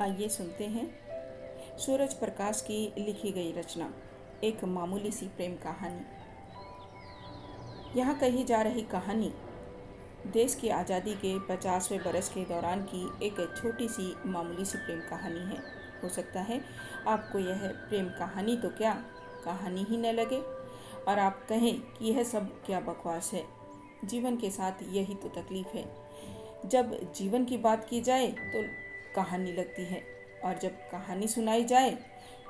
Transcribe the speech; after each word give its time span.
आइए 0.00 0.28
सुनते 0.28 0.64
हैं 0.66 0.84
सूरज 1.78 2.12
प्रकाश 2.14 2.60
की 2.60 2.76
लिखी 2.98 3.30
गई 3.32 3.52
रचना, 3.52 3.88
एक 4.44 4.64
मामूली 4.66 5.10
सी 5.10 5.26
प्रेम 5.28 5.54
कहानी। 5.56 6.00
यहाँ 7.96 8.14
कही 8.18 8.44
जा 8.44 8.60
रही 8.62 8.82
कहानी, 8.92 9.32
देश 10.26 10.54
की 10.54 10.68
आज़ादी 10.70 11.14
के 11.16 11.38
पचासवें 11.48 12.00
बरस 12.04 12.28
के 12.28 12.44
दौरान 12.44 12.82
की 12.84 13.02
एक 13.26 13.40
छोटी 13.56 13.88
सी 13.88 14.14
मामूली 14.26 14.64
सी 14.64 14.78
प्रेम 14.78 15.00
कहानी 15.10 15.40
है। 15.46 15.58
हो 16.02 16.08
सकता 16.08 16.40
है 16.40 16.60
आपको 17.08 17.38
यह 17.40 17.68
प्रेम 17.88 18.08
कहानी 18.18 18.56
तो 18.56 18.68
क्या 18.70 18.92
कहानी 19.44 19.86
ही 19.90 19.96
न 19.96 20.14
लगे, 20.14 20.40
और 21.08 21.18
आप 21.18 21.46
कहें 21.48 21.80
कि 21.80 22.04
यह 22.06 22.22
सब 22.24 22.50
क्या 22.66 22.80
बकवास 22.82 23.30
है। 23.34 23.44
जीवन 24.04 24.36
के 24.36 24.50
साथ 24.50 24.82
यही 24.90 25.14
तो 25.14 25.28
तकलीफ़ 25.32 25.76
है। 25.76 25.84
जब 26.66 27.00
जीवन 27.14 27.44
की 27.44 27.56
बात 27.58 27.86
की 27.90 28.00
जाए 28.00 28.26
तो 28.26 28.62
कहानी 29.16 29.52
लगती 29.52 29.84
है। 29.84 30.02
और 30.44 30.58
जब 30.58 30.76
कहानी 30.90 31.28
सुनाई 31.28 31.64
जाए 31.64 31.98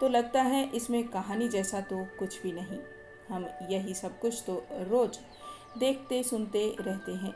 तो 0.00 0.08
लगता 0.08 0.42
है 0.42 0.64
इसमें 0.76 1.02
कहानी 1.08 1.48
जैसा 1.48 1.80
तो 1.80 2.04
कुछ 2.18 2.40
भी 2.42 2.52
नहीं। 2.52 2.78
हम 3.28 3.48
यही 3.70 3.94
सब 3.94 4.18
कुछ 4.20 4.42
तो 4.46 4.62
रोज़ 4.72 5.18
देखते, 5.78 6.22
सुनते 6.22 6.76
रहते 6.80 7.12
हैं। 7.12 7.32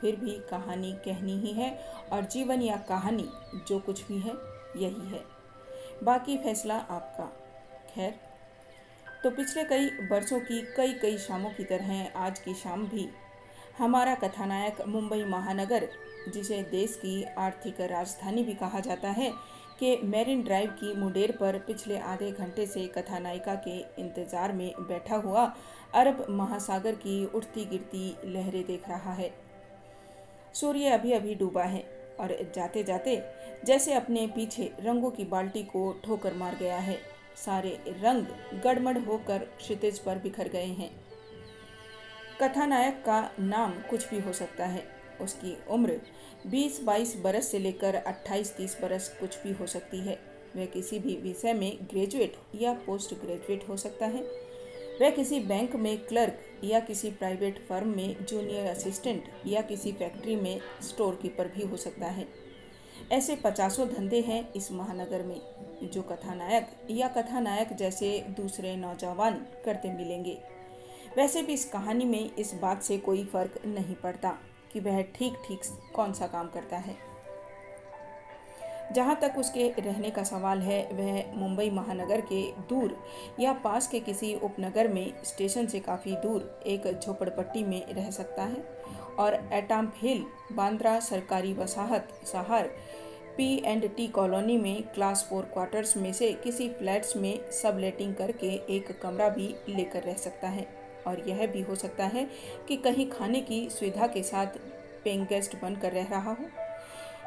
फिर 0.00 0.16
भी 0.16 0.38
कहानी 0.50 0.92
कहनी 1.04 1.38
ही 1.40 1.52
है, 1.52 1.70
और 2.12 2.24
जीवन 2.24 2.62
या 2.62 2.76
कहानी 2.76 3.28
जो 3.68 3.78
कुछ 3.78 4.06
भी 4.06 4.18
है, 4.18 4.32
यही 4.76 5.08
है। 5.08 5.24
बाकी 6.02 6.36
फैसला 6.38 6.74
आपका। 6.74 7.24
खैर 7.94 8.14
तो 9.22 9.30
पिछले 9.30 9.64
कई 9.64 9.86
वर्षों 10.10 10.40
की, 10.40 10.60
कई 10.76 10.92
कई 10.92 11.18
शामों 11.18 11.50
की 11.50 11.64
तरह 11.64 12.12
आज 12.16 12.38
की 12.38 12.54
शाम 12.54 12.86
भी 12.86 13.08
हमारा 13.78 14.14
कथानायक 14.14 14.80
मुंबई 14.88 15.24
महानगर 15.24 15.88
जिसे 16.28 16.62
देश 16.70 16.94
की 16.96 17.22
आर्थिक 17.38 17.80
राजधानी 17.82 18.42
भी 18.42 18.54
कहा 18.54 18.80
जाता 18.80 19.10
है, 19.10 19.32
कि 19.80 19.96
मेरिन 20.04 20.42
ड्राइव 20.42 20.70
की 20.72 20.94
मुंडेर 20.94 21.32
पर 21.32 21.58
पिछले 21.58 21.98
आधे 22.00 22.30
घंटे 22.32 22.66
से 22.66 22.86
कथानायिका 22.88 23.54
के 23.66 23.78
इंतज़ार 24.02 24.52
में 24.52 24.72
बैठा 24.80 25.16
हुआ 25.16 25.44
अरब 25.94 26.24
महासागर 26.30 26.94
की 26.96 27.24
उठती 27.26 27.64
गिरती 27.64 28.16
लहरें 28.26 28.64
देख 28.66 28.88
रहा 28.88 29.12
है। 29.12 29.30
सूर्य 30.54 30.90
अभी 30.90 31.12
अभी 31.12 31.34
डूबा 31.34 31.62
है 31.64 31.84
और 32.20 32.36
जाते 32.54 32.82
जाते 32.84 33.22
जैसे 33.66 33.94
अपने 33.94 34.26
पीछे 34.26 34.72
रंगों 34.80 35.10
की 35.10 35.24
बाल्टी 35.26 35.62
को 35.64 35.92
ठोकर 36.04 36.34
मार 36.34 36.56
गया 36.56 36.78
है। 36.78 36.98
सारे 37.36 37.78
रंग 38.02 38.60
गड़मड़ 38.64 38.98
होकर 38.98 39.38
क्षितिज 39.58 39.98
पर 39.98 40.18
बिखर 40.18 40.48
गए 40.48 40.66
हैं। 40.72 40.90
कथानायक 42.42 43.02
का 43.06 43.20
नाम 43.40 43.72
कुछ 43.90 44.08
भी 44.10 44.20
हो 44.20 44.32
सकता 44.32 44.66
है। 44.66 44.84
उसकी 45.20 45.56
उम्र 45.70 46.00
20-22 46.46 47.16
बरस 47.16 47.50
से 47.50 47.58
लेकर 47.58 47.94
28-30 47.94 48.76
बरस 48.82 49.16
कुछ 49.20 49.42
भी 49.42 49.52
हो 49.52 49.66
सकती 49.66 50.00
है। 50.00 50.18
वह 50.56 50.66
किसी 50.66 50.98
भी 50.98 51.16
विषय 51.16 51.52
में 51.52 51.78
ग्रेजुएट 51.82 52.36
या 52.54 52.72
पोस्ट 52.72 53.14
ग्रेजुएट 53.14 53.68
हो 53.68 53.76
सकता 53.76 54.06
है। 54.06 54.22
वह 55.00 55.10
किसी 55.10 55.40
बैंक 55.40 55.76
में 55.76 55.98
क्लर्क 55.98 56.38
या 56.64 56.80
किसी 56.80 57.10
प्राइवेट 57.10 57.66
फर्म 57.68 57.88
में 57.88 58.24
जूनियर 58.24 58.66
असिस्टेंट 58.66 59.24
या 59.46 59.62
किसी 59.62 59.92
फैक्ट्री 59.92 60.36
में 60.36 60.60
स्टोर 60.82 61.18
कीपर 61.22 61.48
भी 61.48 61.62
हो 61.62 61.76
सकता 61.76 62.06
है। 62.06 62.28
ऐसे 63.12 63.36
पचासों 63.36 63.88
धंधे 63.88 64.20
हैं 64.20 64.52
इस 64.52 64.72
महानगर 64.72 65.22
में, 65.22 65.40
जो 65.82 66.02
कथानायक 66.02 66.70
या 66.90 67.08
कथानायक 67.08 67.72
जैसे 67.72 68.24
दूसरे 68.28 68.76
नौजवान 68.76 69.46
करते 69.64 69.92
मिलेंगे। 69.92 70.38
वैसे 71.16 71.42
भी 71.42 71.52
इस 71.52 71.64
कहानी 71.64 72.04
में 72.04 72.34
इस 72.36 72.54
बात 72.54 72.82
से 72.82 72.98
कोई 72.98 73.24
फ़र्क 73.24 73.62
नहीं 73.66 73.94
पड़ता। 73.94 74.38
कि 74.76 74.80
वह 74.80 75.02
ठीक 75.14 75.36
ठीक 75.46 75.60
कौन 75.94 76.12
सा 76.12 76.26
काम 76.26 76.48
करता 76.48 76.76
है। 76.76 76.94
जहाँ 78.94 79.14
तक 79.22 79.38
उसके 79.38 79.68
रहने 79.78 80.10
का 80.10 80.22
सवाल 80.22 80.60
है, 80.62 80.82
वह 80.92 81.36
मुंबई 81.36 81.70
महानगर 81.70 82.20
के 82.22 82.42
दूर 82.68 82.96
या 83.40 83.52
पास 83.64 83.88
के 83.88 84.00
किसी 84.00 84.34
उपनगर 84.34 84.88
में 84.88 85.12
स्टेशन 85.24 85.66
से 85.66 85.80
काफ़ी 85.80 86.12
दूर 86.16 86.62
एक 86.66 86.86
झोपड़पट्टी 87.00 87.64
में 87.64 87.94
रह 87.94 88.10
सकता 88.10 88.42
है 88.42 88.62
और 89.18 89.38
एटाम 89.52 89.90
हिल, 89.96 90.24
बांद्रा 90.52 90.98
सरकारी 91.00 91.52
वसाहत, 91.54 92.08
Sahar, 92.24 92.70
P 93.36 93.54
and 93.64 93.88
T 93.96 94.06
colony 94.08 94.58
में 94.58 94.82
क्लास 94.94 95.26
फोर 95.30 95.50
क्वार्टर्स 95.52 95.96
में 95.96 96.12
से 96.12 96.32
किसी 96.44 96.68
फ्लैट्स 96.68 97.16
में 97.16 97.50
सब 97.52 97.78
लेटिंग 97.80 98.14
करके 98.14 98.54
एक 98.76 98.98
कमरा 99.02 99.28
भी 99.28 99.54
लेकर 99.68 100.02
रह 100.02 100.14
सकता 100.14 100.48
है। 100.48 100.75
और 101.06 101.28
यह 101.28 101.46
भी 101.46 101.60
हो 101.60 101.74
सकता 101.74 102.06
है 102.06 102.26
कि 102.68 102.76
कहीं 102.76 103.08
खाने 103.10 103.40
की 103.40 103.68
सुविधा 103.70 104.06
के 104.06 104.22
साथ 104.22 104.58
पेइंग 105.04 105.26
गेस्ट 105.26 105.56
बनकर 105.62 105.92
रह 105.92 106.06
रहा 106.10 106.32
हो। 106.32 106.46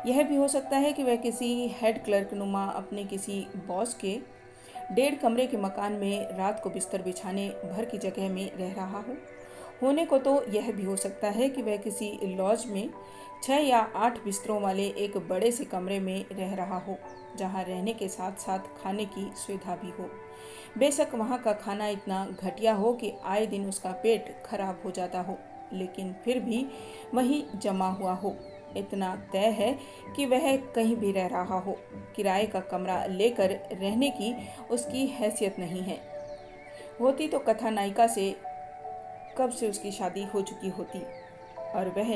यह 0.06 0.24
भी 0.24 0.36
हो 0.36 0.48
सकता 0.48 0.78
है 0.78 0.92
कि 0.94 1.04
वह 1.04 1.16
किसी 1.16 1.68
हेड 1.82 2.04
क्लर्क 2.04 2.34
नुमा 2.34 2.66
अपने 2.66 3.04
किसी 3.04 3.46
बॉस 3.68 3.94
के 3.94 4.18
डेढ़ 4.92 5.16
कमरे 5.16 5.46
के 5.48 5.58
मकान 5.58 5.94
में 5.94 6.38
रात 6.38 6.62
को 6.64 6.70
बिस्तर 6.70 7.02
बिछाने 7.02 7.50
भर 7.66 7.86
की 7.86 7.98
जगह 7.98 8.30
में 8.30 8.52
रह 8.58 8.74
रहा 8.74 9.00
हो। 9.00 9.16
होने 9.82 10.06
को 10.06 10.18
तो 10.18 10.44
यह 10.50 10.72
भी 10.72 10.84
हो 10.84 10.96
सकता 10.96 11.30
है 11.30 11.50
कि 11.50 11.62
वह 11.62 11.78
किसी 11.78 12.36
लॉज 12.38 12.66
में 12.66 12.90
छः 13.44 13.58
या 13.58 13.80
आठ 13.96 14.24
बिस्तरों 14.24 14.60
वाले 14.62 14.88
एक 14.98 15.18
बड़े 15.30 15.52
से 15.52 15.66
कमरे 15.66 16.00
में 16.00 16.26
रह 16.32 16.54
रहा 16.56 16.78
हो, 16.78 16.98
जहाँ 17.38 17.64
रहने 17.64 17.94
के 17.94 18.08
साथ 18.08 18.42
साथ 18.42 18.60
खाने 18.84 19.06
की 19.06 19.32
सुविधा 19.36 19.76
भी 19.76 19.92
हो। 20.00 20.10
बेशक 20.78 21.16
वहाँ 21.16 21.38
का 21.40 21.54
खाना 21.56 21.88
इतना 21.88 22.26
घटिया 22.44 22.74
हो 22.74 22.94
कि 22.94 23.12
आए 23.26 23.46
दिन 23.46 23.68
उसका 23.70 23.92
पेट 24.04 24.36
खराब 24.46 24.82
हो 24.86 24.92
जाता 24.92 25.22
हो, 25.22 25.38
लेकिन 25.74 26.14
फिर 26.26 26.40
भी 26.40 26.66
वहीं 27.14 27.44
जमा 27.56 27.90
हुआ 27.90 28.14
हो। 28.14 28.36
इतना 28.78 29.16
तय 29.32 29.50
है 29.50 29.72
कि 30.16 30.26
वह 30.26 30.56
कहीं 30.76 30.96
भी 30.96 31.12
रह 31.12 31.28
रहा 31.28 31.60
हो। 31.60 31.76
किराए 32.16 32.46
का 32.46 32.60
कमरा 32.62 33.04
लेकर 33.06 33.50
रहने 33.74 34.10
की 34.12 34.34
उसकी 34.72 35.06
हैसियत 35.10 35.60
नहीं 35.60 35.82
है। 35.82 35.98
होती 37.00 37.28
तो 37.28 37.40
कथा 37.40 37.70
नायिका 37.70 38.08
से 38.08 38.30
कब 39.38 39.52
से 39.52 39.70
उसकी 39.70 39.92
शादी 39.92 40.24
हो 40.26 40.42
चुकी 40.42 40.70
होती, 40.70 41.02
और 41.76 41.94
वह 41.98 42.14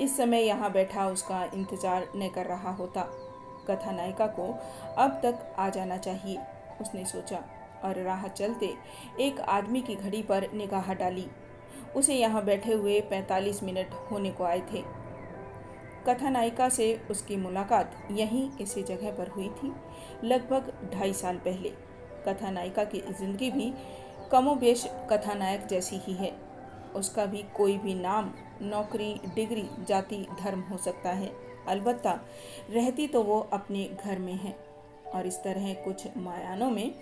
इस 0.00 0.16
समय 0.16 0.42
यहाँ 0.42 0.72
बैठा 0.72 1.06
उसका 1.08 1.42
इंतज़ार 1.44 2.06
न 2.16 2.28
कर 2.34 2.46
रहा 2.46 2.70
होता। 2.72 3.08
कथा 3.68 3.92
नायिका 3.92 4.26
को 4.28 4.52
अब 4.98 5.20
तक 5.22 5.54
आ 5.58 5.68
जाना 5.68 5.96
चाहिए, 5.98 6.38
उसने 6.80 7.04
सोचा। 7.04 7.42
और 7.84 8.02
राह 8.02 8.26
चलते 8.28 8.72
एक 9.20 9.40
आदमी 9.40 9.82
की 9.82 9.94
घड़ी 9.94 10.22
पर 10.22 10.46
निगाह 10.54 10.92
डाली। 10.94 11.26
उसे 11.96 12.14
यहाँ 12.14 12.44
बैठे 12.44 12.72
हुए 12.72 13.00
45 13.00 13.62
मिनट 13.62 13.90
होने 14.10 14.30
को 14.30 14.44
आए 14.44 14.60
थे। 14.72 14.82
कथानायिका 16.08 16.68
से 16.68 16.94
उसकी 17.10 17.36
मुलाकात 17.36 17.94
यहीं 18.10 18.48
इसी 18.60 18.82
जगह 18.82 19.10
पर 19.10 19.28
हुई 19.28 19.48
थी, 19.48 19.72
लगभग 20.24 20.72
ढाई 20.94 21.12
साल 21.12 21.36
पहले। 21.36 21.72
कथानायिका 22.28 22.84
की 22.84 23.00
ज़िंदगी 23.10 23.50
भी 23.50 23.72
कमोबेश 24.32 24.84
कथानायक 25.10 25.66
जैसी 25.66 25.96
ही 25.96 26.12
है। 26.12 26.32
उसका 26.96 27.26
भी 27.26 27.44
कोई 27.56 27.78
भी 27.78 27.94
नाम, 27.94 28.32
नौकरी, 28.62 29.14
डिग्री, 29.34 29.68
जाति, 29.88 30.26
धर्म 30.40 30.60
हो 30.60 30.76
सकता 30.76 31.10
है। 31.10 31.32
अलबत्ता 31.68 32.20
रहती 32.70 33.06
तो 33.06 33.22
वो 33.22 33.38
अपने 33.52 33.88
घर 34.04 34.18
में 34.18 34.34
है। 34.34 34.56
और 35.14 35.26
इस 35.26 35.42
तरह 35.42 35.72
कुछ 35.74 36.06
मायानों 36.16 36.70
में 36.70 36.94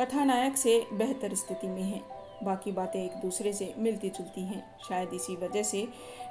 कथानायक 0.00 0.56
से 0.56 0.86
बेहतर 0.92 1.34
स्थिति 1.34 1.68
में 1.68 1.82
है। 1.82 2.02
बाकी 2.44 2.72
बातें 2.72 3.04
एक 3.04 3.12
दूसरे 3.12 3.52
से 3.52 3.74
मिलती 3.78 4.08
जुलती 4.10 4.40
हैं। 4.40 4.76
शायद 4.88 5.10
इसी 5.14 5.36
वजह 5.36 5.62
से 5.62 5.88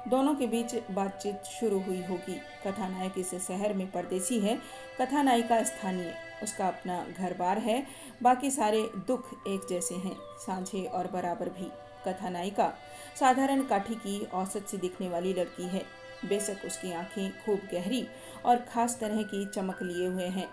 दोनों 0.08 0.34
के 0.34 0.46
बीच 0.46 0.74
बातचीत 0.90 1.42
शुरू 1.42 1.80
हुई 1.80 2.02
होगी। 2.02 2.40
कथानायक 2.66 3.14
इस 3.18 3.34
शहर 3.34 3.74
में 3.74 3.90
परदेसी 3.90 4.40
है। 4.40 4.58
कथानायिका 5.00 5.62
स्थानीय, 5.62 6.14
उसका 6.42 6.68
अपना 6.68 7.06
घर 7.18 7.34
बार 7.34 7.58
है। 7.58 7.86
बाकी 8.22 8.50
सारे 8.50 8.90
दुख 9.06 9.24
एक 9.48 9.60
जैसे 9.70 9.94
हैं, 9.94 10.16
सांझे 10.46 10.84
और 10.84 11.06
बराबर 11.06 11.48
भी। 11.48 11.70
कथानायिका, 12.06 12.74
साधारण 13.20 13.62
काठी 13.62 13.94
की 13.94 14.24
औसत 14.24 14.66
से 14.70 14.76
दिखने 14.76 15.08
वाली 15.08 15.34
लड़की 15.34 15.64
है। 15.64 15.84
बेशक 16.24 16.56
उसकी 16.66 16.92
आँखें 16.92 17.32
खूब 17.32 17.60
गहरी 17.72 18.06
और 18.46 18.56
ख़ास 18.56 18.98
तरह 19.00 19.22
की 19.22 19.46
चमक 19.46 19.78
लिए 19.82 20.06
हुए 20.06 20.26
हैं। 20.26 20.48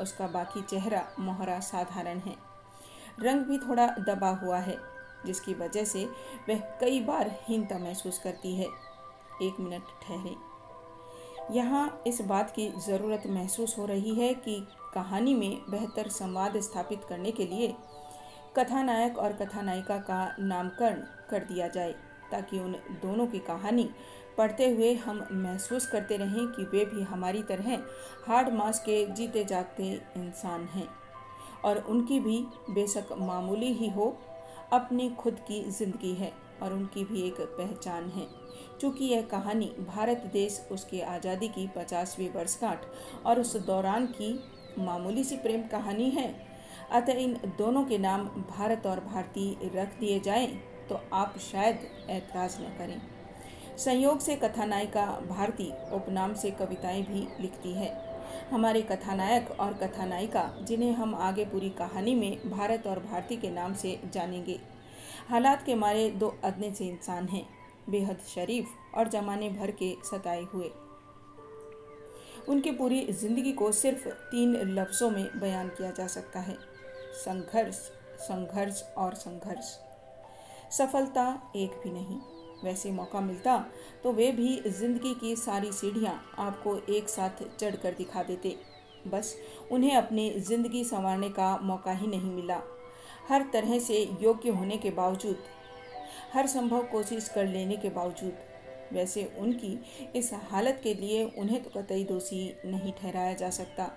उसका 0.00 0.26
बाकी 0.26 0.62
चेहरा 0.62 1.02
मोहरा 1.18 1.58
साधारण 1.60 2.18
है। 2.18 2.36
रंग 3.20 3.44
भी 3.44 3.58
थोड़ा 3.58 3.86
दबा 3.98 4.30
हुआ 4.36 4.58
है, 4.58 4.76
जिसकी 5.26 5.54
वजह 5.54 5.84
से 5.84 6.04
वह 6.48 6.60
कई 6.80 7.00
बार 7.00 7.30
हीनता 7.42 7.78
महसूस 7.78 8.18
करती 8.18 8.54
है। 8.56 8.66
एक 9.42 9.60
मिनट 9.60 9.82
ठहरे। 10.02 10.34
यहाँ 11.50 12.02
इस 12.06 12.20
बात 12.22 12.50
की 12.50 12.68
ज़रूरत 12.78 13.22
महसूस 13.26 13.76
हो 13.78 13.86
रही 13.86 14.14
है 14.14 14.32
कि 14.34 14.60
कहानी 14.94 15.34
में 15.34 15.70
बेहतर 15.70 16.08
संवाद 16.08 16.60
स्थापित 16.60 17.04
करने 17.08 17.30
के 17.30 17.46
लिए 17.46 17.74
कथानायक 18.56 19.18
और 19.18 19.32
कथानायिका 19.32 19.96
का 20.00 20.36
नामकरण 20.40 21.02
कर 21.30 21.44
दिया 21.44 21.68
जाए, 21.68 21.92
ताकि 22.30 22.58
उन 22.58 22.72
दोनों 23.02 23.26
की 23.26 23.38
कहानी 23.38 23.88
पढ़ते 24.40 24.68
हुए 24.70 24.92
हम 24.96 25.26
महसूस 25.32 25.86
करते 25.86 26.16
रहें 26.16 26.46
कि 26.48 26.62
वे 26.66 26.84
भी 26.86 27.02
हमारी 27.04 27.42
तरह 27.42 27.76
हार्ड 28.26 28.52
मास 28.54 28.78
के 28.80 29.04
जीते 29.06 29.44
जागते 29.44 29.88
इंसान 30.16 30.64
हैं 30.66 30.88
और 31.64 31.78
उनकी 31.88 32.20
भी 32.20 32.38
बेशक 32.70 33.08
मामूली 33.20 33.72
ही 33.72 33.88
हो, 33.88 34.16
अपनी 34.72 35.08
खुद 35.10 35.40
की 35.48 35.60
ज़िंदगी 35.70 36.14
है 36.14 36.32
और 36.62 36.72
उनकी 36.72 37.04
भी 37.04 37.22
एक 37.22 37.40
पहचान 37.40 38.08
है। 38.10 38.26
चूँकि 38.80 39.04
यह 39.04 39.22
कहानी 39.22 39.72
भारत 39.88 40.22
देश 40.32 40.60
उसके 40.72 41.00
आज़ादी 41.02 41.48
की 41.48 41.66
पचासवीं 41.76 42.28
वर्षगांठ 42.30 42.86
और 43.26 43.40
उस 43.40 43.56
दौरान 43.66 44.06
की 44.12 44.32
मामूली 44.78 45.24
सी 45.24 45.36
प्रेम 45.36 45.68
कहानी 45.68 46.10
है, 46.10 46.34
अतः 46.92 47.12
इन 47.14 47.38
दोनों 47.58 47.84
के 47.84 47.98
नाम 47.98 48.26
भारत 48.50 48.86
और 48.86 49.00
भारती 49.04 49.56
रख 49.74 49.98
दिए 50.00 50.20
जाएँ 50.20 50.46
तो 50.88 51.00
आप 51.14 51.38
शायद 51.42 51.88
ऐतराज़ 52.10 52.60
न 52.60 52.76
करें। 52.78 53.00
संयोग 53.80 54.18
से 54.20 54.34
कथानायिका 54.36 55.04
भारती 55.28 55.70
उपनाम 55.92 56.34
से 56.34 56.50
कविताएँ 56.50 57.02
भी 57.02 57.26
लिखती 57.40 57.72
है। 57.72 57.88
हमारे 58.50 58.80
कथानायक 58.82 59.50
और 59.60 59.72
कथानायिका, 59.74 60.42
जिन्हें 60.62 60.92
हम 60.92 61.14
आगे 61.14 61.44
पूरी 61.44 61.70
कहानी 61.70 62.14
में 62.14 62.50
भारत 62.50 62.86
और 62.86 62.98
भारती 63.00 63.36
के 63.36 63.50
नाम 63.50 63.74
से 63.74 63.98
जानेंगे, 64.14 64.58
हालात 65.28 65.62
के 65.62 65.74
मारे 65.74 66.10
दो 66.10 66.28
अदने 66.44 66.72
से 66.74 66.84
इंसान 66.84 67.28
हैं, 67.28 67.46
बेहद 67.90 68.18
शरीफ 68.28 68.74
और 68.94 69.08
जमाने 69.08 69.48
भर 69.50 69.70
के 69.72 69.94
सताए 70.04 70.42
हुए। 70.44 70.70
उनकी 72.48 72.70
पूरी 72.72 73.00
ज़िंदगी 73.12 73.52
को 73.52 73.70
सिर्फ़ 73.72 74.08
तीन 74.08 74.54
लफ्ज़ों 74.70 75.10
में 75.10 75.40
बयान 75.40 75.68
किया 75.68 75.90
जा 75.90 76.06
सकता 76.06 76.40
है, 76.40 76.56
संघर्ष 77.14 77.76
संघर्ष 78.20 78.82
और 78.98 79.14
संघर्ष। 79.14 79.76
सफलता 80.70 81.24
एक 81.56 81.80
भी 81.84 81.90
नहीं 81.90 82.20
वैसे 82.64 82.90
मौका 82.92 83.20
मिलता 83.20 83.56
तो 84.02 84.12
वे 84.12 84.30
भी 84.32 84.56
ज़िंदगी 84.68 85.14
की 85.14 85.34
सारी 85.36 85.72
सीढ़ियाँ 85.72 86.14
आपको 86.38 86.76
एक 86.90 87.08
साथ 87.08 87.42
चढ़ 87.58 87.76
कर 87.76 87.94
दिखा 87.94 88.22
देते। 88.22 88.56
बस, 89.06 89.34
उन्हें 89.72 89.96
अपनी 89.96 90.30
ज़िंदगी 90.38 90.84
संवारने 90.84 91.28
का 91.30 91.56
मौका 91.62 91.92
ही 91.92 92.06
नहीं 92.06 92.30
मिला। 92.32 92.60
हर 93.28 93.48
तरह 93.52 93.78
से 93.78 94.02
योग्य 94.22 94.50
होने 94.50 94.76
के 94.76 94.90
बावजूद, 94.90 95.36
हर 96.32 96.46
संभव 96.46 96.82
कोशिश 96.82 97.28
कर 97.28 97.46
लेने 97.46 97.76
के 97.76 97.90
बावजूद, 97.90 98.32
वैसे 98.92 99.24
उनकी 99.38 99.78
इस 100.16 100.30
हालत 100.50 100.80
के 100.82 100.94
लिए 100.94 101.24
उन्हें 101.38 101.62
तो 101.62 101.70
कतई 101.70 102.04
दोषी 102.04 102.44
नहीं 102.66 102.92
ठहराया 102.92 103.34
जा 103.34 103.50
सकता। 103.52 103.90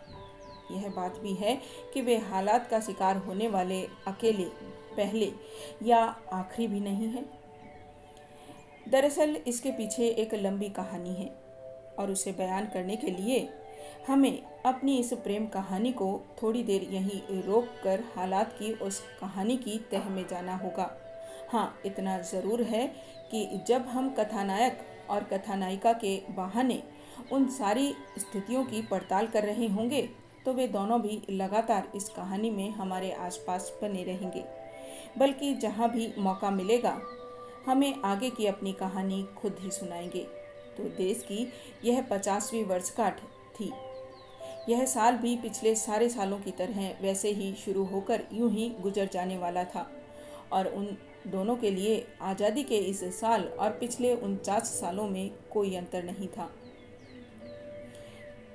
यह 0.71 0.87
बात 0.95 1.19
भी 1.19 1.33
है 1.35 1.55
कि 1.93 2.01
वे 2.01 2.17
हालात 2.23 2.67
का 2.69 2.79
शिकार 2.79 3.17
होने 3.17 3.47
वाले 3.47 3.81
अकेले, 4.07 4.45
पहले 4.95 5.31
या 5.83 5.99
आखिरी 6.33 6.67
भी 6.67 6.79
नहीं 6.79 7.07
है। 7.07 7.25
दरअसल 8.89 9.35
इसके 9.47 9.71
पीछे 9.71 10.07
एक 10.19 10.33
लंबी 10.35 10.69
कहानी 10.69 11.13
है 11.13 11.29
और 11.99 12.11
उसे 12.11 12.31
बयान 12.31 12.65
करने 12.65 12.95
के 12.95 13.11
लिए 13.11 13.47
हमें 14.07 14.41
अपनी 14.65 14.97
इस 14.97 15.13
प्रेम 15.13 15.45
कहानी 15.45 15.91
को 15.91 16.07
थोड़ी 16.41 16.63
देर 16.63 16.83
यहीं 16.91 17.41
रोक 17.43 17.67
कर 17.83 18.03
हालात 18.15 18.51
की 18.53 18.71
उस 18.81 18.99
कहानी 19.21 19.57
की 19.57 19.77
तह 19.91 20.09
में 20.09 20.25
जाना 20.27 20.55
होगा। 20.55 20.89
हाँ 21.51 21.81
इतना 21.85 22.17
ज़रूर 22.21 22.61
है 22.63 22.85
कि 23.31 23.45
जब 23.67 23.87
हम 23.87 24.09
कथानायक 24.09 24.79
और 25.09 25.23
कथानायिका 25.23 25.93
के 25.93 26.15
बहाने 26.29 26.81
उन 27.31 27.47
सारी 27.49 27.93
स्थितियों 28.19 28.63
की 28.65 28.81
पड़ताल 28.81 29.27
कर 29.27 29.43
रहे 29.43 29.67
होंगे 29.67 30.01
तो 30.45 30.53
वे 30.53 30.67
दोनों 30.67 31.01
भी 31.01 31.21
लगातार 31.29 31.91
इस 31.95 32.09
कहानी 32.09 32.49
में 32.51 32.69
हमारे 32.71 33.11
आसपास 33.11 33.71
बने 33.81 34.03
रहेंगे। 34.03 34.43
बल्कि 35.17 35.53
जहाँ 35.55 35.89
भी 35.91 36.13
मौका 36.19 36.49
मिलेगा 36.51 36.99
हमें 37.65 38.01
आगे 38.01 38.29
की 38.29 38.45
अपनी 38.45 38.73
कहानी 38.73 39.27
खुद 39.37 39.57
ही 39.59 39.71
सुनाएँगे। 39.71 40.23
तो 40.77 40.83
देश 40.83 41.23
की 41.23 41.53
यह 41.85 42.01
पचासवीं 42.01 42.63
वर्षगांठ 42.65 43.19
थी। 43.59 43.71
यह 44.69 44.85
साल 44.85 45.17
भी 45.17 45.35
पिछले 45.37 45.75
सारे 45.75 46.09
सालों 46.09 46.39
की 46.39 46.51
तरह 46.51 46.95
वैसे 47.01 47.29
ही 47.29 47.53
शुरू 47.53 47.83
होकर 47.83 48.23
यूँ 48.33 48.51
ही 48.51 48.69
गुजर 48.81 49.09
जाने 49.13 49.37
वाला 49.37 49.63
था। 49.63 49.91
और 50.51 50.67
उन 50.67 50.97
दोनों 51.27 51.55
के 51.55 51.71
लिए 51.71 52.07
आज़ादी 52.21 52.63
के 52.63 52.77
इस 52.77 53.19
साल 53.19 53.43
और 53.43 53.69
पिछले 53.69 54.15
उनचास 54.15 54.63
सालों 54.63 55.09
में 55.09 55.31
कोई 55.51 55.75
अंतर 55.75 56.03
नहीं 56.03 56.27
था। 56.27 56.49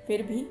फिर 0.06 0.22
भी 0.22 0.46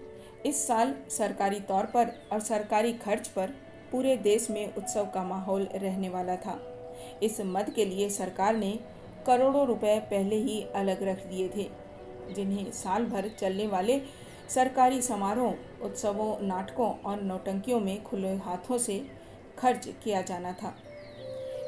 इस 0.46 0.68
साल 0.68 0.96
सरकारी 1.10 1.60
तौर 1.60 1.86
पर 1.86 2.30
और 2.32 2.40
सरकारी 2.40 2.94
खर्च 2.94 3.28
पर 3.28 3.48
पूरे 3.92 4.18
देश 4.18 4.50
में 4.50 4.76
उत्सव 4.76 5.06
का 5.06 5.24
माहौल 5.24 5.68
रहने 5.76 6.10
वाला 6.10 6.36
था। 6.36 6.77
इस 7.24 7.42
मद 7.42 7.70
के 7.70 7.86
लिए 7.86 8.10
सरकार 8.10 8.56
ने 8.56 8.72
करोड़ों 9.28 9.66
रुपए 9.68 10.00
पहले 10.02 10.36
ही 10.36 10.62
अलग 10.76 11.04
रख 11.04 11.26
दिए 11.26 11.48
थे, 11.48 11.68
जिन्हें 12.34 12.72
साल 12.72 13.06
भर 13.06 13.30
चलने 13.40 13.68
वाले 13.68 14.02
सरकारी 14.50 15.02
समारोह, 15.02 15.84
उत्सवों, 15.84 16.36
नाटकों 16.48 16.92
और 17.02 17.22
नौटंकियों 17.22 17.80
में 17.80 18.04
खुले 18.04 18.36
हाथों 18.36 18.78
से 18.78 19.00
खर्च 19.60 19.88
किया 20.04 20.22
जाना 20.22 20.52
था। 20.54 20.74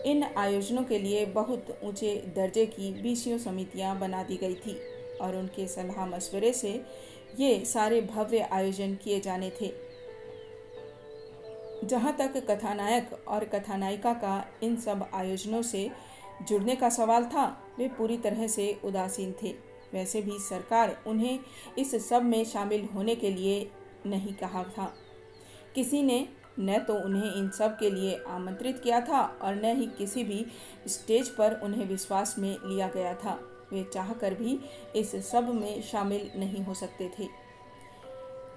इन 0.05 0.23
आयोजनों 0.37 0.83
के 0.83 0.99
लिए 0.99 1.25
बहुत 1.25 1.77
ऊँचे 1.83 2.15
दर्जे 2.35 2.65
की 2.65 2.91
बीसियों 3.01 3.37
समितियाँ 3.37 3.97
बना 3.99 4.23
दी 4.23 4.37
गई 4.37 4.55
थी 4.55 4.77
और 5.21 5.35
उनके 5.35 5.67
सलाह 5.67 6.05
मशवरे 6.05 6.53
से 6.53 6.69
ये 7.39 7.65
सारे 7.65 8.01
भव्य 8.01 8.47
आयोजन 8.51 8.95
किए 8.95 9.19
जाने 9.19 9.51
थे। 9.61 9.71
जहाँ 11.83 12.15
तक 12.17 12.37
कथानायक 12.49 13.09
और 13.27 13.43
कथानायिका 13.45 14.13
का 14.13 14.45
इन 14.63 14.75
सब 14.75 15.09
आयोजनों 15.13 15.61
से 15.61 15.89
जुड़ने 16.47 16.75
का 16.75 16.89
सवाल 16.89 17.25
था, 17.25 17.45
वे 17.77 17.87
पूरी 17.87 18.17
तरह 18.17 18.47
से 18.47 18.79
उदासीन 18.83 19.33
थे। 19.43 19.55
वैसे 19.93 20.21
भी 20.21 20.37
सरकार 20.39 20.95
उन्हें 21.07 21.39
इस 21.77 22.09
सब 22.09 22.23
में 22.23 22.43
शामिल 22.45 22.87
होने 22.95 23.15
के 23.15 23.29
लिए 23.29 23.71
नहीं 24.05 24.33
कहा 24.33 24.63
था। 24.77 24.93
किसी 25.75 26.01
ने 26.03 26.27
न 26.59 26.77
तो 26.79 26.93
उन्हें 26.95 27.35
इन 27.35 27.49
सब 27.49 27.77
के 27.77 27.89
लिए 27.89 28.19
आमंत्रित 28.27 28.79
किया 28.79 29.01
था 29.01 29.21
और 29.41 29.55
न 29.55 29.75
ही 29.77 29.87
किसी 29.97 30.23
भी 30.23 30.45
स्टेज 30.87 31.29
पर 31.29 31.59
उन्हें 31.63 31.85
विश्वास 31.85 32.35
में 32.39 32.57
लिया 32.65 32.87
गया 32.87 33.13
था। 33.13 33.39
वे 33.73 33.83
चाहकर 33.93 34.33
भी 34.33 34.59
इस 34.95 35.15
सब 35.29 35.53
में 35.53 35.81
शामिल 35.81 36.29
नहीं 36.35 36.63
हो 36.63 36.73
सकते 36.73 37.11
थे। 37.19 37.27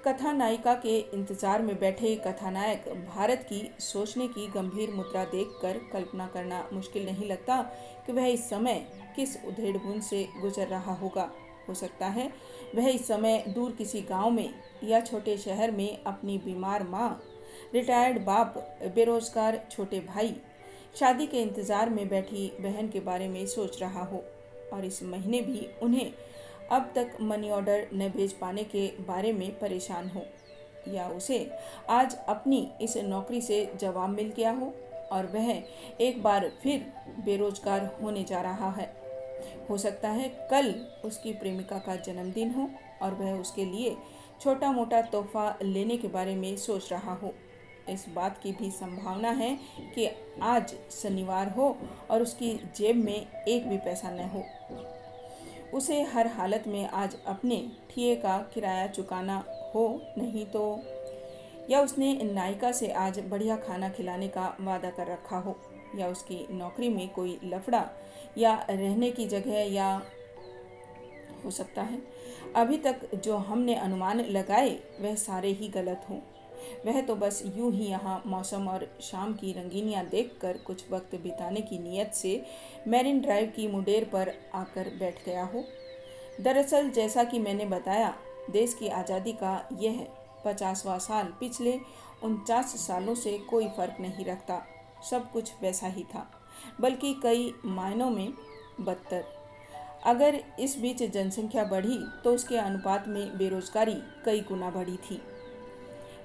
कथा 0.07 0.31
नायिका 0.33 0.73
के 0.75 0.97
इंतज़ार 0.99 1.63
में 1.63 1.79
बैठे 1.81 2.15
कथानायक, 2.17 2.85
भारत 3.09 3.45
की 3.49 3.61
सोचने 3.81 4.27
की 4.29 4.47
गंभीर 4.47 4.91
मुद्रा 4.91 5.25
देखकर 5.25 5.79
कल्पना 5.93 6.27
करना 6.27 6.65
मुश्किल 6.73 7.05
नहीं 7.07 7.29
लगता 7.29 7.61
कि 8.07 8.13
वह 8.13 8.27
इस 8.27 8.49
समय 8.51 8.85
किस 9.17 9.37
उधेड़ 9.45 9.77
बुन 9.77 10.01
से 10.01 10.27
गुजर 10.41 10.67
रहा 10.67 10.95
होगा। 10.95 11.31
हो 11.69 11.75
सकता 11.75 12.07
है 12.07 12.29
वह 12.75 12.89
इस 12.89 13.07
समय 13.09 13.43
दूर 13.49 13.73
किसी 13.73 14.01
गाँव 14.01 14.31
में 14.31 14.55
या 14.85 15.01
छोटे 15.01 15.37
शहर 15.39 15.71
में 15.71 16.03
अपनी 16.05 16.39
बीमार 16.39 16.83
माँ, 16.83 17.23
रिटायर्ड 17.75 18.25
बाप, 18.25 18.59
बेरोजगार 18.95 19.63
छोटे 19.71 20.01
भाई, 20.09 20.35
शादी 21.01 21.27
के 21.27 21.43
इंतज़ार 21.43 21.91
में 21.91 22.09
बैठी 22.09 22.51
बहन 22.61 22.89
के 22.89 23.01
बारे 23.01 23.29
में 23.29 23.45
सोच 23.47 23.81
रहा 23.83 24.05
हो 24.05 24.25
और 24.73 24.85
इस 24.85 25.03
महीने 25.03 25.41
भी 25.43 25.67
उन्हें 25.83 26.13
अब 26.73 26.93
तक 26.95 27.17
मनी 27.21 27.51
ऑर्डर 27.51 27.89
न 27.95 28.09
भेज 28.09 28.33
पाने 28.33 28.65
के 28.65 28.87
बारे 29.01 29.33
में 29.33 29.51
परेशान 29.59 30.09
हो। 30.09 30.23
या 30.89 31.09
उसे 31.09 31.39
आज 31.91 32.17
अपनी 32.29 32.69
इस 32.81 32.97
नौकरी 32.97 33.41
से 33.41 33.65
जवाब 33.81 34.09
मिल 34.09 34.33
गया 34.37 34.51
हो 34.51 34.73
और 35.13 35.27
वह 35.27 35.51
एक 36.01 36.23
बार 36.23 36.51
फिर 36.63 36.87
बेरोजगार 37.25 37.85
होने 38.03 38.25
जा 38.25 38.41
रहा 38.41 38.71
है। 38.71 38.87
हो 39.71 39.77
सकता 39.79 40.09
है 40.09 40.29
कल 40.51 40.75
उसकी 41.05 41.33
प्रेमिका 41.33 41.79
का 41.79 41.97
जन्मदिन 41.97 42.51
हो 42.51 42.69
और 43.03 43.15
वह 43.15 43.33
उसके 43.33 43.65
लिए 43.65 43.97
छोटा 44.41 44.73
मोटा 44.73 45.03
तोहफा 45.03 45.59
लेने 45.63 45.97
के 45.97 46.09
बारे 46.09 46.35
में 46.37 46.57
सोच 46.57 46.93
रहा 46.93 47.15
हो। 47.15 47.33
इस 47.89 48.05
बात 48.15 48.39
की 48.43 48.53
भी 48.53 48.71
संभावना 48.71 49.31
है 49.31 49.59
कि 49.95 50.09
आज 50.43 50.75
शनिवार 51.03 51.49
हो 51.49 51.77
और 52.11 52.23
उसकी 52.23 52.53
जेब 52.77 52.97
में 52.97 53.45
एक 53.45 53.69
भी 53.69 53.79
पैसा 53.79 54.11
न 54.11 54.29
हो। 54.29 54.45
उसे 55.75 56.01
हर 56.03 56.27
हालत 56.27 56.65
में 56.67 56.89
आज 56.89 57.17
अपने 57.27 57.57
ठिए 57.91 58.15
का 58.17 58.39
किराया 58.55 58.87
चुकाना 58.87 59.37
हो 59.75 59.85
नहीं 60.19 60.45
तो 60.47 60.65
या 61.71 61.81
उसने 61.81 62.15
नायिका 62.25 62.73
से 62.73 62.91
आज 62.93 63.19
बढ़िया 63.21 63.57
खाना 63.57 63.89
खिलाने 63.89 64.29
का 64.29 64.57
वादा 64.61 64.91
कर 64.91 65.07
रखा 65.07 65.39
हो, 65.39 65.57
या 65.97 66.09
उसकी 66.09 66.47
नौकरी 66.51 66.89
में 66.89 67.09
कोई 67.09 67.39
लफड़ा 67.45 67.85
या 68.39 68.55
रहने 68.71 69.11
की 69.11 69.27
जगह 69.27 69.73
या 69.75 69.91
हो 71.45 71.51
सकता 71.51 71.83
है। 71.83 72.01
अभी 72.57 72.77
तक 72.79 73.09
जो 73.15 73.37
हमने 73.37 73.75
अनुमान 73.75 74.21
लगाए, 74.21 74.71
वह 75.01 75.15
सारे 75.15 75.49
ही 75.51 75.69
गलत 75.69 76.07
हों। 76.11 76.19
वह 76.87 77.01
तो 77.01 77.15
बस 77.17 77.43
यूँ 77.57 77.71
ही 77.73 77.87
यहाँ 77.87 78.23
मौसम 78.27 78.69
और 78.69 78.87
शाम 79.03 79.33
की 79.35 79.53
रंगीनियाँ 79.53 80.05
देखकर 80.07 80.59
कुछ 80.59 80.85
वक्त 80.91 81.15
बिताने 81.23 81.61
की 81.61 81.79
नीयत 81.79 82.15
से 82.15 82.43
मैरिन 82.89 83.21
ड्राइव 83.21 83.53
की 83.57 83.67
मुडेर 83.69 84.05
पर 84.05 84.33
आकर 84.55 84.91
बैठ 85.01 85.25
गया 85.27 85.45
हो। 85.45 85.65
दरअसल 86.41 86.91
जैसा 86.91 87.25
कि 87.25 87.39
मैंने 87.39 87.65
बताया, 87.67 88.15
देश 88.51 88.75
की 88.75 88.89
आज़ादी 88.91 89.33
का 89.35 89.61
यह 89.81 90.07
पचासवा 90.45 90.97
साल 90.99 91.33
पिछले 91.41 91.79
उनचास 92.23 92.75
सालों 92.79 93.15
से 93.15 93.37
कोई 93.51 93.69
फ़र्क 93.69 93.97
नहीं 94.01 94.25
रखता, 94.25 94.63
सब 95.03 95.31
कुछ 95.33 95.53
वैसा 95.63 95.87
ही 95.89 96.03
था, 96.05 96.27
बल्कि 96.81 97.15
कई 97.23 97.53
मायनों 97.67 98.11
में 98.11 98.33
बदतर। 98.81 99.25
अगर 100.05 100.39
इस 100.61 100.77
बीच 100.79 101.03
जनसंख्या 101.05 101.65
बढ़ी 101.65 101.99
तो 102.25 102.33
उसके 102.35 102.57
अनुपात 102.57 103.05
में 103.09 103.37
बेरोजगारी 103.39 103.95
कई 104.25 104.41
गुना 104.41 104.71
बढ़ी 104.71 104.97
थी। 105.01 105.21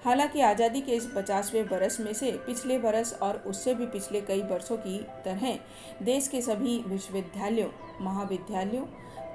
हालाँकि 0.04 0.42
आज़ादी 0.42 0.82
के 0.82 0.92
इस 0.92 1.06
पचासवें 1.16 1.68
बरस 1.68 2.00
में 2.00 2.14
से 2.14 2.32
पिछले 2.46 2.78
बरस 2.80 3.14
और 3.14 3.38
उससे 3.48 3.74
भी 3.74 3.86
पिछले 3.86 4.22
कई 4.22 4.42
वर्षों 4.42 4.78
की 4.78 4.98
तरह 5.26 5.60
देश 6.04 6.28
के 6.28 6.42
सभी 6.42 6.78
विश्वविद्यालयों, 6.88 7.70
महाविद्यालयों, 8.02 8.86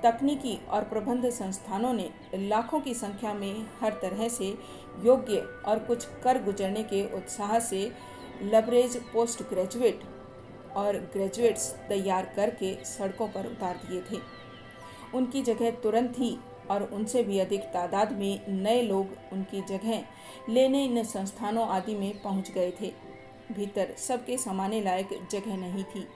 तकनीकी 0.02 0.58
और 0.68 0.84
प्रबंध 0.84 1.28
संस्थानों 1.30 1.92
ने 1.92 2.08
लाखों 2.34 2.80
की 2.80 2.94
संख्या 2.94 3.34
में 3.34 3.66
हर 3.80 3.92
तरह 3.92 4.28
से 4.28 4.54
योग्य 5.04 5.38
और 5.66 5.78
कुछ 5.78 6.06
कर 6.24 6.42
गुजरने 6.42 6.82
के 6.82 7.04
उत्साह 7.16 7.58
से 7.60 7.90
लबरेज 8.42 8.96
पोस्ट 9.12 9.42
ग्रेजुएट 9.42 10.00
और 10.76 10.96
ग्रेजुएट्स 11.12 11.68
तैयार 11.88 12.32
करके 12.36 12.74
सड़कों 12.84 13.28
पर 13.28 13.46
उतार 13.46 13.80
दिए 13.88 14.02
थे। 14.10 14.20
उनकी 15.14 15.42
जगह 15.42 15.70
तुरंत 15.82 16.18
ही 16.18 16.36
और 16.70 16.82
उनसे 16.82 17.22
भी 17.22 17.38
अधिक 17.38 17.60
तादाद 17.72 18.12
में 18.12 18.62
नए 18.62 18.82
लोग 18.82 19.16
उनकी 19.32 19.60
जगह 19.60 20.02
लेने 20.48 20.84
इन 20.84 21.02
संस्थानों 21.04 21.66
आदि 21.68 21.94
में 21.94 22.22
पहुँच 22.22 22.50
गए 22.50 22.72
थे। 22.80 22.92
भीतर 23.52 23.94
सबके 23.98 24.36
समाने 24.38 24.80
लायक 24.80 25.08
जगह 25.32 25.56
नहीं 25.56 25.84
थी। 25.84 26.06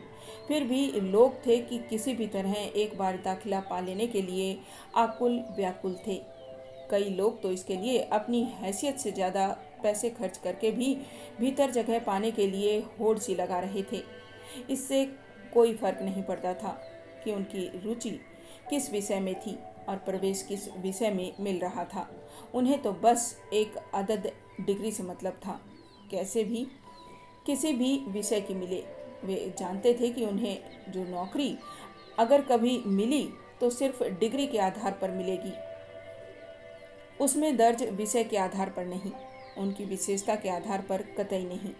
फिर 0.48 0.64
भी 0.64 0.86
लोग 1.02 1.34
थे 1.46 1.58
कि 1.58 1.78
किसी 1.90 2.14
भी 2.14 2.26
तरह 2.26 2.54
एक 2.54 2.96
बार 2.98 3.16
दाखिला 3.16 3.60
पा 3.60 3.80
लेने 3.80 4.06
के 4.06 4.22
लिए 4.22 4.58
आकुल 4.96 5.38
व्याकुल 5.56 5.96
थे। 6.06 6.20
कई 6.90 7.10
लोग 7.10 7.40
तो 7.42 7.50
इसके 7.52 7.76
लिए 7.76 7.98
अपनी 8.12 8.42
हैसियत 8.54 8.98
से 8.98 9.12
ज़्यादा 9.12 9.46
पैसे 9.82 10.10
खर्च 10.10 10.36
करके 10.36 10.70
भी 10.70 10.94
भीतर 11.40 11.70
जगह 11.70 11.98
पाने 11.98 12.30
के 12.30 12.46
लिए 12.46 12.78
होड़ 13.00 13.16
सी 13.18 13.34
लगा 13.34 13.58
रहे 13.60 13.82
थे। 13.82 14.02
इससे 14.70 15.04
कोई 15.54 15.74
फ़र्क 15.74 16.02
नहीं 16.02 16.22
पड़ता 16.22 16.52
था 16.54 16.78
कि 17.24 17.32
उनकी 17.32 17.70
रुचि 17.84 18.10
किस 18.70 18.90
विषय 18.92 19.20
में 19.20 19.34
थी। 19.40 19.58
और 19.88 19.96
प्रवेश 19.96 20.42
किस 20.42 20.68
विषय 20.76 21.10
में 21.10 21.32
मिल 21.40 21.58
रहा 21.58 21.84
था। 21.84 22.08
उन्हें 22.54 22.82
तो 22.82 22.92
बस 22.92 23.36
एक 23.52 23.76
अदद 23.94 24.30
डिग्री 24.60 24.92
से 24.92 25.02
मतलब 25.02 25.32
था। 25.32 25.60
कैसे 26.10 26.44
भी, 26.44 26.66
किसी 27.46 27.72
भी 27.72 27.96
विषय 28.08 28.40
की 28.40 28.54
मिले। 28.54 28.84
वे 29.24 29.54
जानते 29.58 29.94
थे 29.94 30.10
कि 30.10 30.24
उन्हें 30.24 30.58
जो 30.88 31.04
नौकरी 31.04 31.58
अगर 32.18 32.40
कभी 32.40 32.82
मिली 32.86 33.28
तो 33.60 33.70
सिर्फ़ 33.70 34.02
डिग्री 34.04 34.46
के 34.46 34.58
आधार 34.58 34.92
पर 34.92 35.10
मिलेगी। 35.10 35.52
उसमें 37.20 37.56
दर्ज 37.56 37.82
विषय 37.82 38.24
के 38.24 38.36
आधार 38.36 38.70
पर 38.70 38.84
नहीं, 38.84 39.12
उनकी 39.58 39.84
विशेषता 39.84 40.34
के 40.36 40.48
आधार 40.48 40.82
पर 40.82 41.02
कतई 41.02 41.44
नहीं। 41.44 41.72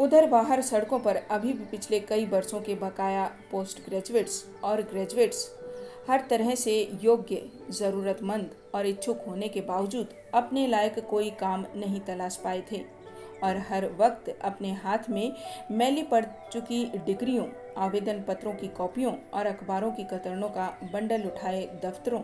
उधर 0.00 0.26
बाहर 0.26 0.62
सड़कों 0.62 0.98
पर 0.98 1.16
अभी 1.16 1.52
भी 1.52 1.64
पिछले 1.64 2.00
कई 2.00 2.26
वर्षों 2.26 2.60
के 2.60 2.74
बकाया 2.74 3.24
पोस्ट 3.50 3.84
ग्रेजुएट्स 3.84 4.44
और 4.64 4.82
ग्रेजुएट्स 4.82 5.57
हर 6.08 6.24
तरह 6.30 6.54
से 6.54 6.72
योग्य, 7.02 7.42
ज़रूरतमंद 7.70 8.54
और 8.74 8.86
इच्छुक 8.86 9.24
होने 9.28 9.48
के 9.48 9.60
बावजूद 9.60 10.14
अपने 10.34 10.66
लायक 10.66 10.98
कोई 11.10 11.30
काम 11.30 11.64
नहीं 11.76 12.00
तलाश 12.00 12.36
पाए 12.36 12.62
थे 12.72 12.82
और 13.44 13.56
हर 13.68 13.86
वक्त 13.98 14.28
अपने 14.42 14.72
हाथ 14.74 15.10
में 15.10 15.32
मैली 15.70 16.02
पड़ 16.02 16.24
चुकी 16.52 16.84
डिग्रियों, 17.06 17.46
आवेदन 17.78 18.22
पत्रों 18.22 18.54
की 18.54 18.68
कॉपियों 18.68 19.14
और 19.34 19.46
अखबारों 19.46 19.90
की 19.92 20.04
कतरनों 20.04 20.48
का 20.48 20.66
बंडल 20.92 21.22
उठाए 21.22 21.62
दफ्तरों, 21.84 22.20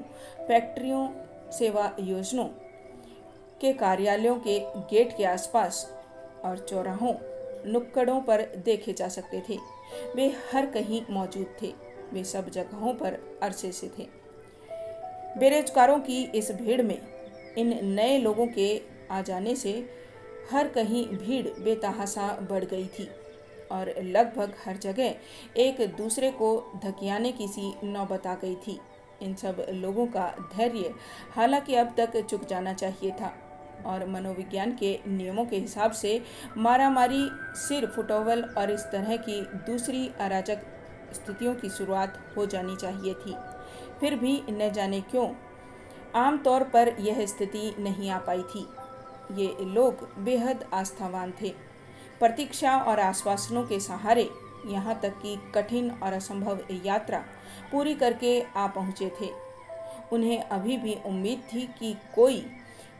फैक्ट्रियों, 0.48 1.08
सेवा 1.50 1.90
योजनों 2.00 2.48
के 3.60 3.72
कार्यालयों 3.72 4.36
के 4.38 4.58
गेट 4.90 5.16
के 5.16 5.24
आसपास 5.24 5.86
और 6.44 6.58
चौराहों, 6.58 7.14
नुक्कड़ों 7.66 8.20
पर 8.20 8.42
देखे 8.64 8.92
जा 8.92 9.08
सकते 9.08 9.42
थे। 9.48 9.58
वे 10.16 10.34
हर 10.52 10.66
कहीं 10.66 11.02
मौजूद 11.10 11.46
थे। 11.62 11.72
वे 12.12 12.24
सब 12.24 12.50
जगहों 12.50 12.94
पर 12.94 13.18
अरसे 13.42 13.72
से 13.72 13.90
थे। 13.98 14.06
बेरोजगारों 15.38 15.98
की 15.98 16.22
इस 16.24 16.50
भीड़ 16.52 16.82
में, 16.82 17.00
इन 17.58 17.78
नए 17.84 18.18
लोगों 18.18 18.46
के 18.46 18.82
आ 19.10 19.20
जाने 19.20 19.56
से 19.56 19.72
हर 20.52 20.68
कहीं 20.68 21.06
भीड़ 21.08 21.46
बेतहासा 21.60 22.28
बढ़ 22.50 22.64
गई 22.64 22.86
थी 22.86 23.08
और 23.72 23.94
लगभग 24.02 24.54
हर 24.64 24.76
जगह 24.76 25.14
एक 25.56 25.80
दूसरे 25.96 26.30
को 26.30 26.80
धकियाने 26.84 27.32
की 27.32 27.48
सी 27.48 27.72
नौबत 27.84 28.26
आ 28.26 28.34
गई 28.34 28.54
थी। 28.56 28.78
इन 29.22 29.34
सब 29.34 29.66
लोगों 29.70 30.06
का 30.06 30.26
धैर्य 30.56 30.94
हालाँकि 31.30 31.74
अब 31.74 31.94
तक 31.96 32.16
चुक 32.30 32.46
जाना 32.48 32.72
चाहिए 32.72 33.10
था 33.10 33.32
और 33.86 34.06
मनोविज्ञान 34.06 34.72
के 34.72 34.98
नियमों 35.06 35.44
के 35.46 35.56
हिसाब 35.56 35.92
से 35.92 36.20
मारामारी 36.56 37.28
सिर 37.58 37.86
फुटोवल 37.86 38.42
और 38.58 38.70
इस 38.70 38.80
तरह 38.80 39.16
की 39.16 39.40
दूसरी 39.66 40.10
अराजक 40.20 40.62
स्थितियों 41.14 41.54
की 41.54 41.68
शुरुआत 41.70 42.18
हो 42.36 42.46
जानी 42.46 42.76
चाहिए 42.76 43.14
थी। 43.16 43.34
फिर 44.00 44.14
भी 44.16 44.40
न 44.50 44.70
जाने 44.72 45.00
क्यों 45.02 45.28
आमतौर 46.16 46.62
पर 46.64 46.88
यह 47.00 47.24
स्थिति 47.26 47.74
नहीं 47.78 48.10
आ 48.10 48.18
पाई 48.20 48.42
थी। 48.44 48.66
ये 49.34 49.64
लोग 49.64 50.08
बेहद 50.18 50.64
आस्थावान 50.74 51.32
थे। 51.42 51.52
प्रतीक्षा 52.20 52.76
और 52.78 53.00
आश्वासनों 53.00 53.62
के 53.66 53.78
सहारे 53.80 54.28
यहाँ 54.66 54.98
तक 55.00 55.14
कि 55.22 55.36
कठिन 55.54 55.90
और 55.92 56.12
असंभव 56.12 56.60
यात्रा 56.84 57.18
पूरी 57.72 57.94
करके 57.94 58.40
आ 58.42 58.66
पहुँचे 58.66 59.10
थे। 59.20 59.30
उन्हें 60.12 60.40
अभी 60.40 60.76
भी 60.76 60.94
उम्मीद 61.06 61.42
थी 61.52 61.66
कि 61.78 61.94
कोई 62.14 62.44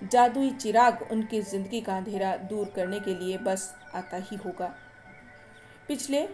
जादुई 0.04 0.50
चिराग 0.52 1.06
उनकी 1.12 1.40
ज़िंदगी 1.42 1.80
का 1.80 1.96
अंधेरा 1.96 2.36
दूर 2.46 2.72
करने 2.76 2.98
के 3.00 3.14
लिए 3.14 3.38
बस 3.38 3.74
आता 3.94 4.16
ही 4.22 4.36
होगा। 4.36 4.72
पिछले 5.88 6.26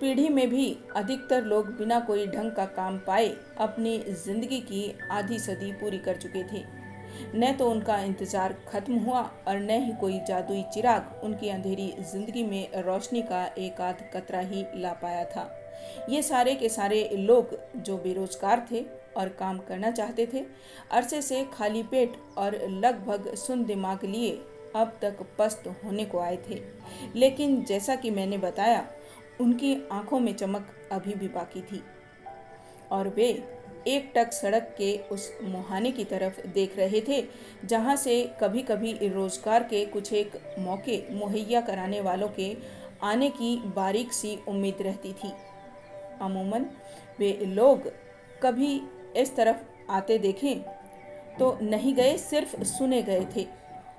पीढ़ी 0.00 0.28
में 0.28 0.48
भी 0.50 0.76
अधिकतर 0.96 1.44
लोग 1.44 1.68
बिना 1.76 1.98
कोई 2.00 2.26
ढंग 2.26 2.52
का 2.52 2.64
काम 2.72 2.98
पाए 2.98 3.28
अपनी 3.58 3.98
ज़िंदगी 4.24 4.60
की 4.62 4.82
आधी 5.12 5.38
सदी 5.38 5.72
पूरी 5.72 5.98
कर 5.98 6.16
चुके 6.16 6.42
थे। 6.44 6.64
न 7.34 7.52
तो 7.52 7.70
उनका 7.70 7.98
इंतज़ार 7.98 8.56
खत्म 8.68 8.98
हुआ 8.98 9.20
और 9.48 9.58
न 9.60 9.78
ही 9.82 9.92
कोई 10.00 10.18
जादुई 10.28 10.62
चिराग 10.74 11.24
उनकी 11.24 11.48
अंधेरी 11.48 11.92
ज़िंदगी 12.02 12.42
में 12.44 12.82
रोशनी 12.82 13.22
का 13.22 13.44
एक 13.58 13.80
आध 13.80 14.02
कतरा 14.14 14.40
ही 14.40 14.64
ला 14.74 14.92
पाया 15.02 15.24
था। 15.26 15.50
ये 16.10 16.22
सारे 16.22 16.54
के 16.54 16.68
सारे 16.68 17.08
लोग 17.18 17.56
जो 17.78 17.96
बेरोजगार 17.98 18.66
थे 18.70 18.84
और 19.16 19.28
काम 19.38 19.58
करना 19.58 19.90
चाहते 19.90 20.26
थे, 20.32 20.44
अरसे 20.90 21.22
से 21.22 21.44
खाली 21.52 21.82
पेट 21.82 22.16
और 22.38 22.58
लगभग 22.74 23.34
सुन 23.36 23.64
दिमाग 23.64 24.04
लिए 24.04 24.30
अब 24.76 24.92
तक 25.02 25.26
पस्त 25.38 25.66
होने 25.84 26.04
को 26.04 26.18
आए 26.18 26.38
थे। 26.48 26.60
लेकिन 27.14 27.62
जैसा 27.64 27.94
कि 27.94 28.10
मैंने 28.10 28.38
बताया 28.38 28.84
उनकी 29.40 29.76
आँखों 29.92 30.20
में 30.20 30.32
चमक 30.34 30.68
अभी 30.92 31.14
भी 31.14 31.28
बाकी 31.28 31.60
थी। 31.62 31.82
और 32.90 33.08
वे 33.08 33.28
एक 33.88 34.10
टक 34.14 34.32
सड़क 34.32 34.74
के 34.78 34.96
उस 35.12 35.30
मुहाने 35.42 35.90
की 35.92 36.04
तरफ़ 36.04 36.40
देख 36.46 36.76
रहे 36.76 37.00
थे, 37.00 37.22
जहाँ 37.64 37.96
से 37.96 38.22
कभी 38.40 38.62
कभी 38.62 38.92
रोज़गार 39.08 39.62
के 39.62 39.84
कुछ 39.86 40.12
एक 40.12 40.32
मौके 40.58 41.02
मुहैया 41.10 41.60
कराने 41.60 42.00
वालों 42.00 42.28
के 42.28 42.56
आने 43.02 43.28
की 43.30 43.56
बारीक 43.76 44.12
सी 44.12 44.38
उम्मीद 44.48 44.82
रहती 44.82 45.12
थी। 45.14 45.32
अमूमन 46.20 46.66
वे 47.18 47.32
लोग 47.44 47.90
कभी 48.42 48.80
इस 49.16 49.34
तरफ़ 49.36 49.92
आते 49.92 50.18
देखें 50.18 50.60
तो 51.38 51.56
नहीं 51.62 51.94
गए, 51.94 52.16
सिर्फ़ 52.18 52.62
सुने 52.64 53.02
गए 53.02 53.26
थे। 53.36 53.46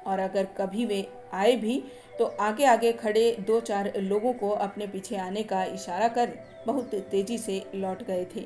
और 0.07 0.19
अगर 0.19 0.45
कभी 0.57 0.85
वे 0.85 1.05
आए 1.33 1.55
भी 1.55 1.83
तो 2.19 2.25
आगे 2.39 2.65
आगे 2.65 2.91
खड़े 2.91 3.31
दो 3.47 3.59
चार 3.59 3.91
लोगों 3.97 4.33
को 4.33 4.49
अपने 4.49 4.87
पीछे 4.87 5.15
आने 5.15 5.43
का 5.43 5.63
इशारा 5.63 6.07
कर 6.07 6.31
बहुत 6.67 6.95
तेज़ी 7.11 7.37
से 7.37 7.63
लौट 7.75 8.03
गए 8.03 8.25
थे। 8.35 8.45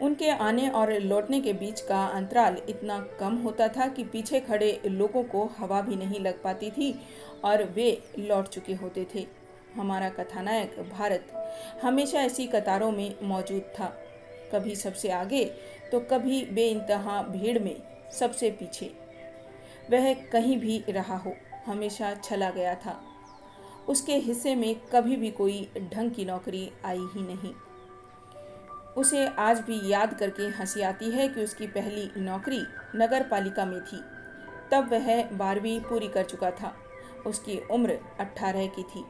उनके 0.00 0.30
आने 0.30 0.68
और 0.68 0.92
लौटने 0.92 1.40
के 1.40 1.52
बीच 1.52 1.80
का 1.80 2.04
अंतराल 2.06 2.56
इतना 2.68 2.98
कम 3.20 3.36
होता 3.36 3.68
था 3.68 3.86
कि 3.88 4.04
पीछे 4.04 4.40
खड़े 4.40 4.80
लोगों 4.86 5.22
को 5.24 5.44
हवा 5.58 5.80
भी 5.80 5.96
नहीं 5.96 6.20
लग 6.20 6.42
पाती 6.42 6.70
थी 6.70 6.94
और 7.44 7.64
वे 7.64 8.02
लौट 8.18 8.48
चुके 8.48 8.74
होते 8.74 9.06
थे। 9.14 9.26
हमारा 9.74 10.08
कथानायक 10.08 10.76
भारत 10.90 11.32
हमेशा 11.82 12.20
ऐसी 12.20 12.46
कतारों 12.46 12.90
में 12.92 13.14
मौजूद 13.22 13.62
था। 13.78 13.86
कभी 14.52 14.76
सबसे 14.76 15.10
आगे 15.10 15.44
तो 15.92 16.00
कभी 16.00 16.44
बेइंतहा 16.44 17.22
भीड़ 17.22 17.58
में 17.58 17.76
सबसे 18.12 18.50
पीछे। 18.50 18.90
वह 19.90 20.12
कहीं 20.32 20.58
भी 20.58 20.82
रहा 20.88 21.16
हो। 21.16 21.34
हमेशा 21.66 22.14
चला 22.14 22.50
गया 22.50 22.74
था। 22.74 23.04
उसके 23.88 24.14
हिस्से 24.14 24.54
में 24.54 24.74
कभी 24.74 25.16
भी 25.16 25.30
कोई 25.30 25.70
ढंग 25.92 26.10
की 26.10 26.24
नौकरी 26.24 26.72
आई 26.84 26.98
ही 26.98 27.22
नहीं। 27.22 27.54
उसे 28.94 29.26
आज 29.26 29.60
भी 29.60 29.92
याद 29.92 30.14
करके 30.14 30.42
हँसी 30.42 30.82
आती 30.82 31.10
है 31.10 31.28
कि 31.28 31.44
उसकी 31.44 31.66
पहली 31.66 32.10
नौकरी 32.16 32.62
नगर 32.96 33.22
पालिका 33.22 33.64
में 33.64 33.80
थी। 33.80 34.00
तब 34.72 34.88
वह 34.92 35.30
बारहवीं 35.30 35.80
पूरी 35.80 36.08
कर 36.08 36.24
चुका 36.24 36.50
था। 36.50 36.76
उसकी 37.26 37.58
उम्र 37.70 37.98
अट्ठारह 38.20 38.66
की 38.66 38.82
थी। 38.82 39.04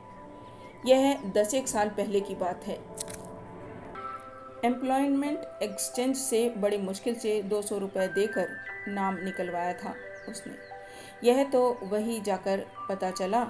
यह 0.86 1.22
दस 1.22 1.54
एक 1.54 1.68
साल 1.68 1.88
पहले 1.88 2.20
की 2.20 2.34
बात 2.34 2.64
है। 2.64 2.75
एम्प्लॉयमेंट 4.64 5.38
एक्सचेंज 5.62 6.16
से 6.16 6.48
बड़ी 6.48 6.78
मुश्किल 6.78 7.14
से 7.14 7.42
दो 7.42 7.62
सौ 7.62 7.78
रुपये 7.78 8.08
देकर 8.08 8.48
नाम 8.88 9.16
निकलवाया 9.16 9.72
था 9.72 9.94
उसने। 10.28 10.65
यह 11.25 11.42
तो 11.44 11.78
वही 11.82 12.20
जाकर 12.20 12.64
पता 12.88 13.11
चला 13.11 13.44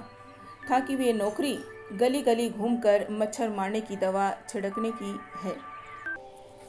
था 0.69 0.79
कि 0.79 0.95
वे 0.95 1.13
नौकरी 1.13 1.57
गली 1.93 2.21
गली 2.21 2.49
घूमकर 2.49 3.07
मच्छर 3.11 3.49
मारने 3.49 3.81
की 3.81 3.95
दवा 3.95 4.31
छिड़कने 4.49 4.91
की 4.91 5.19
है। 5.43 5.55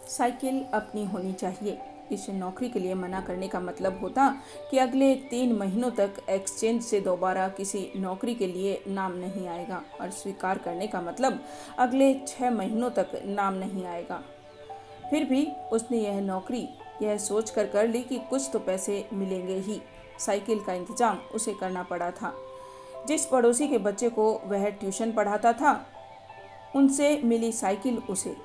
साइकिल 0.09 0.65
अपनी 0.75 1.05
होनी 1.05 1.33
चाहिए। 1.33 1.79
इस 2.13 2.27
नौकरी 2.31 2.69
के 2.69 2.79
लिए 2.79 2.95
मना 2.95 3.21
करने 3.21 3.49
का 3.49 3.61
मतलब 3.61 3.99
होता 4.01 4.29
कि 4.71 4.79
अगले 4.79 5.15
तीन 5.31 5.53
महीनों 5.53 5.91
तक 5.91 6.11
एक्सचेंज 6.31 6.83
से 6.83 7.01
दोबारा 7.01 7.49
किसी 7.49 7.91
नौकरी 7.97 8.35
के 8.35 8.47
लिए 8.47 8.83
नाम 8.89 9.17
नहीं 9.17 9.49
आएगा 9.49 9.83
और 10.01 10.11
स्वीकार 10.11 10.59
करने 10.59 10.87
का 10.87 11.01
मतलब 11.01 11.45
अगले 11.79 12.15
छः 12.29 12.51
महीनों 12.51 12.91
तक 12.91 13.11
नाम 13.25 13.55
नहीं 13.55 13.85
आएगा। 13.85 14.23
फिर 15.11 15.25
भी 15.25 15.47
उसने 15.73 15.99
यह 15.99 16.21
नौकरी, 16.21 16.69
यह 17.03 17.17
सोच 17.19 17.51
कर 17.51 17.67
कर 17.67 17.89
ली 17.89 18.03
कि 18.03 18.19
कुछ 18.31 18.49
तो 18.53 18.59
पैसे 18.59 19.09
मिलेंगे 19.13 19.57
ही। 19.59 19.81
साइकिल 20.19 20.61
का 20.61 20.73
इंतज़ाम 20.73 21.19
उसे 21.35 21.53
करना 21.53 21.83
पड़ा 21.83 22.11
था। 22.11 22.35
जिस 23.09 23.25
पड़ोसी 23.27 23.69
के 23.69 23.79
बच्चे 23.79 24.09
को 24.09 24.33
वह 24.45 24.69
ट्यूशन 24.71 25.13
पढ़ाता 25.13 25.53
था, 25.53 25.87
उनसे 26.77 27.17
मिली 27.25 27.53
साइकिल 27.53 27.99
उसे। 28.11 28.37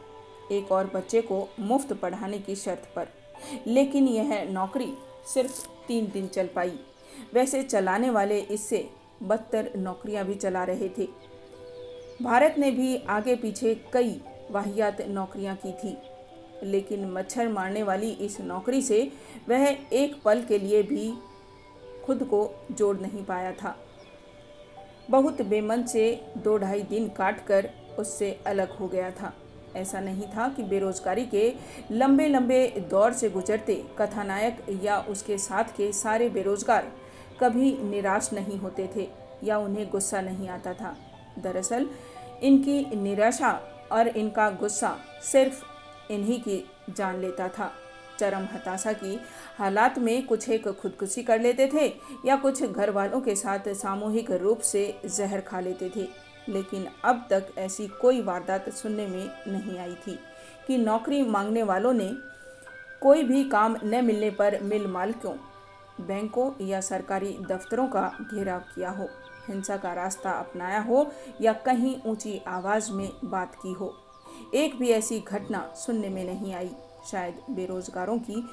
एक 0.51 0.71
और 0.71 0.91
बच्चे 0.95 1.21
को 1.21 1.47
मुफ़्त 1.59 1.93
पढ़ाने 1.93 2.39
की 2.39 2.55
शर्त 2.55 2.91
पर। 2.95 3.07
लेकिन 3.67 4.07
यह 4.07 4.43
नौकरी 4.49 4.93
सिर्फ़ 5.33 5.65
तीन 5.87 6.11
दिन 6.13 6.27
चल 6.27 6.47
पाई। 6.47 6.79
वैसे 7.33 7.63
चलाने 7.63 8.09
वाले 8.09 8.39
इससे 8.39 8.87
बदतर 9.23 9.71
नौकरियाँ 9.75 10.25
भी 10.25 10.35
चला 10.35 10.63
रहे 10.63 10.89
थे। 10.89 11.07
भारत 12.21 12.55
ने 12.57 12.71
भी 12.71 12.95
आगे 13.09 13.35
पीछे 13.35 13.75
कई 13.93 14.19
वाहियात 14.51 15.01
नौकरियाँ 15.01 15.55
की 15.55 15.71
थी। 15.73 15.97
लेकिन 16.63 17.05
मच्छर 17.11 17.47
मारने 17.47 17.83
वाली 17.83 18.11
इस 18.21 18.39
नौकरी 18.41 18.81
से 18.81 19.11
वह 19.49 19.67
एक 19.93 20.21
पल 20.25 20.41
के 20.41 20.57
लिए 20.59 20.81
भी 20.83 21.13
खुद 22.05 22.23
को 22.23 22.65
जोड़ 22.71 22.97
नहीं 22.97 23.25
पाया 23.25 23.51
था। 23.51 23.79
बहुत 25.09 25.41
बेमन 25.41 25.83
से 25.83 26.25
दो 26.37 26.57
ढाई 26.57 26.81
दिन 26.81 27.09
काट 27.09 27.45
कर 27.45 27.69
उससे 27.99 28.39
अलग 28.47 28.77
हो 28.77 28.87
गया 28.87 29.11
था। 29.11 29.33
ऐसा 29.75 29.99
नहीं 29.99 30.23
था 30.23 30.49
कि 30.49 30.63
बेरोजगारी 30.63 31.25
के 31.25 31.53
लंबे 31.91 32.27
लंबे 32.27 32.67
दौर 32.67 33.13
से 33.13 33.29
गुजरते 33.29 33.85
कथानायक 33.99 34.65
या 34.83 34.99
उसके 34.99 35.37
साथ 35.37 35.63
के 35.63 35.93
सारे 35.93 36.29
बेरोजगार 36.29 36.91
कभी 37.39 37.77
निराश 37.77 38.33
नहीं 38.33 38.57
होते 38.57 38.89
थे 38.95 39.09
या 39.43 39.57
उन्हें 39.57 39.89
गुस्सा 39.89 40.21
नहीं 40.21 40.49
आता 40.49 40.73
था। 40.73 40.97
दरअसल, 41.39 41.89
इनकी 42.41 42.95
निराशा 42.95 43.61
और 43.91 44.07
इनका 44.07 44.49
गुस्सा 44.49 44.97
सिर्फ़ 45.31 45.63
इन्हीं 46.11 46.41
की 46.41 46.69
जान 46.89 47.19
लेता 47.19 47.47
था। 47.47 47.71
चरम 48.19 48.47
हताशा 48.53 48.93
की 48.93 49.19
हालात 49.57 49.99
में 49.99 50.25
कुछ 50.27 50.49
एक 50.49 50.67
खुदकुशी 50.67 51.23
कर 51.23 51.41
लेते 51.41 51.69
थे 51.73 51.85
या 52.25 52.35
कुछ 52.35 52.63
घर 52.63 52.89
वालों 52.89 53.21
के 53.21 53.35
साथ 53.35 53.73
सामूहिक 53.73 54.31
रूप 54.31 54.59
से 54.59 55.01
जहर 55.05 55.41
खा 55.41 55.59
लेते 55.59 55.91
थे। 55.95 56.07
लेकिन 56.49 56.87
अब 57.05 57.27
तक 57.29 57.47
ऐसी 57.57 57.87
कोई 57.87 58.21
वारदात 58.21 58.69
सुनने 58.69 59.07
में 59.07 59.29
नहीं 59.47 59.77
आई 59.79 59.93
थी 60.07 60.19
कि 60.67 60.77
नौकरी 60.77 61.23
मांगने 61.23 61.63
वालों 61.63 61.93
ने 61.93 62.11
कोई 63.01 63.23
भी 63.23 63.43
काम 63.49 63.75
न 63.83 64.05
मिलने 64.05 64.29
पर 64.29 64.61
मिल 64.61 64.87
मालिकों 64.87 65.35
बैंकों 66.01 66.65
या 66.65 66.81
सरकारी 66.81 67.37
दफ्तरों 67.41 67.87
का 67.87 68.11
घेराव 68.33 68.59
किया 68.59 68.89
हो, 68.89 69.07
हिंसा 69.47 69.77
का 69.77 69.93
रास्ता 69.93 70.31
अपनाया 70.31 70.79
हो 70.79 71.11
या 71.41 71.53
कहीं 71.53 71.95
ऊँची 72.05 72.41
आवाज़ 72.47 72.91
में 72.91 73.09
बात 73.25 73.55
की 73.55 73.73
हो। 73.73 73.93
एक 74.53 74.79
भी 74.79 74.89
ऐसी 74.89 75.19
घटना 75.19 75.73
सुनने 75.75 76.09
में 76.09 76.23
नहीं 76.25 76.53
आई। 76.53 76.71
शायद 77.05 77.41
बेरोजगारों 77.49 78.17
की 78.19 78.43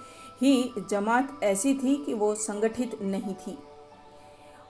ही 0.41 0.73
जमात 0.91 1.39
ऐसी 1.43 1.75
थी 1.75 1.97
कि 2.05 2.15
वो 2.15 2.35
संगठित 2.37 2.99
नहीं 3.03 3.35
थी। 3.37 3.57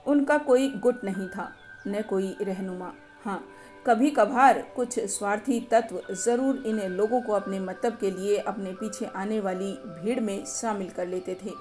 उनका 0.05 0.37
कोई 0.39 0.69
गुट 0.77 1.03
नहीं 1.03 1.27
था, 1.27 1.51
न 1.87 2.01
कोई 2.01 2.35
रहनुमा। 2.41 2.91
हाँ 3.25 3.43
कभी 3.85 4.09
कभार 4.09 4.61
कुछ 4.75 4.99
स्वार्थी 4.99 5.59
तत्व 5.71 6.01
ज़रूर 6.15 6.63
इन 6.67 6.79
लोगों 6.89 7.21
को 7.21 7.33
अपने 7.33 7.59
मतलब 7.59 7.97
के 7.97 8.11
लिए 8.11 8.37
अपने 8.37 8.71
पीछे 8.73 9.05
आने 9.05 9.39
वाली 9.39 9.71
भीड़ 9.95 10.19
में 10.19 10.43
शामिल 10.45 10.89
कर 10.89 11.07
लेते 11.07 11.37
थे 11.43 11.51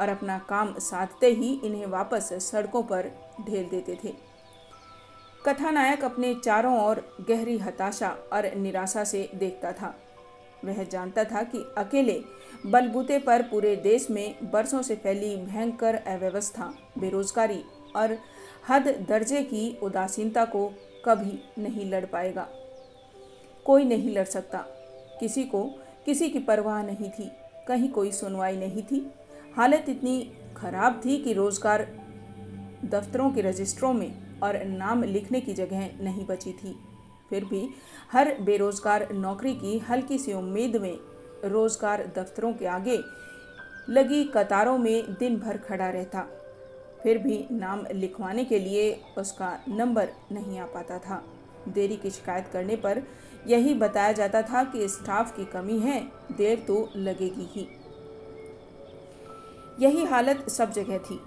और 0.00 0.08
अपना 0.08 0.38
काम 0.48 0.74
साधते 0.80 1.30
ही 1.30 1.52
इन्हें 1.64 1.86
वापस 1.86 2.32
सड़कों 2.42 2.82
पर 2.82 3.10
ढेल 3.46 3.68
देते 3.68 3.98
थे। 4.04 4.12
कथानायक 5.46 6.04
अपने 6.04 6.34
चारों 6.34 6.76
ओर 6.80 7.02
गहरी 7.28 7.56
हताशा 7.58 8.08
और 8.32 8.50
निराशा 8.56 9.04
से 9.04 9.28
देखता 9.34 9.72
था। 9.72 9.94
वह 10.64 10.82
जानता 10.84 11.24
था 11.24 11.42
कि 11.42 11.64
अकेले 11.78 12.20
बलबूते 12.66 13.18
पर 13.18 13.42
पूरे 13.42 13.76
देश 13.76 14.10
में 14.10 14.50
बरसों 14.50 14.82
से 14.82 14.96
फैली 14.96 15.36
भयंकर 15.36 15.94
अव्यवस्था, 15.94 16.72
बेरोजगारी 16.98 17.62
और 17.96 18.18
हद 18.68 18.88
दर्जे 19.08 19.42
की 19.42 19.78
उदासीनता 19.82 20.44
को 20.44 20.66
कभी 21.04 21.38
नहीं 21.58 21.90
लड़ 21.90 22.04
पाएगा। 22.04 22.48
कोई 23.64 23.84
नहीं 23.84 24.10
लड़ 24.10 24.24
सकता। 24.24 24.58
किसी 25.20 25.44
को 25.44 25.62
किसी 26.06 26.28
की 26.28 26.38
परवाह 26.38 26.82
नहीं 26.82 27.10
थी। 27.10 27.30
कहीं 27.68 27.88
कोई 27.88 28.12
सुनवाई 28.12 28.56
नहीं 28.56 28.82
थी। 28.82 29.10
हालत 29.56 29.88
इतनी 29.88 30.32
खराब 30.56 31.00
थी 31.04 31.16
कि 31.18 31.32
रोज़गार 31.32 31.86
दफ्तरों 32.84 33.30
के 33.30 33.40
रजिस्ट्रों 33.40 33.92
में 33.92 34.40
और 34.40 34.64
नाम 34.64 35.02
लिखने 35.04 35.40
की 35.40 35.54
जगह 35.54 35.90
नहीं 36.00 36.26
बची 36.26 36.52
थी। 36.52 36.74
फिर 37.30 37.44
भी 37.44 37.68
हर 38.12 38.34
बेरोजगार 38.40 39.08
नौकरी 39.12 39.54
की 39.54 39.78
हल्की 39.78 40.18
सी 40.18 40.32
उम्मीद 40.32 40.76
में 40.76 40.98
रोज़गार 41.44 42.06
दफ्तरों 42.16 42.52
के 42.52 42.66
आगे 42.66 42.98
लगी 43.90 44.24
कतारों 44.24 44.76
में 44.78 45.14
दिन 45.14 45.38
भर 45.38 45.56
खड़ा 45.58 45.88
रहता। 45.88 46.26
फिर 47.02 47.18
भी 47.18 47.46
नाम 47.52 47.84
लिखवाने 47.94 48.44
के 48.44 48.58
लिए 48.58 48.90
उसका 49.18 49.58
नंबर 49.68 50.08
नहीं 50.32 50.58
आ 50.58 50.64
पाता 50.66 50.98
था। 50.98 51.22
देरी 51.68 51.96
की 51.96 52.10
शिकायत 52.10 52.48
करने 52.52 52.76
पर 52.76 53.02
यही 53.46 53.74
बताया 53.74 54.12
जाता 54.12 54.42
था 54.42 54.62
कि 54.64 54.88
स्टाफ 54.88 55.36
की 55.36 55.44
कमी 55.44 55.78
है, 55.78 56.00
देर 56.32 56.64
तो 56.66 56.88
लगेगी 56.96 57.48
ही। 57.50 57.68
यही 59.80 60.04
हालत 60.04 60.48
सब 60.48 60.72
जगह 60.72 60.98
थी। 61.00 61.20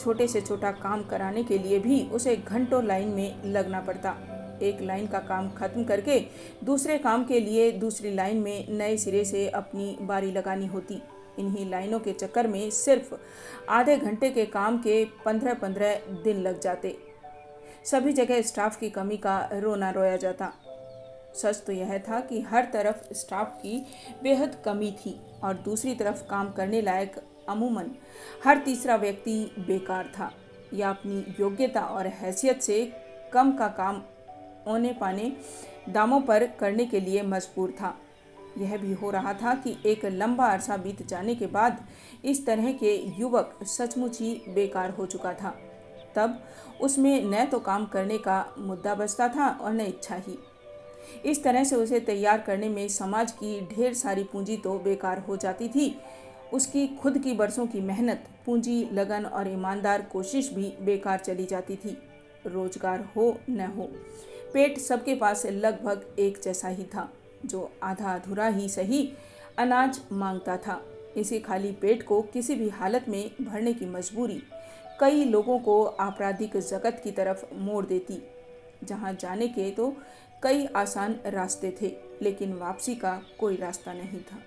छोटे 0.00 0.26
से 0.28 0.40
छोटा 0.40 0.70
काम 0.72 1.02
कराने 1.02 1.42
के 1.44 1.58
लिए 1.58 1.78
भी 1.78 2.02
उसे 2.10 2.36
घंटों 2.36 2.84
लाइन 2.84 3.08
में 3.08 3.42
लगना 3.44 3.80
पड़ता। 3.80 4.16
एक 4.62 4.80
लाइन 4.82 5.06
का 5.06 5.18
काम 5.18 5.50
खत्म 5.50 5.84
करके 5.84 6.18
दूसरे 6.64 6.98
काम 6.98 7.24
के 7.24 7.40
लिए 7.40 7.70
दूसरी 7.72 8.14
लाइन 8.14 8.36
में 8.36 8.68
नए 8.68 8.96
सिरे 8.96 9.24
से 9.24 9.48
अपनी 9.48 9.96
बारी 10.00 10.30
लगानी 10.32 10.66
होती। 10.66 11.02
इन्हीं 11.38 11.68
लाइनों 11.70 11.98
के 12.00 12.12
चक्कर 12.12 12.46
में 12.46 12.70
सिर्फ़ 12.70 13.14
आधे 13.70 13.96
घंटे 13.96 14.30
के 14.30 14.44
काम 14.46 14.78
के 14.78 15.04
पंद्रह 15.24 15.54
पंद्रह 15.54 16.00
दिन 16.24 16.40
लग 16.42 16.60
जाते। 16.60 16.96
सभी 17.84 18.12
जगह 18.12 18.42
स्टाफ 18.42 18.78
की 18.80 18.90
कमी 18.90 19.16
का 19.16 19.38
रोना 19.52 19.90
रोया 19.90 20.16
जाता। 20.16 20.52
सच 21.34 21.62
तो 21.66 21.72
यह 21.72 21.98
था 21.98 22.20
कि 22.20 22.40
हर 22.40 22.64
तरफ़ 22.64 23.12
स्टाफ 23.14 23.58
की 23.62 23.78
बेहद 24.22 24.56
कमी 24.64 24.90
थी 25.00 25.18
और 25.44 25.54
दूसरी 25.54 25.94
तरफ़ 25.94 26.22
काम 26.22 26.52
करने 26.52 26.80
लायक 26.82 27.16
अमूमन 27.48 27.90
हर 28.44 28.58
तीसरा 28.58 28.96
व्यक्ति 28.96 29.40
बेकार 29.58 30.12
था। 30.18 30.30
या 30.74 30.90
अपनी 30.90 31.24
योग्यता 31.40 31.80
और 31.80 32.06
हैसियत 32.06 32.62
से 32.62 32.84
कम 33.32 33.52
का 33.52 33.68
काम 33.68 34.02
औने 34.68 34.92
पाने 34.92 35.32
दामों 35.88 36.20
पर 36.20 36.46
करने 36.60 36.84
के 36.86 37.00
लिए 37.00 37.22
मजबूर 37.24 37.70
था। 37.70 37.94
यह 38.58 38.76
भी 38.76 38.92
हो 38.92 39.10
रहा 39.10 39.32
था 39.34 39.54
कि 39.54 39.76
एक 39.86 40.04
लंबा 40.04 40.46
अरसा 40.46 40.76
बीत 40.76 41.06
जाने 41.08 41.34
के 41.34 41.46
बाद 41.46 41.84
इस 42.24 42.44
तरह 42.46 42.72
के 42.72 42.94
युवक 43.18 43.58
सचमुच 43.66 44.20
ही 44.20 44.34
बेकार 44.48 44.90
हो 44.90 45.06
चुका 45.06 45.32
था। 45.32 45.54
तब 46.16 46.38
उसमें 46.80 47.24
न 47.24 47.44
तो 47.44 47.58
काम 47.60 47.84
करने 47.86 48.18
का 48.18 48.44
मुद्दा 48.58 48.94
बचता 48.94 49.28
था 49.28 49.48
और 49.50 49.72
न 49.72 49.80
इच्छा 49.80 50.16
ही। 50.18 50.38
इस 51.24 51.42
तरह 51.44 51.64
से 51.64 51.76
उसे 51.76 52.00
तैयार 52.00 52.40
करने 52.40 52.68
में 52.68 52.88
समाज 52.88 53.32
की 53.32 53.60
ढेर 53.66 53.94
सारी 53.94 54.24
पूंजी 54.24 54.56
तो 54.56 54.78
बेकार 54.78 55.18
हो 55.18 55.36
जाती 55.36 55.68
थी। 55.68 55.94
उसकी 56.52 56.86
खुद 56.96 57.18
की 57.18 57.32
बरसों 57.34 57.66
की 57.66 57.80
मेहनत, 57.80 58.24
पूंजी, 58.46 58.88
लगन 58.92 59.24
और 59.24 59.48
ईमानदार 59.48 60.02
कोशिश 60.12 60.52
भी 60.52 60.72
बेकार 60.82 61.18
चली 61.18 61.44
जाती 61.44 61.76
थी। 61.76 61.96
रोज़गार 62.46 63.08
हो 63.16 63.36
न 63.50 63.66
हो 63.68 63.90
पेट 64.54 64.78
सबके 64.78 65.14
पास 65.14 65.44
लगभग 65.46 66.16
एक 66.18 66.38
जैसा 66.44 66.68
ही 66.68 66.84
था, 66.84 67.08
जो 67.46 67.70
आधा 67.82 68.14
अधूरा 68.14 68.46
ही 68.46 68.68
सही 68.68 69.12
अनाज 69.58 70.00
माँगता 70.12 70.56
था। 70.56 70.82
इसी 71.16 71.38
खाली 71.38 71.72
पेट 71.72 72.02
को 72.02 72.20
किसी 72.22 72.54
भी 72.54 72.68
हालत 72.68 73.08
में 73.08 73.30
भरने 73.40 73.72
की 73.74 73.86
मजबूरी 73.86 74.42
कई 75.00 75.24
लोगों 75.24 75.58
को 75.58 75.84
आपराधिक 75.84 76.56
जगत 76.58 77.00
की 77.04 77.10
तरफ़ 77.10 77.44
मोड़ 77.54 77.84
देती। 77.86 78.22
जहाँ 78.84 79.12
जाने 79.12 79.48
के 79.48 79.70
तो 79.70 79.94
कई 80.42 80.66
आसान 80.66 81.18
रास्ते 81.26 81.74
थे, 81.82 81.92
लेकिन 82.22 82.52
वापसी 82.52 82.94
का 82.94 83.20
कोई 83.40 83.56
रास्ता 83.56 83.92
नहीं 83.92 84.20
था। 84.22 84.38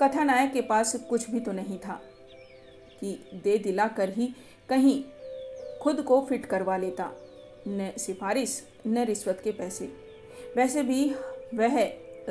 कथानायक 0.00 0.52
के 0.52 0.60
पास 0.60 0.94
कुछ 1.10 1.30
भी 1.30 1.40
तो 1.40 1.52
नहीं 1.52 1.78
था, 1.78 2.00
कि 3.00 3.40
दे 3.44 3.56
दिला 3.58 3.86
कर 3.88 4.08
ही 4.08 4.28
कहीं 4.68 5.02
खुद 5.82 6.02
को 6.02 6.20
फिट 6.28 6.46
करवा 6.46 6.76
लेता। 6.76 7.10
न, 7.68 7.90
सिफारिश, 7.98 8.62
न 8.86 9.04
रिश्वत 9.04 9.40
के 9.44 9.50
पैसे। 9.52 9.92
वैसे 10.56 10.82
भी 10.82 11.04
वह 11.54 11.82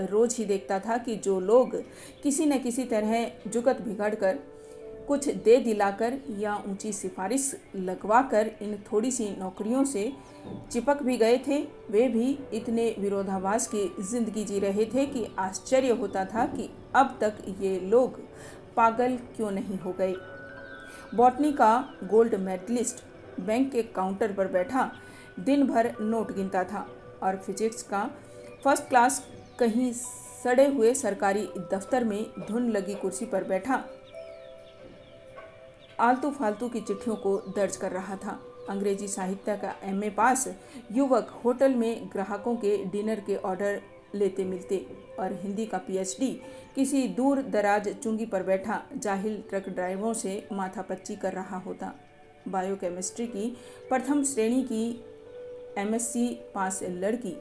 रोज 0.01 0.35
ही 0.37 0.45
देखता 0.45 0.79
था 0.79 0.97
कि 0.97 1.15
जो 1.15 1.39
लोग 1.39 1.75
किसी 2.23 2.45
न 2.45 2.57
किसी 2.59 2.83
तरह 2.85 3.31
जुगत 3.47 3.81
बिगड़ 3.81 4.13
कर 4.15 4.39
कुछ 5.07 5.27
दे 5.37 5.55
दिलाकर 5.57 6.17
या 6.39 6.55
ऊँची 6.67 6.91
सिफारिश 6.93 7.53
लगवा 7.75 8.21
कर 8.21 8.49
इन 8.61 8.77
थोड़ी 8.91 9.11
सी 9.11 9.29
नौकरियों 9.39 9.83
से 9.85 10.11
चिपक 10.71 11.01
भी 11.03 11.17
गए 11.17 11.37
थे, 11.37 11.59
वे 11.89 12.07
भी 12.07 12.37
इतने 12.53 12.95
विरोधाभास 12.99 13.67
की 13.67 13.89
ज़िंदगी 14.01 14.43
जी 14.43 14.59
रहे 14.59 14.85
थे 14.85 15.05
कि 15.05 15.25
आश्चर्य 15.39 15.91
होता 15.91 16.25
था 16.25 16.45
कि 16.47 16.69
अब 16.95 17.17
तक 17.21 17.37
ये 17.61 17.79
लोग 17.79 18.19
पागल 18.75 19.17
क्यों 19.35 19.51
नहीं 19.51 19.77
हो 19.79 19.91
गए। 19.91 20.15
बॉटनी 21.15 21.51
का 21.51 21.73
गोल्ड 22.03 22.35
मेडलिस्ट 22.35 23.03
बैंक 23.39 23.71
के 23.71 23.83
काउंटर 23.95 24.33
पर 24.33 24.47
बैठा 24.47 24.91
दिन 25.37 25.65
भर 25.67 25.93
नोट 26.01 26.31
गिनता 26.31 26.63
था 26.63 26.87
और 27.23 27.35
फिजिक्स 27.37 27.83
का 27.83 28.09
फ़र्स्ट 28.63 28.87
क्लास 28.89 29.23
कहीं 29.59 29.91
सड़े 29.93 30.65
हुए 30.67 30.93
सरकारी 30.93 31.47
दफ्तर 31.71 32.03
में 32.03 32.25
धुन 32.47 32.69
लगी 32.69 32.95
कुर्सी 32.95 33.25
पर 33.25 33.43
बैठा। 33.43 33.83
आलतू 35.99 36.29
फालतू 36.31 36.67
की 36.69 36.81
चिट्ठियों 36.81 37.15
को 37.15 37.37
दर्ज 37.55 37.75
कर 37.75 37.91
रहा 37.91 38.15
था। 38.15 38.39
अंग्रेज़ी 38.69 39.07
साहित्य 39.07 39.55
का 39.57 39.73
एमए 39.83 40.09
पास 40.09 40.47
युवक 40.91 41.29
होटल 41.45 41.75
में 41.75 42.09
ग्राहकों 42.13 42.55
के 42.55 42.77
डिनर 42.85 43.19
के 43.19 43.35
ऑर्डर 43.35 43.81
लेते 44.15 44.43
मिलते 44.43 44.85
और 45.19 45.33
हिंदी 45.33 45.65
का 45.65 45.77
पीएचडी 45.77 46.31
किसी 46.75 47.07
दूर 47.07 47.41
दराज 47.41 47.87
चुंगी 47.93 48.25
पर 48.25 48.43
बैठा, 48.43 48.81
जाहिल 48.97 49.43
ट्रक 49.49 49.69
ड्राइवरों 49.69 50.13
से 50.13 50.47
माथापच्ची 50.51 51.15
कर 51.15 51.33
रहा 51.33 51.57
होता। 51.57 51.93
बायोकेमिस्ट्री 52.47 53.27
की 53.27 53.49
प्रथम 53.89 54.23
श्रेणी 54.23 54.63
की 54.63 55.05
एमएससी 55.77 56.27
पास 56.55 56.79
लड़की 56.83 57.35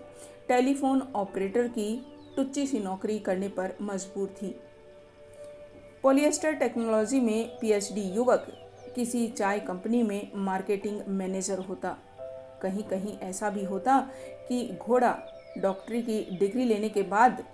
टेलीफोन 0.49 1.03
ऑपरेटर 1.15 1.69
की 1.69 2.07
टुच्ची 2.37 2.67
सी 2.67 2.79
नौकरी 2.79 3.19
करने 3.19 3.49
पर 3.49 3.77
मजबूर 3.83 4.35
थी। 4.43 4.55
पॉलिएस्टर 6.03 6.53
टेक्नोलॉजी 6.53 7.21
में 7.21 7.59
पीएचडी 7.59 8.03
युवक 8.15 8.47
किसी 8.95 9.27
चाय 9.29 9.61
कंपनी 9.61 10.03
में 10.03 10.31
मार्केटिंग 10.37 11.01
मैनेजर 11.09 11.59
होता। 11.59 11.97
कहीं 12.63 12.83
कहीं 12.83 13.17
ऐसा 13.19 13.51
भी 13.51 13.65
होता 13.65 13.99
कि 14.49 14.67
घोड़ा 14.83 15.17
डॉक्टरी 15.59 16.03
की 16.03 16.21
डिग्री 16.39 16.65
लेने 16.65 16.89
के 16.89 17.03
बाद 17.03 17.45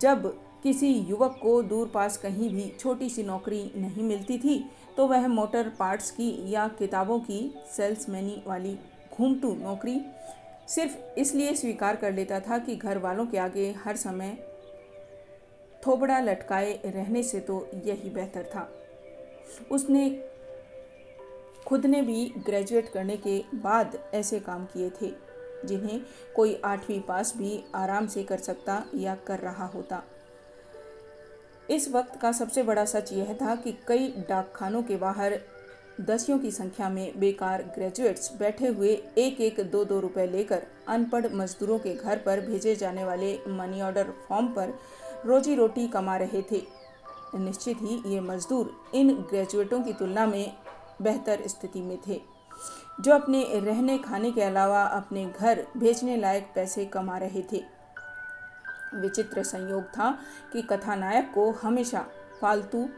जब 0.00 0.26
किसी 0.62 0.88
युवक 1.08 1.38
को 1.42 1.62
दूर 1.62 1.88
पास 1.88 2.16
कहीं 2.16 2.48
भी 2.50 2.72
छोटी 2.80 3.08
सी 3.08 3.22
नौकरी 3.22 3.60
नहीं 3.76 4.02
मिलती 4.02 4.38
थी 4.38 4.58
तो 4.96 5.06
वह 5.06 5.26
मोटर 5.28 5.68
पार्ट्स 5.68 6.10
की 6.10 6.30
या 6.52 6.66
किताबों 6.68 7.18
की 7.20 7.40
सेल्समैनी 7.76 8.42
वाली 8.46 8.76
घूमटू 9.18 9.54
नौकरी 9.54 10.00
सिर्फ़ 10.68 10.96
इसलिए 11.18 11.54
स्वीकार 11.54 11.96
कर 11.96 12.12
लेता 12.12 12.40
था 12.40 12.58
कि 12.58 12.76
घर 12.76 12.98
वालों 12.98 13.26
के 13.26 13.38
आगे 13.38 13.70
हर 13.84 13.96
समय 13.96 14.36
थोबड़ा 15.86 16.18
लटकाए 16.20 16.72
रहने 16.86 17.22
से 17.22 17.40
तो 17.40 17.56
यही 17.84 18.10
बेहतर 18.10 18.44
था। 18.44 18.68
उसने 19.70 20.08
खुद 21.66 21.86
ने 21.86 22.02
भी 22.02 22.24
ग्रेजुएट 22.38 22.88
करने 22.88 23.16
के 23.16 23.42
बाद 23.54 23.98
ऐसे 24.14 24.40
काम 24.40 24.64
किए 24.64 24.90
थे, 24.90 25.12
जिन्हें 25.64 26.00
कोई 26.36 26.60
आठवीं 26.64 27.00
पास 27.00 27.32
भी 27.36 27.62
आराम 27.74 28.06
से 28.06 28.22
कर 28.22 28.38
सकता 28.38 28.82
या 28.94 29.14
कर 29.26 29.38
रहा 29.38 29.66
होता। 29.66 30.02
इस 31.70 31.88
वक्त 31.88 32.20
का 32.20 32.32
सबसे 32.32 32.62
बड़ा 32.62 32.84
सच 32.84 33.12
यह 33.12 33.32
था 33.34 33.54
कि 33.56 33.72
कई 33.88 34.08
डाकखानों 34.28 34.82
के 34.82 34.96
बाहर 34.96 35.38
दसियों 36.00 36.38
की 36.38 36.50
संख्या 36.50 36.88
में 36.88 37.20
बेकार 37.20 37.62
ग्रेजुएट्स 37.62 38.30
बैठे 38.38 38.66
हुए 38.66 38.90
एक 39.18 39.40
एक 39.40 39.60
दो 39.70 39.84
दो 39.84 40.00
रुपए 40.00 40.26
लेकर 40.26 40.62
अनपढ़ 40.88 41.26
मजदूरों 41.32 41.78
के 41.78 41.94
घर 41.94 42.18
पर 42.18 42.40
भेजे 42.40 42.74
जाने 42.76 43.04
वाले 43.04 43.38
मनी 43.48 43.82
ऑर्डर 43.82 44.12
फॉर्म 44.28 44.46
पर 44.46 44.74
रोजी 45.26 45.54
रोटी 45.54 45.88
कमा 45.88 46.16
रहे 46.16 46.42
थे। 46.42 46.62
निश्चित 47.34 47.78
ही 47.80 48.02
ये 48.06 48.20
मजदूर 48.20 48.70
इन 48.94 49.12
ग्रेजुएटों 49.30 49.82
की 49.82 49.92
तुलना 49.92 50.26
में 50.26 50.56
बेहतर 51.02 51.46
स्थिति 51.46 51.82
में 51.82 51.98
थे। 52.08 52.20
जो 53.00 53.12
अपने 53.12 53.42
रहने 53.54 53.98
खाने 53.98 54.30
के 54.30 54.42
अलावा 54.42 54.82
अपने 54.82 55.26
घर 55.40 55.66
भेजने 55.76 56.16
लायक 56.16 56.52
पैसे 56.54 56.84
कमा 56.84 57.18
रहे 57.18 57.42
थे। 57.52 57.62
विचित्र 58.94 59.42
संयोग 59.42 59.82
था 59.82 60.10
कि 60.52 60.62
कथानायक 60.62 61.30
को 61.34 61.50
हमेशा 61.50 62.06
फालतू 62.40 62.88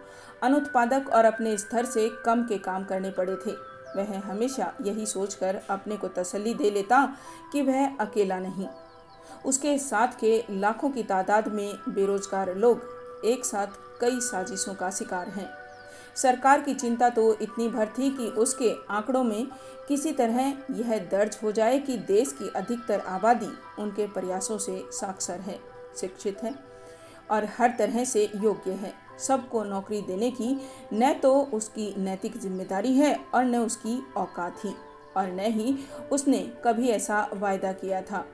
अनुत्पादक 0.42 1.08
और 1.08 1.24
अपने 1.24 1.56
स्तर 1.58 1.84
से 1.84 2.08
कम 2.24 2.42
के 2.42 2.58
काम 2.58 2.84
करने 2.84 3.10
पड़े 3.10 3.36
थे। 3.36 3.52
वह 3.96 4.18
हमेशा 4.24 4.72
यही 4.82 5.06
सोचकर 5.06 5.60
अपने 5.70 5.96
को 5.96 6.08
तसल्ली 6.08 6.54
दे 6.54 6.70
लेता 6.70 7.04
कि 7.52 7.62
वह 7.62 7.96
अकेला 7.96 8.38
नहीं। 8.38 8.66
उसके 9.44 9.76
साथ 9.78 10.18
के 10.20 10.42
लाखों 10.50 10.90
की 10.90 11.02
तादाद 11.02 11.48
में 11.48 11.78
बेरोजगार 11.88 12.54
लोग 12.56 13.22
एक 13.24 13.44
साथ 13.44 13.78
कई 14.00 14.20
साजिशों 14.20 14.74
का 14.74 14.90
शिकार 14.90 15.28
हैं। 15.28 15.48
सरकार 16.16 16.60
की 16.60 16.74
चिंता 16.74 17.08
तो 17.08 17.32
इतनी 17.34 17.68
भर 17.68 17.88
थी 17.98 18.10
कि 18.10 18.26
उसके 18.38 18.72
आंकड़ों 18.90 19.22
में 19.24 19.46
किसी 19.88 20.12
तरह 20.12 20.52
यह 20.70 20.96
दर्ज 21.10 21.38
हो 21.42 21.52
जाए 21.52 21.78
कि 21.78 21.96
देश 21.98 22.32
की 22.32 22.48
अधिकतर 22.56 23.00
आबादी 23.00 23.50
उनके 23.78 24.06
प्रयासों 24.06 24.58
से 24.58 24.82
साक्षर 24.92 25.40
है, 25.40 25.58
शिक्षित 25.96 26.42
है 26.44 26.54
और 27.30 27.48
हर 27.58 27.74
तरह 27.78 28.04
से 28.04 28.30
योग्य 28.36 28.72
है। 28.72 28.92
सबको 29.20 29.62
नौकरी 29.64 30.00
देने 30.02 30.30
की, 30.30 30.56
न 30.92 31.12
तो 31.12 31.34
उसकी 31.54 31.94
नैतिक 31.98 32.40
ज़िम्मेदारी 32.40 32.92
है 32.94 33.14
और 33.34 33.44
न 33.44 33.56
उसकी 33.56 34.00
औकात 34.16 34.64
ही, 34.64 34.74
और 35.16 35.30
न 35.30 35.52
ही 35.52 35.76
उसने 36.12 36.38
कभी 36.64 36.88
ऐसा 36.88 37.28
वायदा 37.34 37.72
किया 37.74 38.02
था। 38.02 38.24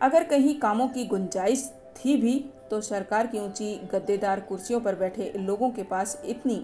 अगर 0.00 0.24
कहीं 0.24 0.58
कामों 0.60 0.88
की 0.88 1.04
गुंजाइश 1.04 1.70
थी 1.96 2.16
भी 2.16 2.44
तो 2.70 2.80
सरकार 2.80 3.26
की 3.26 3.38
ऊँची 3.38 3.74
गद्देदार 3.92 4.40
कुर्सियों 4.40 4.80
पर 4.80 4.94
बैठे 4.94 5.32
लोगों 5.36 5.68
के 5.70 5.82
पास 5.82 6.16
इतनी 6.24 6.54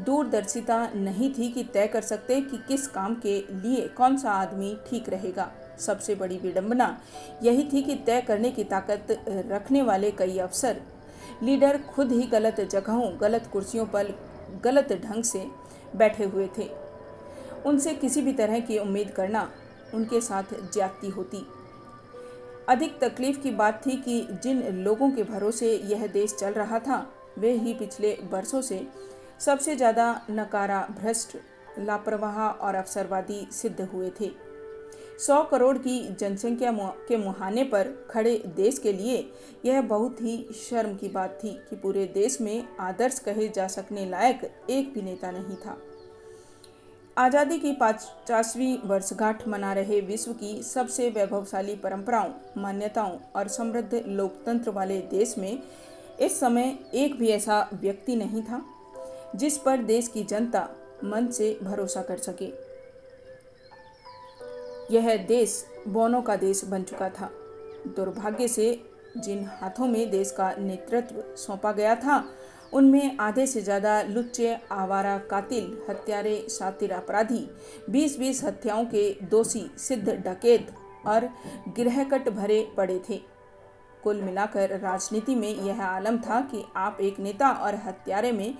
दूरदर्शिता 0.00 0.78
नहीं 0.94 1.32
थी 1.34 1.50
कि 1.52 1.64
तय 1.64 1.86
कर 1.86 2.02
सकते 2.02 2.40
कि 2.40 2.58
किस 2.68 2.86
काम 2.86 3.14
के 3.16 3.36
लिए 3.52 3.86
कौन 3.88 4.16
सा 4.16 4.30
आदमी 4.32 4.76
ठीक 4.88 5.08
रहेगा। 5.08 5.50
सबसे 5.78 6.14
बड़ी 6.14 6.38
विडंबना 6.38 6.96
यही 7.42 7.68
थी 7.72 7.82
कि 7.82 7.94
तय 8.06 8.20
करने 8.20 8.50
की 8.50 8.64
ताकत 8.64 9.06
रखने 9.28 9.82
वाले 9.82 10.10
कई 10.12 10.38
अफसर 10.38 10.80
लीडर 11.42 11.78
खुद 11.86 12.12
ही 12.12 12.26
गलत 12.26 12.60
जगहों, 12.62 13.10
गलत 13.20 13.48
कुर्सियों 13.52 13.86
पर 13.86 14.14
गलत 14.64 14.92
ढंग 15.04 15.24
से 15.24 15.46
बैठे 15.96 16.24
हुए 16.24 16.48
थे। 16.58 16.68
उनसे 17.66 17.94
किसी 17.94 18.22
भी 18.22 18.32
तरह 18.32 18.60
की 18.60 18.78
उम्मीद 18.78 19.10
करना 19.10 19.50
उनके 19.94 20.20
साथ 20.20 20.54
ज्यादती 20.72 21.08
होती। 21.08 21.46
अधिक 22.68 22.98
तकलीफ़ 23.00 23.40
की 23.40 23.50
बात 23.50 23.80
थी 23.86 23.96
कि 23.96 24.20
जिन 24.42 24.62
लोगों 24.76 25.10
के 25.10 25.22
भरोसे 25.22 25.74
यह 25.84 26.06
देश 26.06 26.34
चल 26.34 26.52
रहा 26.52 26.78
था, 26.78 27.06
वे 27.38 27.52
ही 27.52 27.74
पिछले 27.74 28.12
वर्षों 28.32 28.60
से 28.62 28.86
सबसे 29.40 29.76
ज़्यादा 29.76 30.20
नकारा 30.30 30.86
भ्रष्ट 31.00 31.36
लापरवाह 31.78 32.38
और 32.40 32.74
अवसरवादी 32.74 33.46
सिद्ध 33.52 33.80
हुए 33.82 34.10
थे। 34.20 34.30
सौ 35.20 35.42
करोड़ 35.42 35.76
की 35.78 35.98
जनसंख्या 36.20 36.72
के 37.08 37.16
मुहाने 37.16 37.64
पर 37.64 37.88
खड़े 38.10 38.36
देश 38.56 38.78
के 38.78 38.92
लिए 38.92 39.16
यह 39.64 39.80
बहुत 39.82 40.20
ही 40.22 40.36
शर्म 40.58 40.94
की 40.96 41.08
बात 41.08 41.38
थी 41.44 41.50
कि 41.70 41.76
पूरे 41.76 42.04
देश 42.14 42.40
में 42.40 42.68
आदर्श 42.80 43.18
कहे 43.18 43.48
जा 43.48 43.66
सकने 43.68 44.08
लायक 44.10 44.50
एक 44.70 44.92
भी 44.94 45.02
नेता 45.02 45.30
नहीं 45.30 45.56
था। 45.56 45.76
आज़ादी 47.16 47.58
की 47.58 47.72
पचासवीं 47.72 48.76
वर्षगांठ 48.84 49.46
मना 49.48 49.72
रहे 49.72 50.00
विश्व 50.00 50.32
की 50.32 50.62
सबसे 50.62 51.08
वैभवशाली 51.10 51.74
परंपराओं, 51.74 52.32
मान्यताओं 52.56 53.18
और 53.36 53.48
समृद्ध 53.48 54.02
लोकतंत्र 54.06 54.70
वाले 54.70 54.98
देश 55.10 55.34
में 55.38 55.62
इस 56.20 56.40
समय 56.40 56.76
एक 56.94 57.18
भी 57.18 57.28
ऐसा 57.28 57.68
व्यक्ति 57.74 58.16
नहीं 58.16 58.42
था, 58.42 58.64
जिस 59.36 59.58
पर 59.58 59.82
देश 59.84 60.08
की 60.08 60.24
जनता 60.24 60.68
मन 61.04 61.26
से 61.28 61.58
भरोसा 61.62 62.02
कर 62.02 62.16
सके। 62.18 62.69
यह 64.90 65.16
देश 65.26 65.64
बोनों 65.88 66.22
का 66.22 66.36
देश 66.36 66.64
बन 66.64 66.82
चुका 66.82 67.08
था। 67.10 67.30
दुर्भाग्य 67.96 68.48
से 68.48 68.68
जिन 69.16 69.44
हाथों 69.52 69.86
में 69.86 70.10
देश 70.10 70.30
का 70.30 70.52
नेतृत्व 70.58 71.22
सौंपा 71.36 71.72
गया 71.72 71.94
था, 71.94 72.24
उनमें 72.72 73.16
आधे 73.18 73.46
से 73.46 73.60
ज़्यादा 73.62 74.00
लुच्चे, 74.02 74.56
आवारा, 74.72 75.16
कातिल, 75.30 75.76
हत्यारे, 75.88 76.36
शातिर 76.50 76.92
अपराधी 76.92 77.46
बीस 77.90 78.18
बीस 78.18 78.44
हत्याओं 78.44 78.84
के 78.84 79.10
दोषी, 79.22 79.70
सिद्ध 79.78 80.08
डकैत 80.08 80.72
और 81.06 81.28
गृहकट 81.76 82.28
भरे 82.28 82.66
पड़े 82.76 83.00
थे। 83.08 83.20
कुल 84.02 84.20
मिलाकर 84.22 84.78
राजनीति 84.80 85.34
में 85.34 85.54
यह 85.56 85.82
आलम 85.82 86.18
था 86.18 86.40
कि 86.42 86.64
आप 86.76 86.98
एक 87.00 87.18
नेता 87.20 87.50
और 87.50 87.74
हत्यारे 87.86 88.32
में 88.32 88.54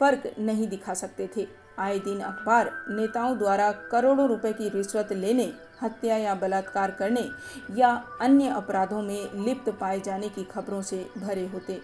फ़र्क 0.00 0.34
नहीं 0.38 0.68
दिखा 0.68 0.94
सकते 0.94 1.28
थे। 1.36 1.46
आए 1.78 1.98
दिन 1.98 2.20
अखबार 2.20 2.70
नेताओं 2.90 3.36
द्वारा 3.38 3.70
करोड़ों 3.92 4.28
रुपए 4.28 4.52
की 4.52 4.68
रिश्वत 4.68 5.12
लेने 5.12 5.52
हत्या 5.82 6.16
या 6.16 6.34
बलात्कार 6.34 6.90
करने 6.90 7.28
या 7.76 7.90
अन्य 8.20 8.48
अपराधों 8.48 9.02
में 9.02 9.44
लिप्त 9.44 9.70
पाए 9.70 10.00
जाने 10.00 10.28
की 10.28 10.44
खबरों 10.44 10.82
से 10.82 11.06
भरे 11.18 11.46
होते। 11.46 11.80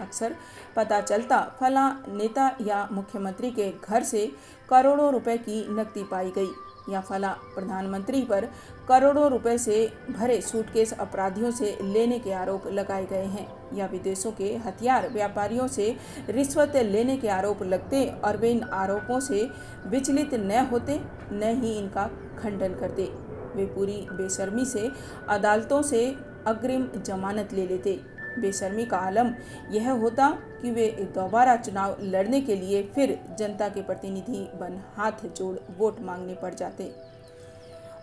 अक्सर 0.00 0.34
पता 0.76 1.00
चलता, 1.00 1.40
फला 1.60 1.88
नेता 2.08 2.50
या 2.60 2.88
मुख्यमंत्री 2.92 3.50
के 3.50 3.70
घर 3.84 4.02
से 4.02 4.26
करोड़ों 4.68 5.12
रुपए 5.12 5.36
की 5.38 5.66
नकदी 5.70 6.04
पाई 6.04 6.30
गई। 6.30 6.50
या 6.90 7.00
फला 7.00 7.28
प्रधानमंत्री 7.54 8.22
पर 8.22 8.48
करोड़ों 8.88 9.30
रुपए 9.30 9.58
से 9.58 9.92
भरे 10.10 10.40
सूटकेस 10.40 10.92
अपराधियों 10.92 11.50
से 11.50 11.78
लेने 11.82 12.18
के 12.18 12.32
आरोप 12.32 12.66
लगाए 12.66 13.06
गए 13.06 13.24
हैं। 13.24 13.76
या 13.76 13.86
विदेशों 13.86 14.32
के 14.32 14.56
हथियार 14.56 15.08
व्यापारियों 15.08 15.68
से 15.68 15.96
रिश्वत 16.28 16.76
लेने 16.76 17.16
के 17.16 17.28
आरोप 17.28 17.62
लगते 17.62 18.04
और 18.24 18.36
वे 18.36 18.50
इन 18.50 18.62
आरोपों 18.62 19.20
से 19.20 19.50
विचलित 19.86 20.34
न 20.34 20.66
होते, 20.72 21.00
न 21.32 21.60
ही 21.62 21.72
इनका 21.72 22.10
खंडन 22.38 22.74
करते। 22.74 23.04
वे 23.54 23.66
पूरी 23.66 24.06
बेशर्मी 24.12 24.64
से 24.64 24.90
अदालतों 25.28 25.82
से 25.82 26.16
अग्रिम 26.46 26.88
जमानत 26.96 27.52
ले 27.52 27.66
लेते। 27.66 28.00
बेशर्मी 28.38 28.84
का 28.84 28.96
आलम। 28.96 29.34
यह 29.70 29.90
होता 29.90 30.30
कि 30.62 30.70
वे 30.70 30.86
दोबारा 31.14 31.56
चुनाव 31.56 31.96
लड़ने 32.00 32.40
के 32.40 32.56
लिए 32.56 32.82
फिर 32.82 33.18
जनता 33.38 33.68
के 33.68 33.82
प्रतिनिधि 33.82 34.48
बन 34.54 34.80
हाथ 34.94 35.26
जोड़ 35.26 35.56
वोट 35.78 36.00
मांगने 36.00 36.34
पड़ 36.34 36.54
जाते। 36.54 36.92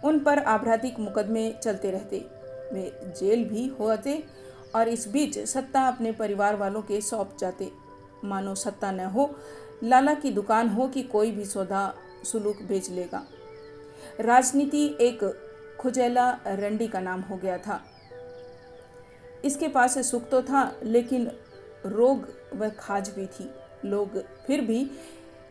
उन 0.04 0.20
पर 0.20 0.40
आपराधिक 0.40 1.00
मुकदमे 1.00 1.52
चलते 1.64 1.92
रहते। 1.92 2.26
वे 2.74 3.14
जेल 3.20 3.46
भी 3.46 3.68
होते 3.68 4.24
और 4.76 4.88
इस 4.88 5.08
बीच 5.08 5.40
सत्ता 5.40 5.88
अपने 5.88 6.12
परिवार 6.12 6.56
वालों 6.56 6.82
के 6.82 7.02
सौंप 7.02 7.38
जाते। 7.40 7.72
मानो 8.24 8.56
सत्ता 8.56 8.92
न 8.92 9.00
हो, 9.00 9.36
लाला 9.84 10.14
की 10.14 10.32
दुकान 10.32 10.70
हो 10.70 10.88
कि 10.88 11.04
कोई 11.04 11.32
भी 11.32 11.46
सौदा 11.46 11.94
सुलूक 12.24 12.62
बेच 12.62 12.90
लेगा। 12.90 13.26
राजनीति 14.20 14.98
एक 15.02 15.20
खुजैला 15.80 16.30
रंडी 16.48 16.88
का 16.88 17.00
नाम 17.00 17.22
हो 17.22 17.38
गया 17.38 17.58
था। 17.58 17.82
इसके 19.46 19.68
पास 19.68 19.98
सुख 20.08 20.30
तो 20.30 20.42
था, 20.42 20.72
लेकिन 20.84 21.30
रोग 21.86 22.28
व 22.56 22.70
खाज 22.70 23.10
भी 23.10 23.26
थी। 23.28 23.50
लोग 23.86 24.18
फिर 24.48 24.62
भी 24.62 24.90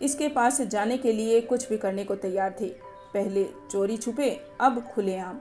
इसके 0.02 0.28
पास 0.28 0.60
जाने 0.62 0.96
के 0.98 1.12
लिए 1.12 1.40
कुछ 1.40 1.68
भी 1.68 1.76
करने 1.76 2.04
को 2.04 2.14
तैयार 2.16 2.54
थे। 2.60 2.68
पहले 3.14 3.44
चोरी 3.70 3.96
छुपे, 3.96 4.30
अब 4.60 4.80
खुलेआम 4.84 5.38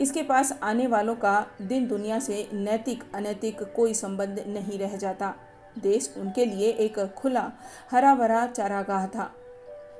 इसके 0.00 0.22
पास 0.22 0.52
आने 0.62 0.86
वालों 0.86 1.14
का 1.16 1.46
दिन 1.62 1.86
दुनिया 1.88 2.18
से 2.18 2.48
नैतिक, 2.52 3.02
अनैतिक 3.14 3.62
कोई 3.76 3.94
संबंध 3.94 4.44
नहीं 4.46 4.78
रह 4.78 4.96
जाता। 4.96 5.34
देश 5.78 6.12
उनके 6.18 6.44
लिए 6.44 6.70
एक 6.70 6.98
खुला 7.16 7.50
हरा 7.90 8.14
भरा 8.14 8.46
चारागाह 8.46 9.06
था 9.06 9.30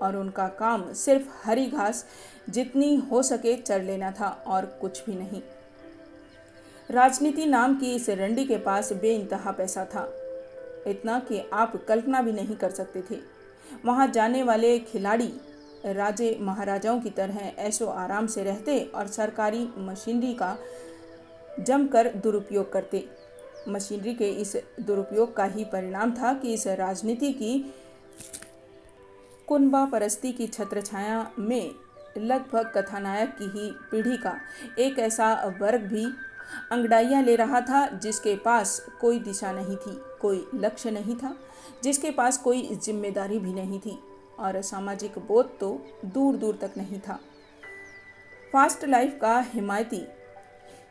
और 0.03 0.17
उनका 0.17 0.47
काम 0.59 0.93
सिर्फ़ 0.95 1.29
हरी 1.45 1.67
घास 1.67 2.05
जितनी 2.49 2.95
हो 3.11 3.23
सके 3.23 3.55
चढ़ 3.57 3.83
लेना 3.83 4.11
था 4.11 4.29
और 4.47 4.67
कुछ 4.81 5.05
भी 5.07 5.15
नहीं। 5.15 5.43
राजनीति 6.91 7.47
नाम 7.47 7.75
की 7.75 7.95
इस 7.95 8.09
रंडी 8.11 8.45
के 8.45 8.57
पास 8.57 8.93
बेइंतहा 8.93 9.51
पैसा 9.51 9.85
था। 9.85 10.13
इतना 10.87 11.19
कि 11.19 11.43
आप 11.53 11.85
कल्पना 11.89 12.23
भी 12.23 12.33
नहीं 12.33 12.57
कर 12.57 12.71
सकते 12.71 13.03
थे। 13.11 13.19
वहाँ 13.85 14.07
जाने 14.07 14.43
वाले 14.43 14.79
खिलाड़ी, 14.79 15.33
राजे 15.87 16.39
महाराजाओं 16.41 17.01
की 17.01 17.11
तरह 17.11 17.39
ऐशो 17.59 17.87
आराम 17.87 18.27
से 18.27 18.45
रहते 18.45 18.81
और 18.95 19.07
सरकारी 19.07 19.69
मशीनरी 19.79 20.33
का 20.35 20.57
जमकर 21.61 22.09
दुरुपयोग 22.15 22.73
करते। 22.73 23.09
मशीनरी 23.69 24.15
के 24.15 24.29
इस 24.31 24.57
दुरुपयोग 24.81 25.37
का 25.37 25.45
ही 25.45 25.65
परिणाम 25.65 26.15
था 26.15 26.33
कि 26.35 26.55
इस 26.55 26.67
राजनीति 26.67 27.33
की 27.33 27.75
कुनबा 29.49 29.85
परस्ती 29.85 30.33
की 30.33 30.47
छत्रछाया 30.47 31.31
में 31.39 31.71
लगभग 32.19 32.73
कथानायक 32.77 33.37
की 33.37 33.45
ही 33.45 33.71
पीढ़ी 33.91 34.17
का 34.17 34.35
एक 34.79 34.99
ऐसा 34.99 35.33
वर्ग 35.61 35.81
भी 35.81 36.07
अंगड़ाइयाँ 36.73 37.23
ले 37.23 37.37
रहा 37.37 37.61
था, 37.61 37.87
जिसके 37.89 38.35
पास 38.37 38.81
कोई 39.01 39.19
दिशा 39.21 39.53
नहीं 39.53 39.77
थी, 39.77 39.99
कोई 40.21 40.47
लक्ष्य 40.55 40.91
नहीं 40.91 41.17
था, 41.17 41.35
जिसके 41.83 42.11
पास 42.11 42.39
कोई 42.39 42.63
ज़िम्मेदारी 42.75 43.39
भी 43.39 43.53
नहीं 43.55 43.79
थी, 43.81 43.99
और 44.39 44.61
सामाजिक 44.63 45.19
बोध 45.19 45.59
तो 45.61 45.71
दूर 46.05 46.37
दूर 46.37 46.59
तक 46.61 46.75
नहीं 46.77 47.01
था। 47.01 47.19
फास्ट 48.53 48.85
लाइफ 48.85 49.19
का 49.21 49.39
हिमायती, 49.53 50.03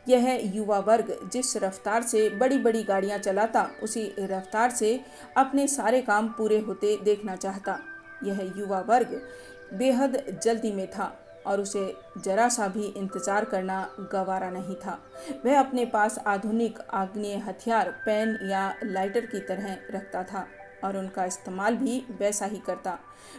यह 0.08 0.52
युवा 0.54 0.78
वर्ग 0.78 1.16
जिस 1.32 1.56
रफ्तार 1.56 2.02
से 2.02 2.28
बड़ी 2.30 2.58
बड़ी 2.58 2.82
गाड़ियाँ 2.82 3.18
चलाता, 3.18 3.68
उसी 3.82 4.04
रफ्तार 4.20 4.70
से 4.70 5.00
अपने 5.36 5.66
सारे 5.68 6.00
काम 6.02 6.28
पूरे 6.28 6.58
होते 6.58 6.96
देखना 7.04 7.36
चाहता। 7.36 7.78
यह 8.24 8.40
युवा 8.56 8.80
वर्ग 8.80 9.20
बेहद 9.72 10.40
जल्दी 10.42 10.72
में 10.72 10.86
था। 10.90 11.14
और 11.48 11.60
उसे 11.60 11.82
जरा 12.18 12.48
सा 12.48 12.68
भी 12.68 12.86
इंतज़ार 12.86 13.44
करना 13.44 13.80
गवारा 14.12 14.50
नहीं 14.50 14.76
था। 14.76 14.98
वह 15.44 15.58
अपने 15.58 15.84
पास 15.86 16.18
आधुनिक 16.26 16.78
आग्नेय 16.92 17.36
हथियार, 17.38 17.90
पेन 18.06 18.38
या 18.50 18.72
लाइटर 18.84 19.26
की 19.26 19.40
तरह 19.40 19.76
रखता 19.90 20.22
था 20.22 20.46
और 20.84 20.96
उनका 20.96 21.24
इस्तेमाल 21.24 21.76
भी 21.76 22.02
वैसा 22.18 22.46
ही 22.46 22.58
करता। 22.66 22.98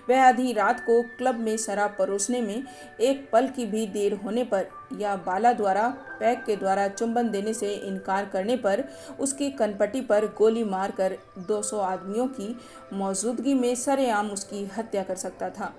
वह 0.10 0.24
आधी 0.24 0.52
रात 0.54 0.80
को 0.80 1.02
क्लब 1.18 1.36
में 1.36 1.56
शराब 1.58 1.96
परोसने 2.00 2.42
में 2.42 2.64
एक 3.00 3.30
पल 3.32 3.48
की 3.48 3.66
भी 3.66 3.86
देर 3.88 4.14
होने 4.16 4.44
पर 4.44 4.68
या 5.00 5.16
बाला 5.18 5.54
द्वारा, 5.54 5.88
पैक 6.20 6.44
के 6.46 6.56
द्वारा 6.56 6.88
चुंबन 6.88 7.30
देने 7.30 7.54
से 7.54 7.74
इनकार 7.74 8.26
करने 8.26 8.56
पर 8.58 8.84
उसकी 9.20 9.50
कनपट्टी 9.52 10.02
पर 10.02 10.26
गोली 10.38 10.64
मारकर 10.66 11.18
200 11.48 11.80
आदमियों 11.82 12.28
की 12.30 12.56
मौजूदगी 12.94 13.54
में 13.54 13.74
सरेआम 13.76 14.32
उसकी 14.32 14.66
हत्या 14.78 15.04
कर 15.04 15.16
सकता 15.18 15.50
था। 15.50 15.74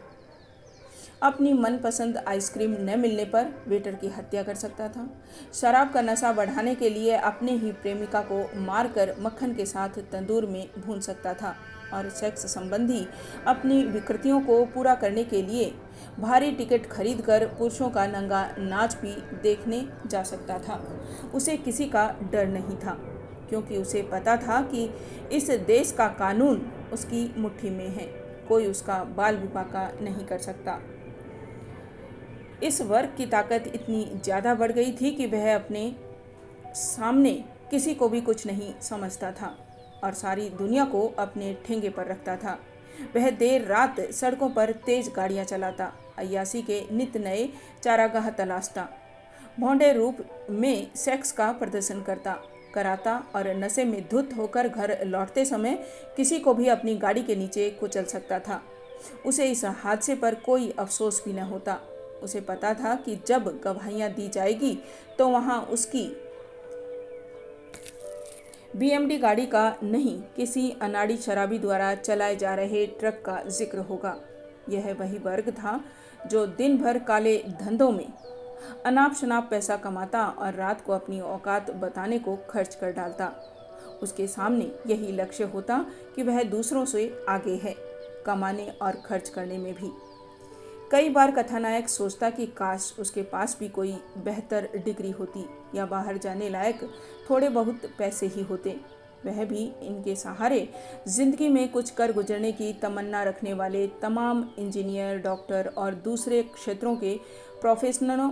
अपनी 1.23 1.53
मनपसंद 1.53 2.17
आइसक्रीम 2.29 2.77
न 2.81 2.99
मिलने 2.99 3.25
पर 3.25 3.47
वेटर 3.69 3.95
की 3.95 4.09
हत्या 4.09 4.43
कर 4.43 4.55
सकता 4.55 4.89
था। 4.89 5.07
शराब 5.55 5.91
का 5.93 6.01
नशा 6.01 6.33
बढ़ाने 6.33 6.75
के 6.75 6.91
लिए 6.91 7.17
अपने 7.17 7.53
ही 7.53 7.73
प्रेमिका 7.73 8.21
को 8.23 8.39
मारकर 8.61 9.15
मक्खन 9.19 9.53
के 9.55 9.67
साथ 9.67 9.99
तंदूर 10.13 10.47
में 10.47 10.69
भून 10.79 11.01
सकता 11.01 11.35
था 11.35 11.55
और 11.95 12.09
सेक्स 12.11 12.47
संबंधी 12.47 13.07
अपनी 13.47 13.83
विकृतियों 13.85 14.41
को 14.41 14.65
पूरा 14.65 14.95
करने 14.95 15.25
के 15.25 15.43
लिए 15.43 15.73
भारी 16.21 16.51
टिकट 16.53 16.87
खरीदकर 16.87 17.47
पुरुषों 17.49 17.89
का 17.91 18.07
नंगा 18.07 18.43
नाच 18.59 18.95
भी 18.95 19.13
देखने 19.43 19.87
जा 20.07 20.23
सकता 20.23 20.59
था। 20.59 20.81
उसे 21.35 21.57
किसी 21.57 21.87
का 21.87 22.07
डर 22.33 22.47
नहीं 22.47 22.77
था, 22.77 22.97
क्योंकि 23.49 23.77
उसे 23.77 24.03
पता 24.03 24.37
था 24.37 24.61
कि 24.73 24.89
इस 25.33 25.51
देश 25.67 25.93
का 25.93 26.09
कानून 26.19 26.67
उसकी 26.93 27.33
मुट्ठी 27.39 27.71
में 27.71 27.89
है। 27.89 28.07
कोई 28.49 28.67
उसका 28.67 29.03
बाल 29.17 29.37
विपाका 29.37 29.91
नहीं 30.01 30.25
कर 30.27 30.39
सकता। 30.39 30.79
इस 32.63 32.81
वर्ग 32.83 33.15
की 33.17 33.27
ताकत 33.27 33.71
इतनी 33.75 34.05
ज़्यादा 34.15 34.55
बढ़ 34.55 34.73
गई 34.73 34.93
थी 34.93 35.11
कि 35.11 35.27
वह 35.27 35.55
अपने 35.55 35.93
सामने 36.75 37.33
किसी 37.71 37.95
को 37.95 38.09
भी 38.09 38.21
कुछ 38.21 38.47
नहीं 38.47 38.73
समझता 38.83 39.31
था 39.33 39.57
और 40.05 40.15
सारी 40.15 40.49
दुनिया 40.51 40.85
को 40.85 41.07
अपने 41.19 41.57
ठेंगे 41.67 41.91
पर 41.91 42.07
रखता 42.07 42.37
था। 42.37 42.59
वह 43.15 43.31
देर 43.31 43.65
रात 43.65 44.01
सड़कों 44.13 44.49
पर 44.51 44.73
तेज 44.87 45.11
गाड़ियाँ 45.17 45.45
चलाता 45.45 45.93
अयासी 46.19 46.63
के 46.63 46.83
नित 46.93 47.17
नए 47.17 47.49
चारागाह 47.83 48.31
तलाशता, 48.31 48.89
भोंडे 49.61 49.93
रूप 49.93 50.19
में 50.51 50.91
सेक्स 50.97 51.33
का 51.33 51.51
प्रदर्शन 51.53 52.03
करता, 52.03 52.37
कराता 52.75 53.17
और 53.35 53.49
नशे 53.57 53.85
में 53.85 54.03
धुत 54.11 54.37
होकर 54.37 54.69
घर 54.69 54.97
लौटते 55.05 55.45
समय 55.45 55.79
किसी 56.17 56.39
को 56.39 56.55
भी 56.55 56.69
अपनी 56.69 56.97
गाड़ी 56.97 57.23
के 57.23 57.37
नीचे 57.37 57.71
कुचल 57.71 58.05
सकता 58.05 58.39
था। 58.39 58.61
उसे 59.27 59.51
इस 59.51 59.65
हादसे 59.65 60.15
पर 60.15 60.35
कोई 60.37 60.71
अफसोस 60.71 61.23
भी 61.25 61.33
न 61.33 61.43
होता। 61.45 61.79
उसे 62.23 62.41
पता 62.43 62.73
था 62.75 62.95
कि 62.97 63.19
जब 63.27 63.45
गवाहियाँ 63.65 64.11
दी 64.11 64.29
जाएगी 64.29 64.79
तो 65.19 65.29
वहाँ 65.29 65.61
उसकी 65.63 66.05
बीएमडी 68.77 69.17
गाड़ी 69.19 69.47
का 69.47 69.77
नहीं, 69.83 70.21
किसी 70.37 70.71
अनाड़ी 70.83 71.17
शराबी 71.17 71.59
द्वारा 71.59 71.95
चलाए 71.95 72.37
जा 72.37 72.55
रहे 72.55 72.85
ट्रक 72.89 73.23
का 73.27 73.43
ज़िक्र 73.49 73.79
होगा। 73.81 74.17
यह 74.69 74.93
वही 74.93 75.19
वर्ग 75.19 75.51
था 75.53 75.81
जो 76.27 76.47
दिन 76.49 76.77
भर 76.79 76.99
काले 76.99 77.37
धंधों 77.61 77.91
में 77.93 78.07
अनाप 78.87 79.15
शनाप 79.15 79.49
पैसा 79.51 79.77
कमाता 79.77 80.25
और 80.29 80.55
रात 80.55 80.81
को 80.81 80.93
अपनी 80.93 81.21
औकात 81.21 81.71
बताने 81.75 82.19
को 82.19 82.37
खर्च 82.51 82.75
कर 82.75 82.93
डालता। 82.93 83.33
उसके 84.03 84.27
सामने 84.27 84.71
यही 84.87 85.13
लक्ष्य 85.13 85.45
होता 85.45 85.85
कि 86.15 86.23
वह 86.23 86.43
दूसरों 86.45 86.85
से 86.85 87.25
आगे 87.29 87.55
है, 87.55 87.75
कमाने 88.27 88.69
और 88.83 89.03
खर्च 89.07 89.29
करने 89.29 89.59
में 89.59 89.73
भी। 89.75 89.91
कई 90.91 91.09
बार 91.09 91.31
कथानायक 91.31 91.89
सोचता 91.89 92.29
कि 92.31 92.47
काश 92.47 92.95
उसके 92.99 93.23
पास 93.23 93.57
भी 93.61 93.69
कोई 93.69 93.93
बेहतर 94.25 94.69
डिग्री 94.85 95.11
होती 95.11 95.45
या 95.75 95.85
बाहर 95.87 96.17
जाने 96.19 96.49
लायक 96.49 96.81
थोड़े 97.31 97.49
बहुत 97.49 97.87
पैसे 97.99 98.27
ही 98.27 98.43
होते। 98.43 98.75
वह 99.27 99.45
भी 99.45 99.65
इनके 99.83 100.15
सहारे 100.17 100.69
ज़िंदगी 101.09 101.49
में 101.49 101.69
कुछ 101.69 101.91
कर 101.91 102.13
गुजरने 102.13 102.53
की 102.53 102.73
तमन्ना 102.73 103.23
रखने 103.23 103.55
वाले 103.55 103.87
तमाम 104.03 104.45
इंजीनियर, 104.59 105.19
डॉक्टर 105.19 105.73
और 105.77 105.95
दूसरे 105.95 106.43
क्षेत्रों 106.45 106.97
के 106.97 107.17
प्रोफेशनलों 107.61 108.31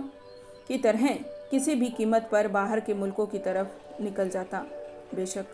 की 0.67 0.77
तरह 0.77 1.07
किसी 1.51 1.75
भी 1.75 1.89
कीमत 1.89 2.29
पर 2.31 2.47
बाहर 2.47 2.79
के 2.79 2.93
मुल्कों 2.93 3.25
की 3.25 3.39
तरफ़ 3.39 4.03
निकल 4.03 4.29
जाता। 4.29 4.65
बेशक 5.15 5.45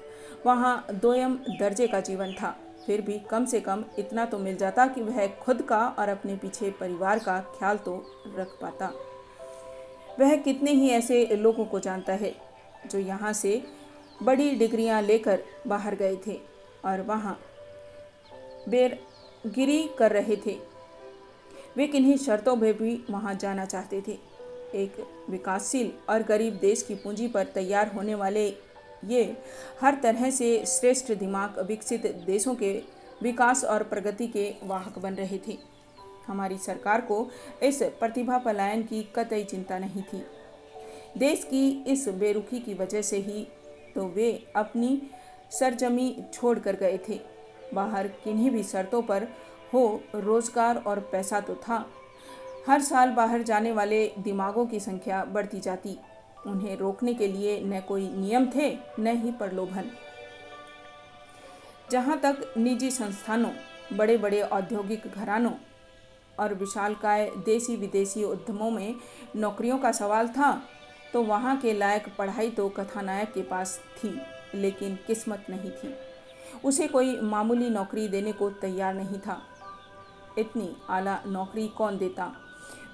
वहाँ 0.45 0.85
दोयम 0.93 1.39
दर्जे 1.59 1.87
का 1.87 1.99
जीवन 2.01 2.33
था। 2.33 2.55
फिर 2.85 3.01
भी 3.01 3.17
कम 3.29 3.45
से 3.45 3.59
कम 3.59 3.83
इतना 3.99 4.25
तो 4.25 4.37
मिल 4.39 4.55
जाता 4.57 4.85
कि 4.87 5.01
वह 5.01 5.27
खुद 5.41 5.61
का 5.61 5.85
और 5.99 6.09
अपने 6.09 6.35
पीछे 6.35 6.69
परिवार 6.71 7.19
का 7.19 7.39
ख्याल 7.57 7.77
तो 7.77 7.95
रख 8.37 8.57
पाता। 8.61 8.91
वह 10.19 10.35
कितने 10.35 10.71
ही 10.71 10.89
ऐसे 10.89 11.25
लोगों 11.35 11.65
को 11.65 11.79
जानता 11.79 12.13
है 12.13 12.33
जो 12.91 12.99
यहाँ 12.99 13.33
से 13.33 13.61
बड़ी 14.23 14.51
डिग्रियाँ 14.51 15.01
लेकर 15.01 15.43
बाहर 15.67 15.95
गए 15.95 16.15
थे 16.27 16.39
और 16.85 17.01
वहाँ 17.01 17.37
बेरगिरी 18.69 19.83
कर 19.97 20.11
रहे 20.11 20.35
थे। 20.45 20.57
वे 21.77 21.87
किन्हीं 21.87 22.17
शर्तों 22.17 22.55
में 22.55 22.73
भी 22.73 22.95
वहाँ 23.09 23.33
जाना 23.35 23.65
चाहते 23.65 24.01
थे। 24.07 24.17
एक 24.75 24.95
विकासशील 25.29 25.91
और 26.09 26.23
गरीब 26.23 26.53
देश 26.53 26.81
की 26.81 26.95
पूंजी 26.95 27.27
पर 27.27 27.45
तैयार 27.45 27.91
होने 27.95 28.15
वाले 28.15 28.49
ये 29.03 29.23
हर 29.81 29.99
तरह 30.03 30.29
से 30.29 30.65
श्रेष्ठ 30.65 31.11
दिमाग 31.13 31.59
विकसित 31.67 32.05
देशों 32.25 32.55
के 32.55 32.73
विकास 33.23 33.63
और 33.63 33.83
प्रगति 33.83 34.27
के 34.27 34.53
वाहक 34.63 34.99
बन 34.99 35.13
रहे 35.13 35.39
थे। 35.47 35.57
हमारी 36.27 36.57
सरकार 36.57 37.01
को 37.01 37.27
इस 37.63 37.81
प्रतिभा 37.99 38.37
पलायन 38.37 38.83
की 38.83 39.01
कतई 39.15 39.43
चिंता 39.43 39.77
नहीं 39.79 40.03
थी। 40.03 40.23
देश 41.17 41.43
की 41.43 41.69
इस 41.87 42.07
बेरुखी 42.09 42.59
की 42.59 42.73
वजह 42.73 43.01
से 43.01 43.17
ही 43.17 43.47
तो 43.95 44.05
वे 44.05 44.31
अपनी 44.55 45.01
सरजमी 45.51 46.15
छोड़ 46.33 46.57
कर 46.59 46.75
गए 46.75 46.99
थे। 47.09 47.19
बाहर 47.73 48.07
किन्हीं 48.23 48.49
भी 48.51 48.63
शर्तों 48.63 49.01
पर 49.01 49.27
हो, 49.73 50.01
रोज़गार 50.15 50.77
और 50.77 50.99
पैसा 51.11 51.39
तो 51.39 51.55
था। 51.63 51.85
हर 52.67 52.81
साल 52.81 53.11
बाहर 53.11 53.41
जाने 53.43 53.71
वाले 53.71 54.05
दिमागों 54.19 54.65
की 54.65 54.79
संख्या 54.79 55.23
बढ़ती 55.25 55.59
जाती। 55.59 55.97
उन्हें 56.45 56.75
रोकने 56.77 57.13
के 57.13 57.27
लिए 57.27 57.59
न 57.61 57.79
कोई 57.81 58.09
नियम 58.09 58.45
थे, 58.45 58.69
न 58.99 59.15
ही 59.17 59.31
प्रलोभन। 59.31 59.91
जहाँ 61.91 62.17
तक 62.19 62.53
निजी 62.57 62.91
संस्थानों 62.91 63.51
बड़े 63.93 64.17
बड़े 64.17 64.41
औद्योगिक 64.41 65.07
घरानों 65.07 65.51
और 66.37 66.53
विशालकाय 66.53 67.29
देसी 67.45 67.75
विदेशी 67.75 68.23
उद्यमों 68.23 68.69
में 68.71 68.95
नौकरियों 69.35 69.77
का 69.79 69.91
सवाल 69.91 70.27
था 70.27 70.51
तो 71.13 71.21
वहाँ 71.23 71.55
के 71.57 71.73
लायक 71.73 72.07
पढ़ाई 72.17 72.49
तो 72.49 72.67
कथानायक 72.69 73.33
के 73.33 73.41
पास 73.41 73.79
थी, 73.97 74.19
लेकिन 74.55 74.97
किस्मत 75.07 75.45
नहीं 75.49 75.71
थी। 75.71 75.93
उसे 76.63 76.87
कोई 76.87 77.19
मामूली 77.21 77.69
नौकरी 77.69 78.07
देने 78.07 78.31
को 78.31 78.49
तैयार 78.51 78.93
नहीं 78.93 79.19
था। 79.19 79.41
इतनी 80.37 80.75
आला 80.89 81.19
नौकरी 81.27 81.67
कौन 81.67 81.97
देता? 81.97 82.31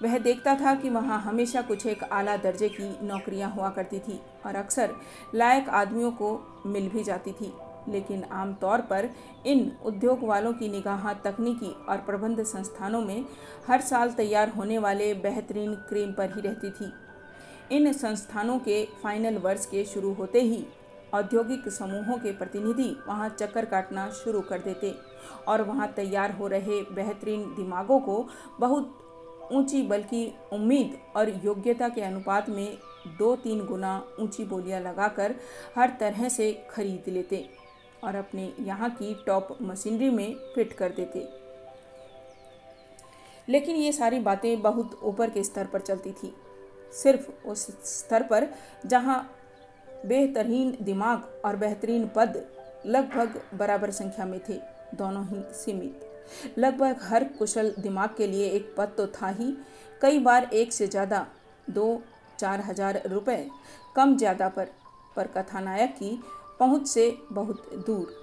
वह 0.04 0.18
देखता 0.18 0.54
था 0.56 0.74
कि 0.76 0.90
वहाँ 0.90 1.20
हमेशा 1.22 1.62
कुछ 1.62 1.86
एक 1.86 2.04
आला 2.04 2.36
दर्जे 2.38 2.70
की 2.70 3.08
नौकरियाँ 3.08 3.50
हुआ 3.52 3.70
करती 3.70 4.00
थी 4.00 4.20
और 4.46 4.56
अक्सर 4.56 4.96
लायक 5.36 5.70
आदमियों 5.70 6.12
को 6.12 6.40
मिल 6.66 6.90
भी 6.90 7.04
जाती 7.04 7.32
थी। 7.32 7.54
लेकिन 7.90 8.24
आमतौर 8.24 8.82
पर 8.82 9.10
इन 9.46 9.72
उद्योग 9.86 10.24
वालों 10.24 10.52
की 10.54 10.68
निगाह, 10.70 11.14
तकनीकी 11.14 11.72
और 11.90 11.98
प्रबंध 11.98 12.44
संस्थानों 12.44 13.02
में 13.02 13.26
हर 13.68 13.82
साल 13.82 14.12
तैयार 14.12 14.50
होने 14.50 14.78
वाले 14.78 15.14
बेहतरीन 15.14 15.74
क्रीम 15.90 16.12
पर 16.12 16.34
ही 16.36 16.42
रहती 16.42 16.72
थी। 16.72 16.92
इन 17.72 17.92
संस्थानों 17.94 18.60
के 18.60 18.84
फाइनल 19.04 19.38
वर्ष 19.38 19.66
के 19.66 19.84
शुरू 19.86 20.14
होते 20.14 20.42
ही 20.42 20.66
औद्योगिक 21.14 21.68
समूहों 21.70 22.18
के 22.18 22.32
प्रतिनिधि 22.32 22.90
वहाँ 23.08 23.30
चक्कर 23.30 23.66
काटना 23.66 24.10
शुरू 24.14 24.42
कर 24.42 24.60
देते 24.60 24.94
और 25.48 25.62
वहाँ 25.62 25.92
तैयार 25.94 26.32
हो 26.32 26.48
रहे 26.48 26.82
बेहतरीन 26.92 27.44
दिमागों 27.56 28.00
को 28.00 28.26
बहुत 28.60 28.98
ऊँची 29.52 29.82
बल्कि 29.84 30.32
उम्मीद 30.54 30.98
और 31.16 31.30
योग्यता 31.46 31.90
के 31.90 32.02
अनुपात 32.02 32.50
में 32.50 32.78
दो 33.20 33.36
तीन 33.36 33.66
गुना 33.66 34.02
ऊँची 34.20 34.44
बोलियाँ 34.46 34.80
लगाकर 34.82 35.36
हर 35.76 35.96
तरह 36.00 36.28
से 36.30 36.52
खरीद 36.70 37.10
लेते 37.10 37.46
और 38.04 38.16
अपने 38.16 38.52
यहाँ 38.60 38.90
की 38.92 39.14
टॉप 39.28 39.58
मशीनरी 39.62 40.10
में 40.10 40.36
फिट 40.56 40.74
कर 40.74 40.92
देते। 40.92 41.28
लेकिन 43.48 43.76
ये 43.76 43.92
सारी 43.92 44.20
बातें 44.20 44.62
बहुत 44.62 45.00
ऊपर 45.04 45.30
के 45.30 45.44
स्तर 45.44 45.66
पर 45.66 45.82
चलती 45.82 46.12
थी। 46.14 46.34
सिर्फ़ 46.94 47.30
उस 47.48 47.68
स्तर 47.90 48.24
पर 48.24 48.48
जहाँ 48.86 49.20
बेहतरीन 50.06 50.78
दिमाग 50.82 51.42
और 51.46 51.56
बेहतरीन 51.56 52.10
पद 52.16 52.44
लगभग 52.86 53.42
बराबर 53.54 53.92
संख्या 53.92 54.26
में 54.26 54.40
थे, 54.40 54.54
दोनों 54.96 55.26
ही 55.26 55.44
सीमित। 55.56 56.08
लगभग 56.58 57.00
हर 57.04 57.24
कुशल 57.40 57.74
दिमाग 57.80 58.16
के 58.18 58.28
लिए 58.28 58.50
एक 58.50 58.74
पद 58.78 58.94
तो 58.98 59.08
था 59.12 59.30
ही। 59.30 59.52
कई 60.02 60.20
बार 60.20 60.50
एक 60.54 60.74
से 60.74 60.88
ज़्यादा, 60.88 61.26
दो, 61.70 62.02
चार 62.40 62.62
हज़ार 62.62 63.02
रुपये 63.08 63.50
कम 63.96 64.18
ज़्यादा 64.18 64.48
पर 64.50 64.72
पर 65.16 65.28
कथानायक 65.28 65.96
की 65.96 66.18
पहुँच 66.60 66.88
से 66.88 67.10
बहुत 67.32 67.70
दूर। 67.88 68.14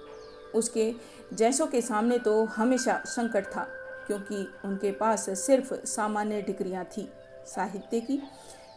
उसके 0.55 0.93
जैसों 1.33 1.67
के 1.67 1.81
सामने 1.81 2.17
तो 2.19 2.43
हमेशा 2.47 3.01
संकट 3.05 3.45
था, 3.45 3.67
क्योंकि 4.07 4.47
उनके 4.65 4.91
पास 4.91 5.29
सिर्फ़ 5.39 5.73
सामान्य 5.85 6.41
डिग्रियाँ 6.41 6.85
थी, 6.87 7.07
साहित्य 7.47 7.99
की, 7.99 8.21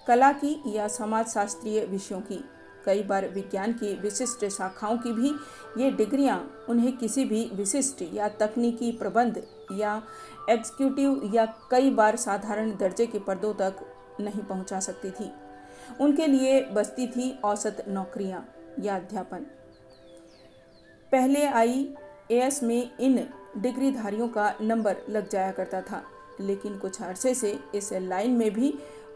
कला 0.06 0.32
की 0.34 0.62
या 0.66 0.88
समाजशास्त्रीय 0.88 1.84
विषयों 1.86 2.20
की। 2.22 2.44
कई 2.84 3.02
बार 3.02 3.28
विज्ञान 3.28 3.72
की 3.72 3.94
विशिष्ट 3.94 4.44
शाखाओं 4.48 4.98
की 4.98 5.12
भी 5.12 5.34
ये 5.82 5.90
डिग्रियाँ 5.90 6.38
उन्हें 6.68 6.96
किसी 6.96 7.24
भी 7.24 7.44
विशिष्ट 7.54 8.02
या 8.14 8.28
तकनीकी 8.40 8.90
प्रबंध 8.92 9.42
या 9.72 10.02
एग्जीक्यूटिव 10.50 11.30
या 11.34 11.46
कई 11.70 11.90
बार 11.90 12.16
साधारण 12.16 12.76
दर्जे 12.76 13.06
के 13.06 13.18
पदों 13.18 13.52
तक 13.54 13.84
नहीं 14.20 14.42
पहुँचा 14.42 14.80
सकती 14.80 15.10
थी। 15.10 15.30
उनके 16.00 16.26
लिए 16.26 16.60
बसती 16.64 17.06
थी 17.06 17.30
औसत 17.44 17.84
नौकरियाँ 17.88 18.46
या 18.80 18.96
अध्यापन। 18.96 19.46
पहले 21.12 21.44
आई 21.44 21.88
एस 22.30 22.62
में 22.62 22.90
इन 23.00 23.16
डिग्रीधारियों 23.56 24.28
का 24.28 24.52
नंबर 24.60 24.96
लग 25.08 25.28
जाया 25.28 25.50
करता 25.52 25.80
था, 25.80 26.02
लेकिन 26.40 26.76
कुछ 26.78 27.00
अरसे 27.02 27.34
से 27.34 27.58
इस 27.74 27.92
लाइन 27.92 28.30
में 28.30 28.50
भी 28.50 28.70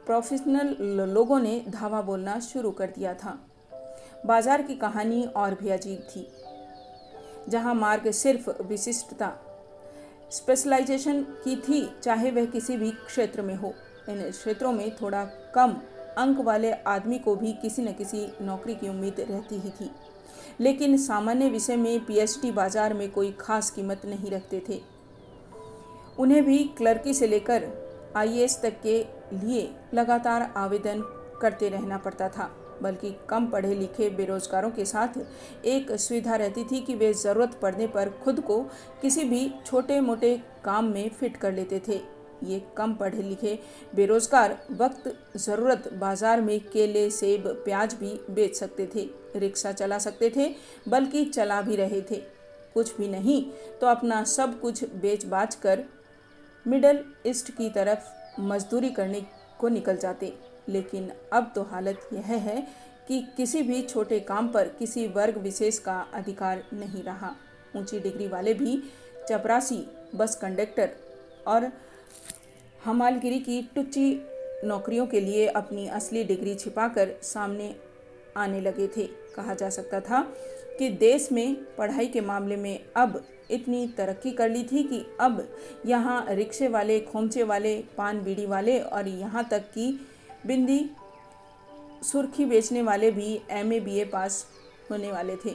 प्रोफेशनल 0.07 0.77
लोगों 1.09 1.39
ने 1.41 1.61
धावा 1.69 2.01
बोलना 2.03 2.39
शुरू 2.41 2.71
कर 2.71 2.91
दिया 2.91 3.15
था। 3.15 3.39
बाज़ार 4.27 4.63
की 4.63 4.75
कहानी 4.77 5.23
और 5.37 5.55
भी 5.55 5.71
अजीब 5.71 6.07
थी, 6.11 6.27
जहाँ 7.49 7.75
मार्ग 7.75 8.11
सिर्फ़ 8.13 8.51
विशिष्टता 8.63 9.33
स्पेशलाइजेशन 10.33 11.23
की 11.45 11.57
थी, 11.59 11.89
चाहे 12.03 12.31
वह 12.31 12.47
किसी 12.47 12.77
भी 12.77 12.91
क्षेत्र 13.07 13.43
में 13.43 13.55
हो। 13.55 13.73
इन 14.09 14.31
क्षेत्रों 14.31 14.73
में 14.73 14.97
थोड़ा 14.97 15.25
कम 15.55 15.77
अंक 16.19 16.41
वाले 16.41 16.73
आदमी 16.73 17.19
को 17.19 17.35
भी 17.37 17.53
किसी 17.53 17.83
न 17.83 17.93
किसी 17.93 18.27
नौकरी 18.43 18.75
की 18.75 18.89
उम्मीद 18.89 19.21
रहती 19.21 19.57
ही 19.57 19.71
थी। 19.71 19.91
लेकिन 20.61 20.97
सामान्य 20.97 21.49
विषय 21.51 21.77
में 21.77 22.05
पीएचडी 22.07 22.51
बाज़ार 22.53 22.95
में 22.95 23.11
कोई 23.11 23.33
खास 23.41 23.71
कीमत 23.71 24.07
नहीं 24.07 24.31
रखते 24.31 24.63
थे। 24.69 24.81
उन्हें 26.19 26.45
भी 26.45 26.63
क्लर्की 26.77 27.15
से 27.15 27.27
लेकर 27.27 27.69
आईएएस 28.17 28.61
तक 28.63 28.81
के 28.83 28.99
लिए 29.35 29.71
लगातार 29.95 30.53
आवेदन 30.57 31.03
करते 31.43 31.69
रहना 31.69 31.99
पड़ता 31.99 32.29
था। 32.29 32.51
बल्कि 32.83 33.15
कम 33.29 33.47
पढ़े 33.47 33.75
लिखे 33.75 34.09
बेरोजगारों 34.11 34.71
के 34.71 34.85
साथ 34.85 35.19
एक 35.67 35.93
सुविधा 35.93 36.37
रहती 36.37 36.65
थी 36.65 36.81
कि 36.81 36.95
वे 36.95 37.13
ज़रूरत 37.15 37.59
पड़ने 37.63 37.87
पर 37.87 38.11
खुद 38.25 38.41
को 38.41 38.61
किसी 39.03 39.25
भी 39.25 39.49
छोटे 39.67 40.01
मोटे 40.01 40.37
काम 40.65 40.85
में 40.85 41.09
फिट 41.11 41.37
कर 41.37 41.53
लेते 41.53 41.81
थे। 41.89 42.01
ये 42.45 42.61
कम 42.77 42.95
पढ़े 42.95 43.23
लिखे 43.23 43.59
बेरोजगार 43.95 44.59
वक्त 44.73 45.13
ज़रूरत 45.37 45.93
बाज़ार 45.95 46.41
में 46.41 46.59
केले, 46.63 47.09
सेब, 47.11 47.47
प्याज 47.65 47.95
भी 47.95 48.19
बेच 48.31 48.57
सकते 48.57 48.89
थे, 48.95 49.09
रिक्शा 49.37 49.73
चला 49.73 49.99
सकते 49.99 50.31
थे, 50.31 50.55
बल्कि 50.89 51.25
चला 51.27 51.61
भी 51.63 51.77
रहे 51.77 52.01
थे। 52.03 52.23
कुछ 52.75 52.97
भी 52.97 53.09
नहीं 53.09 53.43
तो 53.81 53.87
अपना 53.87 54.23
सब 54.27 54.61
कुछ 54.61 54.85
बेच 54.97 55.25
बाच 55.27 55.55
कर 55.57 55.85
मिडल 56.67 56.99
ईस्ट 57.27 57.51
की 57.51 57.69
तरफ़ 57.71 58.41
मजदूरी 58.43 58.91
करने 58.91 59.21
को 59.59 59.69
निकल 59.69 59.97
जाते। 59.97 60.33
लेकिन 60.69 61.11
अब 61.33 61.51
तो 61.55 61.63
हालत 61.63 62.09
यह 62.13 62.27
है 62.27 62.61
कि 63.09 63.21
किसी 63.37 63.63
भी 63.63 63.83
छोटे 63.83 64.21
काम 64.21 64.49
पर 64.49 64.69
किसी 64.69 65.07
वर्ग 65.07 65.37
विशेष 65.39 65.79
का 65.79 65.99
अधिकार 66.15 66.63
नहीं 66.73 67.03
रहा। 67.03 67.35
ऊँची 67.77 68.01
डिग्री 68.01 68.27
वाले 68.29 68.55
भी, 68.55 68.83
चपरासी, 69.29 69.85
बस 70.15 70.37
कंडक्टर 70.37 70.91
और 71.47 71.71
हमालगिरी 72.85 73.39
की 73.39 73.61
टुच्ची 73.75 74.23
नौकरियों 74.65 75.07
के 75.07 75.21
लिए 75.21 75.47
अपनी 75.47 75.87
असली 75.89 76.25
डिग्री 76.25 76.55
छिपाकर 76.55 77.15
सामने 77.23 77.75
आने 78.37 78.61
लगे 78.61 78.87
थे। 78.87 79.07
कहा 79.37 79.55
जा 79.55 79.69
सकता 79.71 80.01
था 80.01 80.21
कि 80.79 80.89
देश 80.91 81.29
में 81.33 81.55
पढ़ाई 81.79 82.07
के 82.07 82.21
मामले 82.21 82.57
में 82.57 82.79
अब 82.97 83.23
इतनी 83.51 83.87
तरक्की 83.89 84.31
कर 84.31 84.49
ली 84.51 84.63
थी 84.65 84.83
कि 84.83 85.05
अब 85.21 85.47
यहाँ 85.87 86.27
रिक्शे 86.31 86.69
वाले, 86.69 87.01
खोमचे 87.01 87.43
वाले, 87.43 87.77
पान 87.97 88.23
बीड़ी 88.23 88.47
वाले 88.47 88.79
और 88.81 89.09
यहाँ 89.09 89.47
तक 89.51 89.71
कि 89.75 89.99
बिंदी 90.47 90.79
सुर्खी 92.03 92.45
बेचने 92.45 92.83
वाले 92.83 93.11
भी 93.11 93.41
एम 93.51 93.73
ए 93.73 93.81
बी 93.81 93.99
ए 94.01 94.05
पास 94.05 94.47
होने 94.91 95.13
वाले 95.13 95.37
थे। 95.37 95.55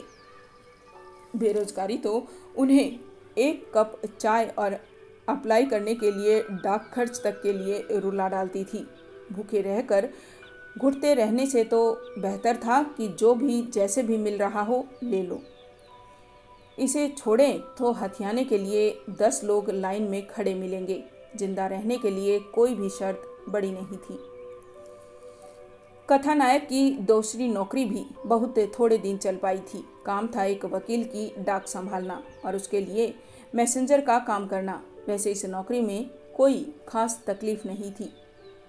बेरोजगारी 1.35 1.97
तो 1.97 2.27
उन्हें 2.57 2.99
एक 3.37 3.71
कप 3.75 4.01
चाय 4.19 4.45
और 4.57 4.77
अप्लाई 5.29 5.65
करने 5.65 5.93
के 5.95 6.11
लिए 6.11 6.41
डाक 6.41 6.89
खर्च 6.93 7.21
तक 7.23 7.41
के 7.41 7.53
लिए 7.53 7.99
रुला 7.99 8.27
डालती 8.29 8.63
थी। 8.63 8.85
भूखे 9.31 9.61
रहकर 9.61 10.09
घुटते 10.77 11.13
रहने 11.13 11.45
से 11.45 11.63
तो 11.63 11.79
बेहतर 12.17 12.57
था 12.57 12.81
कि 12.97 13.07
जो 13.19 13.33
भी 13.35 13.61
जैसे 13.73 14.03
भी 14.03 14.17
मिल 14.17 14.37
रहा 14.37 14.61
हो 14.61 14.85
ले 15.03 15.21
लो। 15.23 15.41
इसे 16.77 17.07
छोड़ें 17.07 17.59
तो 17.77 17.91
हथियाने 17.91 18.43
के 18.43 18.57
लिए 18.57 18.89
दस 19.19 19.41
लोग 19.43 19.69
लाइन 19.69 20.03
में 20.03 20.25
खड़े 20.27 20.53
मिलेंगे। 20.55 21.03
ज़िंदा 21.37 21.67
रहने 21.67 21.97
के 21.97 22.09
लिए 22.09 22.39
कोई 22.53 22.75
भी 22.75 22.89
शर्त 22.89 23.21
बड़ी 23.49 23.71
नहीं 23.71 23.97
थी। 23.97 24.19
कथानायक 26.11 26.63
की 26.63 26.89
दूसरी 27.07 27.47
नौकरी 27.47 27.83
भी 27.85 28.03
बहुत 28.25 28.57
थोड़े 28.79 28.97
दिन 28.97 29.17
चल 29.17 29.35
पाई 29.35 29.57
थी। 29.57 29.83
काम 30.05 30.27
था 30.27 30.43
एक 30.43 30.65
वकील 30.65 31.03
की 31.03 31.43
डाक 31.43 31.67
संभालना 31.67 32.21
और 32.45 32.55
उसके 32.55 32.81
लिए 32.81 33.13
मैसेंजर 33.55 34.01
का 34.01 34.17
काम 34.19 34.47
करना। 34.47 34.81
वैसे 35.07 35.31
इस 35.31 35.45
नौकरी 35.45 35.81
में 35.81 36.09
कोई 36.37 36.75
खास 36.87 37.19
तकलीफ़ 37.27 37.67
नहीं 37.67 37.91
थी। 37.91 38.11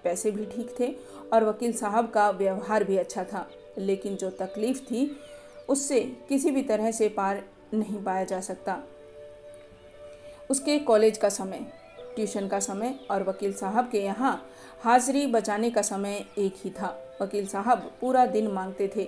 पैसे 0.03 0.31
भी 0.31 0.45
ठीक 0.45 0.73
थे 0.79 0.91
और 1.33 1.43
वकील 1.43 1.73
साहब 1.73 2.09
का 2.11 2.29
व्यवहार 2.29 2.83
भी 2.83 2.97
अच्छा 2.97 3.23
था, 3.23 3.47
लेकिन 3.77 4.15
जो 4.15 4.29
तकलीफ़ 4.29 4.81
थी, 4.81 5.05
उससे 5.69 5.99
किसी 6.29 6.51
भी 6.51 6.61
तरह 6.61 6.91
से 6.91 7.09
पार 7.09 7.43
नहीं 7.73 8.03
पाया 8.03 8.23
जा 8.23 8.41
सकता। 8.41 8.81
उसके 10.49 10.79
कॉलेज 10.79 11.17
का 11.17 11.29
समय 11.29 11.65
ट्यूशन 12.15 12.47
का 12.47 12.59
समय 12.59 12.99
और 13.11 13.23
वकील 13.23 13.53
साहब 13.53 13.89
के 13.89 14.01
यहाँ 14.01 14.33
हाजिरी 14.83 15.25
बचाने 15.27 15.69
का 15.71 15.81
समय 15.81 16.23
एक 16.37 16.55
ही 16.57 16.69
था। 16.71 16.87
वकील 17.21 17.47
साहब 17.47 17.91
पूरा 18.01 18.25
दिन 18.25 18.47
मांगते 18.47 18.87
थे। 18.95 19.03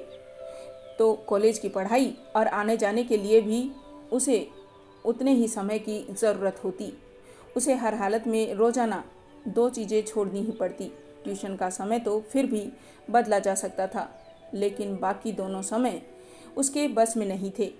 तो 0.97 1.13
कॉलेज 1.27 1.57
की 1.59 1.69
पढ़ाई 1.69 2.13
और 2.35 2.47
आने 2.47 2.77
जाने 2.77 3.03
के 3.03 3.17
लिए 3.17 3.41
भी 3.41 3.69
उसे 4.11 4.47
उतने 5.05 5.33
ही 5.33 5.47
समय 5.47 5.79
की 5.79 5.99
ज़रूरत 6.11 6.61
होती। 6.63 6.91
उसे 7.57 7.75
हर 7.75 7.93
हालत 7.93 8.27
में 8.27 8.53
रोज़ाना 8.55 9.03
दो 9.47 9.69
चीज़ें 9.69 10.01
छोड़नी 10.03 10.41
ही 10.41 10.51
पड़ती। 10.51 10.91
ट्यूशन 11.23 11.55
का 11.55 11.69
समय 11.69 11.99
तो 11.99 12.19
फिर 12.31 12.45
भी 12.45 12.67
बदला 13.07 13.39
जा 13.39 13.55
सकता 13.55 13.87
था, 13.87 14.09
लेकिन 14.53 14.95
बाकी 14.97 15.31
दोनों 15.31 15.61
समय 15.63 16.01
उसके 16.57 16.87
बस 16.89 17.17
में 17.17 17.25
नहीं 17.25 17.51
थे। 17.59 17.71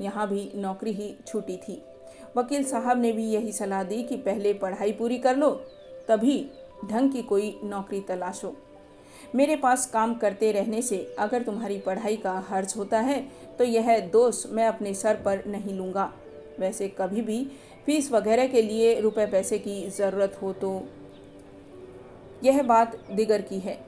यहाँ 0.00 0.28
भी 0.28 0.50
नौकरी 0.54 0.92
ही 0.92 1.14
छूटी 1.26 1.56
थी। 1.58 1.82
वकील 2.36 2.64
साहब 2.64 3.00
ने 3.00 3.12
भी 3.12 3.24
यही 3.24 3.52
सलाह 3.52 3.82
दी 3.84 4.02
कि 4.02 4.16
पहले 4.18 4.52
पढ़ाई 4.54 4.92
पूरी 4.92 5.18
कर 5.18 5.36
लो, 5.36 5.50
तभी 6.08 6.44
ढंग 6.84 7.12
की 7.12 7.22
कोई 7.22 7.54
नौकरी 7.64 8.00
तलाशो। 8.00 8.54
मेरे 9.34 9.56
पास 9.56 9.86
काम 9.86 10.14
करते 10.14 10.50
रहने 10.52 10.80
से 10.82 10.98
अगर 11.18 11.42
तुम्हारी 11.42 11.78
पढ़ाई 11.78 12.16
का 12.16 12.32
हर्ज 12.48 12.74
होता 12.76 13.00
है 13.00 13.20
तो 13.58 13.64
यह 13.64 13.98
दोष 14.08 14.44
मैं 14.46 14.66
अपने 14.66 14.94
सर 14.94 15.22
पर 15.24 15.44
नहीं 15.46 15.74
लूँगा। 15.74 16.12
वैसे 16.60 16.88
कभी 16.98 17.20
भी 17.20 17.44
फ़ीस 17.86 18.10
वगैरह 18.12 18.46
के 18.46 18.62
लिए 18.62 18.98
रुपए 19.00 19.26
पैसे 19.26 19.58
की 19.58 19.80
ज़रूरत 19.90 20.38
हो 20.42 20.52
तो 20.52 20.70
यह 22.44 22.62
बात 22.62 22.96
दिगर 23.12 23.42
की 23.42 23.58
है 23.58 23.78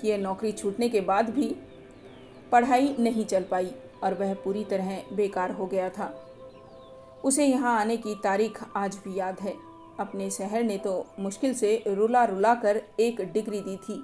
कि 0.00 0.08
यह 0.08 0.18
नौकरी 0.18 0.52
छूटने 0.52 0.88
के 0.88 1.00
बाद 1.02 1.30
भी 1.30 1.54
पढ़ाई 2.52 2.94
नहीं 2.98 3.24
चल 3.24 3.42
पाई 3.42 3.70
और 4.04 4.14
वह 4.14 4.34
पूरी 4.34 4.64
तरह 4.64 5.02
बेकार 5.12 5.50
हो 5.50 5.66
गया 5.66 5.88
था। 5.88 6.06
उसे 7.24 7.46
यहाँ 7.46 7.78
आने 7.80 7.96
की 7.96 8.14
तारीख 8.14 8.58
आज 8.76 8.98
भी 9.04 9.18
याद 9.18 9.40
है। 9.40 9.54
अपने 10.00 10.30
शहर 10.30 10.62
ने 10.62 10.76
तो 10.78 10.94
मुश्किल 11.20 11.54
से 11.54 11.82
रुला 11.88 12.24
रुला 12.24 12.54
कर 12.54 12.80
एक 13.00 13.20
डिग्री 13.32 13.60
दी 13.60 13.76
थी। 13.78 14.02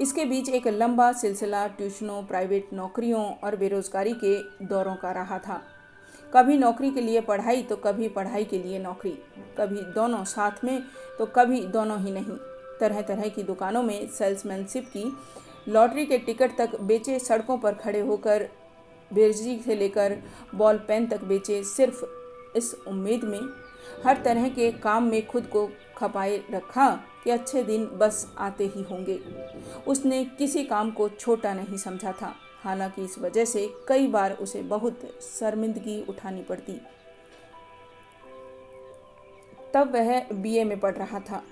इसके 0.00 0.24
बीच 0.24 0.48
एक 0.48 0.66
लंबा 0.68 1.10
सिलसिला 1.12 1.66
ट्यूशनों, 1.68 2.22
प्राइवेट 2.22 2.68
नौकरियों 2.72 3.24
और 3.34 3.56
बेरोजगारी 3.56 4.12
के 4.24 4.66
दौरों 4.66 4.94
का 4.94 5.10
रहा 5.12 5.38
था। 5.38 5.60
कभी 6.32 6.56
नौकरी 6.58 6.90
के 6.90 7.00
लिए 7.00 7.20
पढ़ाई 7.20 7.62
तो 7.62 7.76
कभी 7.76 8.08
पढ़ाई 8.08 8.44
के 8.44 8.58
लिए 8.58 8.78
नौकरी। 8.78 9.16
कभी 9.58 9.82
दोनों 9.94 10.22
साथ 10.26 10.64
में 10.64 10.82
तो 11.18 11.26
कभी 11.26 11.60
दोनों 11.66 11.98
ही 12.00 12.10
नहीं। 12.10 12.36
तरह 12.80 13.00
तरह 13.02 13.28
की 13.28 13.42
दुकानों 13.42 13.82
में 13.82 14.08
सेल्समैनशिप 14.08 14.86
की 14.86 15.04
लॉटरी 15.68 16.04
के 16.06 16.18
टिकट 16.18 16.56
तक 16.58 16.80
बेचे 16.80 17.18
सड़कों 17.18 17.56
पर 17.58 17.74
खड़े 17.74 18.00
होकर 18.00 18.48
बेरजी 19.10 19.58
से 19.58 19.74
लेकर 19.74 20.16
बॉल 20.54 20.76
पेन 20.88 21.06
तक 21.06 21.24
बेचे 21.24 21.62
सिर्फ़ 21.64 22.04
इस 22.56 22.74
उम्मीद 22.88 23.24
में 23.24 23.40
हर 24.04 24.22
तरह 24.22 24.48
के 24.48 24.72
काम 24.72 25.04
में 25.04 25.26
खुद 25.26 25.46
को 25.46 25.70
खपाए 25.96 26.42
रखा 26.50 27.00
कि 27.24 27.30
अच्छे 27.30 27.62
दिन 27.62 27.86
बस 27.86 28.34
आते 28.38 28.66
ही 28.66 28.82
होंगे। 28.82 29.20
उसने 29.86 30.24
किसी 30.24 30.64
काम 30.64 30.90
को 30.90 31.08
छोटा 31.08 31.54
नहीं 31.54 31.76
समझा 31.76 32.12
था। 32.12 32.34
हालाँकि 32.62 33.04
इस 33.04 33.18
वजह 33.18 33.44
से 33.44 33.74
कई 33.88 34.06
बार 34.06 34.32
उसे 34.32 34.62
बहुत 34.62 35.00
शर्मिंदगी 35.22 36.06
उठानी 36.08 36.42
पड़ती। 36.42 36.80
तब 39.74 39.92
वह 39.92 40.32
बीए 40.32 40.64
में 40.64 40.80
पढ़ 40.80 40.96
रहा 40.96 41.20
था। 41.20 41.42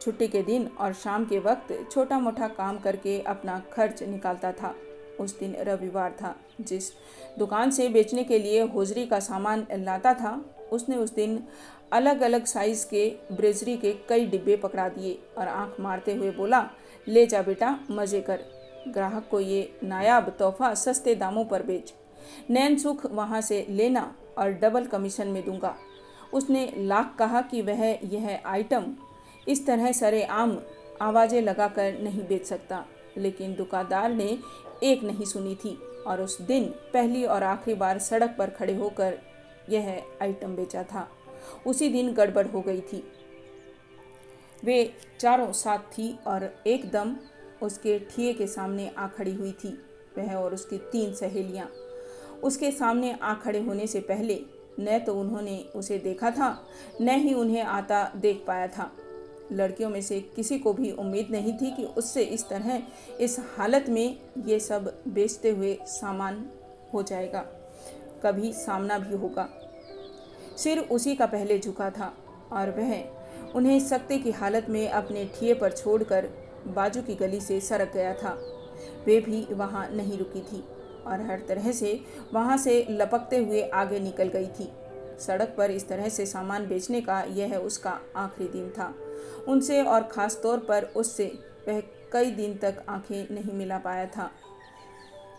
छुट्टी 0.00 0.28
के 0.28 0.42
दिन 0.42 0.70
और 0.78 0.92
शाम 0.92 1.24
के 1.24 1.38
वक्त 1.38 1.88
छोटा 1.90 2.18
मोटा 2.18 2.48
काम 2.48 2.78
करके 2.78 3.20
अपना 3.20 3.62
खर्च 3.72 4.02
निकालता 4.02 4.52
था। 4.52 4.74
उस 5.20 5.38
दिन 5.38 5.54
रविवार 5.60 6.12
था। 6.12 6.34
जिस 6.60 6.90
दुकान 7.38 7.70
से 7.70 7.88
बेचने 7.88 8.24
के 8.24 8.38
लिए 8.38 8.62
होजरी 8.64 9.06
का 9.06 9.20
सामान 9.20 9.66
लाता 9.74 10.14
था, 10.14 10.40
उसने 10.72 10.96
उस 10.96 11.14
दिन 11.14 11.42
अलग 11.92 12.20
अलग 12.20 12.44
साइज़ 12.44 12.86
के 12.86 13.08
ब्रेजरी 13.32 13.76
के 13.76 13.92
कई 14.08 14.26
डिब्बे 14.26 14.56
पकड़ा 14.56 14.88
दिए 14.88 15.18
और 15.38 15.48
आँख 15.48 15.80
मारते 15.80 16.14
हुए 16.14 16.30
बोला, 16.30 16.68
ले 17.06 17.26
जा 17.26 17.42
बेटा, 17.42 17.78
मज़े 17.90 18.20
कर। 18.20 18.40
ग्राहक 18.88 19.28
को 19.30 19.40
ये 19.40 19.78
नायाब 19.84 20.28
तोहफा 20.38 20.72
सस्ते 20.74 21.14
दामों 21.14 21.44
पर 21.44 21.62
बेच। 21.62 21.92
नैन 22.50 22.76
सुख 22.78 23.04
वहाँ 23.06 23.40
से 23.40 23.64
लेना 23.70 24.14
और 24.38 24.50
डबल 24.52 24.86
कमीशन 24.86 25.28
में 25.28 25.44
दूँगा। 25.44 25.74
उसने 26.32 26.72
लाख 26.78 27.14
कहा 27.18 27.40
कि 27.42 27.62
वह 27.62 27.84
यह 28.04 28.40
आइटम 28.46 28.84
इस 29.48 29.66
तरह 29.66 29.92
सरे 29.92 30.22
आम 30.24 30.58
आवाज़ें 31.02 31.40
लगाकर 31.42 31.98
नहीं 32.00 32.22
बेच 32.22 32.46
सकता, 32.46 32.84
लेकिन 33.16 33.54
दुकानदार 33.54 34.10
ने 34.10 34.38
एक 34.84 35.02
नहीं 35.02 35.24
सुनी 35.24 35.54
थी 35.54 35.76
और 36.06 36.20
उस 36.20 36.40
दिन 36.40 36.64
पहली 36.92 37.24
और 37.24 37.42
आखिरी 37.42 37.76
बार 37.76 37.98
सड़क 37.98 38.34
पर 38.38 38.50
खड़े 38.50 38.74
होकर 38.74 39.18
यह 39.70 40.02
आइटम 40.22 40.56
बेचा 40.56 40.82
था। 40.82 41.08
उसी 41.66 41.88
दिन 41.88 42.12
गड़बड़ 42.14 42.46
हो 42.46 42.60
गई 42.60 42.80
थी। 42.82 43.02
वे 44.64 44.92
चारों 45.20 45.52
साथ 45.52 45.78
थी 45.92 46.18
और 46.26 46.50
एकदम 46.66 47.16
उसके 47.62 47.98
ठिए 48.10 48.32
के 48.32 48.46
सामने 48.46 48.88
आ 48.88 49.06
खड़ी 49.08 49.34
हुई 49.34 49.52
थी, 49.54 49.68
वह 50.18 50.34
और 50.34 50.54
उसकी 50.54 50.78
तीन 50.92 51.14
सहेलियाँ। 51.14 51.68
उसके 52.42 52.70
सामने 52.70 53.12
आ 53.12 53.34
खड़े 53.34 53.60
होने 53.60 53.86
से 53.86 54.00
पहले 54.00 54.40
न 54.80 54.98
तो 54.98 55.14
उन्होंने 55.14 55.58
उसे 55.76 55.98
देखा 55.98 56.30
था, 56.30 56.66
न 57.00 57.08
ही 57.08 57.34
उन्हें 57.34 57.62
आता 57.62 58.04
देख 58.16 58.44
पाया 58.46 58.66
था। 58.68 58.90
लड़कियों 59.52 59.90
में 59.90 60.02
से 60.02 60.20
किसी 60.20 60.58
को 60.58 60.72
भी 60.72 60.90
उम्मीद 60.90 61.28
नहीं 61.30 61.56
थी 61.58 61.70
कि 61.70 61.84
उससे 61.84 62.22
इस 62.22 62.48
तरह, 62.48 62.82
इस 63.20 63.40
हालत 63.56 63.86
में 63.88 64.16
ये 64.46 64.60
सब 64.60 65.02
बेचते 65.08 65.50
हुए 65.50 65.78
सामान 65.82 66.50
हो 66.94 67.02
जाएगा। 67.02 67.40
कभी 68.24 68.52
सामना 68.52 68.98
भी 68.98 69.16
होगा। 69.16 69.48
सिर 70.56 70.78
उसी 70.78 71.14
का 71.14 71.26
पहले 71.26 71.58
झुका 71.58 71.90
था 71.90 72.14
और 72.52 72.70
वह 72.70 73.04
उन्हें 73.54 73.80
सकते 73.80 74.18
की 74.18 74.30
हालत 74.30 74.66
में 74.68 74.88
अपने 74.88 75.24
ठिए 75.24 75.54
पर 75.54 75.72
छोड़कर 75.72 76.28
बाजू 76.66 77.02
की 77.02 77.14
गली 77.14 77.40
से 77.40 77.60
सरक 77.60 77.92
गया 77.92 78.14
था। 78.14 78.38
वे 79.06 79.20
भी 79.20 79.46
वहाँ 79.50 79.88
नहीं 79.90 80.18
रुकी 80.18 80.40
थी 80.40 80.64
और 81.06 81.20
हर 81.20 81.42
तरह 81.48 81.72
से 81.72 82.00
वहाँ 82.32 82.56
से 82.56 82.86
लपकते 82.90 83.38
हुए 83.38 83.62
आगे 83.62 84.00
निकल 84.00 84.28
गई 84.28 84.46
थी। 84.46 84.72
सड़क 85.20 85.54
पर 85.58 85.70
इस 85.70 85.88
तरह 85.88 86.08
से 86.08 86.26
सामान 86.26 86.66
बेचने 86.66 87.00
का 87.00 87.22
यह 87.22 87.56
उसका 87.56 88.00
आखिरी 88.16 88.48
दिन 88.48 88.70
था। 88.70 88.94
उनसे 89.48 89.82
और 89.82 90.02
ख़ास 90.02 90.38
तौर 90.42 90.58
पर 90.58 90.84
उससे 90.96 91.26
वह 91.68 91.80
कई 92.12 92.30
दिन 92.30 92.54
तक 92.54 92.84
आँखें 92.88 93.34
नहीं 93.34 93.52
मिला 93.52 93.78
पाया 93.78 94.06
था। 94.06 94.30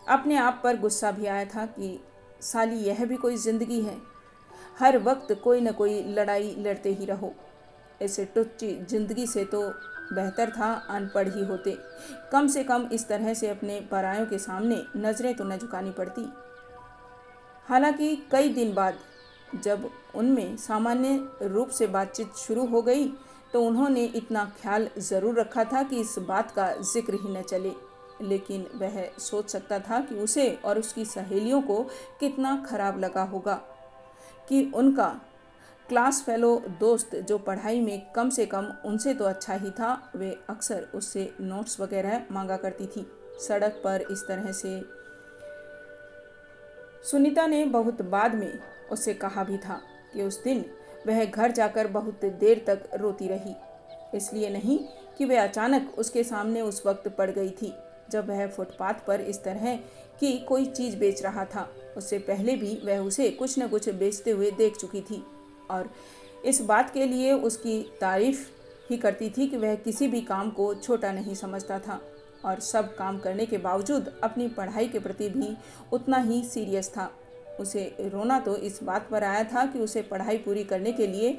अपने 0.10 0.36
आप 0.38 0.60
पर 0.64 0.78
गुस्सा 0.78 1.12
भी 1.12 1.26
आया 1.26 1.46
था 1.46 1.66
कि, 1.66 2.00
साली, 2.42 2.76
यह 2.78 3.06
भी 3.06 3.16
कोई 3.16 3.38
ज़िंदगी 3.38 3.82
है। 3.82 3.98
हर 4.80 4.98
वक्त 4.98 5.34
कोई 5.44 5.62
न 5.62 5.72
कोई 5.72 6.04
लड़ाई 6.14 6.56
लड़ते 6.60 6.94
ही 6.94 7.06
रहो। 7.06 7.34
ऐसे 8.02 8.26
टुच्ची 8.26 8.72
ज़िंदगी 8.90 9.28
से 9.28 9.44
तो 9.46 9.62
बेहतर 10.14 10.50
था 10.50 10.72
अनपढ़ 10.90 11.28
ही 11.28 11.44
होते। 11.46 11.78
कम 12.32 12.48
से 12.48 12.64
कम 12.64 12.88
इस 12.94 13.08
तरह 13.08 13.34
से 13.34 13.50
अपने 13.50 13.80
परायों 13.92 14.26
के 14.26 14.38
सामने 14.38 14.82
नज़रें 14.98 15.34
तो 15.36 15.44
न 15.44 15.58
झुकानी 15.58 15.92
पड़ती। 15.92 16.28
हालाँकि 17.66 18.16
कई 18.32 18.50
दिन 18.50 18.74
बाद 18.74 18.98
जब 19.56 19.90
उनमें 20.16 20.56
सामान्य 20.58 21.30
रूप 21.44 21.70
से 21.70 21.88
बातचीत 21.88 22.36
शुरू 22.38 22.66
हो 22.66 22.82
गई 22.82 23.08
तो 23.54 23.62
उन्होंने 23.62 24.04
इतना 24.16 24.46
ख्याल 24.62 24.90
ज़रूर 25.00 25.40
रखा 25.40 25.64
था 25.64 25.84
कि 25.84 26.00
इस 26.00 26.16
बात 26.28 26.52
का 26.52 26.74
ज़िक्र 26.84 27.14
ही 27.16 27.30
न 27.30 27.42
चले। 27.44 27.74
लेकिन 28.22 28.66
वह 28.76 29.04
सोच 29.20 29.50
सकता 29.50 29.80
था 29.80 30.00
कि 30.02 30.16
उसे 30.16 30.50
और 30.66 30.80
उसकी 30.80 31.06
सहेलियों 31.06 31.62
को 31.62 31.82
कितना 32.20 32.56
खराब 32.68 33.00
लगा 33.00 33.24
होगा, 33.24 33.56
कि 34.48 34.72
उनका 34.76 35.08
क्लास 35.90 36.22
फेलो 36.26 36.56
दोस्त 36.80 37.16
जो 37.18 37.38
पढ़ाई 37.40 37.80
में 37.80 38.12
कम 38.14 38.30
से 38.30 38.46
कम 38.46 38.72
उनसे 38.86 39.14
तो 39.14 39.26
अच्छा 39.26 39.54
ही 39.54 39.72
था, 39.72 40.12
वे 40.16 40.38
अक्सर 40.50 40.88
उससे 40.96 41.34
नोट्स 41.42 41.80
वगैरह 41.80 42.26
मांगा 42.32 42.58
करती 42.58 42.88
थी। 42.88 43.06
सड़क 43.40 43.82
पर 43.84 44.06
इस 44.12 44.24
तरह 44.28 44.52
से 44.52 44.80
सुनीता 47.04 47.46
ने 47.48 47.64
बहुत 47.68 48.02
बाद 48.10 48.36
में 48.36 48.60
उससे 48.92 49.14
कहा 49.16 49.44
भी 49.44 49.58
था 49.58 49.82
कि 50.14 50.24
उस 50.24 50.44
दिन 50.44 50.64
वह 51.08 51.24
घर 51.26 51.52
जाकर 51.52 51.88
बहुत 51.88 52.26
देर 52.26 52.64
तक 52.68 52.90
रोती 52.96 53.28
रही। 53.28 53.56
इसलिए 54.14 54.50
नहीं 54.50 54.80
कि 55.18 55.26
वह 55.26 55.44
अचानक 55.44 55.94
उसके 55.98 56.24
सामने 56.24 56.62
उस 56.62 56.86
वक्त 56.86 57.08
पड़ 57.08 57.30
गई 57.32 57.50
थी, 57.52 57.74
जब 58.12 58.30
वह 58.30 58.48
फुटपाथ 58.48 59.06
पर 59.08 59.22
इस 59.22 59.44
तरह 59.44 59.76
की 60.20 60.38
कोई 60.40 60.66
चीज़ 60.66 60.98
बेच 60.98 61.24
रहा 61.24 61.46
था। 61.46 61.68
उससे 61.98 62.20
पहले 62.20 62.56
भी 62.56 62.80
वह 62.86 63.00
उसे 63.00 63.30
कुछ 63.30 63.58
न 63.60 63.68
कुछ 63.68 63.90
बेचते 63.90 64.32
हुए 64.32 64.52
देख 64.52 64.78
चुकी 64.78 65.02
थी 65.02 65.24
और 65.72 65.90
इस 66.46 66.62
बात 66.62 66.94
के 66.94 67.06
लिए 67.06 67.32
उसकी 67.34 67.82
तारीफ़ 68.02 68.48
ही 68.90 68.98
करती 68.98 69.30
थी 69.30 69.48
कि 69.48 69.58
वह 69.58 69.76
किसी 69.76 70.08
भी 70.08 70.22
काम 70.22 70.50
को 70.52 70.74
छोटा 70.76 71.12
नहीं 71.12 71.36
समझता 71.36 71.80
था 71.80 72.00
और 72.46 72.60
सब 72.60 72.96
काम 72.96 73.20
करने 73.20 73.46
के 73.46 73.58
बावजूद 73.58 74.12
अपनी 74.24 74.48
पढ़ाई 74.48 74.88
के 74.88 75.00
प्रति 75.00 75.30
भी 75.30 75.56
उतना 75.94 76.18
ही 76.18 76.44
सीरियस 76.44 76.90
था। 76.90 77.10
उसे 77.60 77.96
रोना 78.02 78.40
तो 78.40 78.56
इस 78.58 78.80
बात 78.84 79.08
पर 79.10 79.24
आया 79.24 79.44
था 79.44 79.66
कि 79.66 79.80
उसे 79.80 80.02
पढ़ाई 80.02 80.38
पूरी 80.38 80.64
करने 80.64 80.92
के 80.92 81.08
लिए 81.08 81.32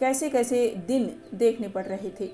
कैसे 0.00 0.30
कैसे 0.30 0.68
दिन 0.86 1.22
देखने 1.34 1.68
पड़ 1.68 1.84
रहे 1.86 2.10
थे। 2.20 2.30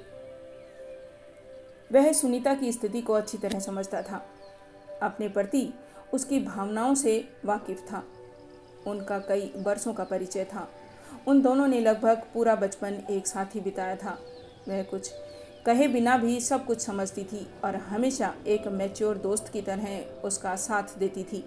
वह 1.92 2.12
सुनीता 2.12 2.54
की 2.54 2.72
स्थिति 2.72 3.00
को 3.02 3.12
अच्छी 3.12 3.38
तरह 3.38 3.60
समझता 3.60 4.02
था। 4.02 4.26
अपने 5.02 5.28
प्रति 5.28 5.68
उसकी 6.14 6.40
भावनाओं 6.40 6.94
से 6.94 7.28
वाकिफ 7.44 7.80
था। 7.92 8.04
उनका 8.86 9.18
कई 9.18 9.52
वर्षों 9.56 9.94
का 9.94 10.04
परिचय 10.04 10.44
था। 10.44 10.68
उन 11.26 11.42
दोनों 11.42 11.66
ने 11.68 11.80
लगभग 11.80 12.22
पूरा 12.34 12.54
बचपन 12.54 13.02
एक 13.10 13.26
साथ 13.26 13.54
ही 13.54 13.60
बिताया 13.60 13.96
था। 13.96 14.18
वह 14.68 14.82
कुछ 14.82 15.10
कहे 15.66 15.88
बिना 15.88 16.16
भी 16.18 16.40
सब 16.40 16.64
कुछ 16.66 16.80
समझती 16.80 17.24
थी 17.24 17.46
और 17.64 17.76
हमेशा 17.76 18.34
एक 18.46 18.68
मैच्योर 18.68 19.18
दोस्त 19.18 19.48
की 19.48 19.62
तरह 19.62 20.00
उसका 20.24 20.56
साथ 20.56 20.98
देती 20.98 21.24
थी। 21.24 21.44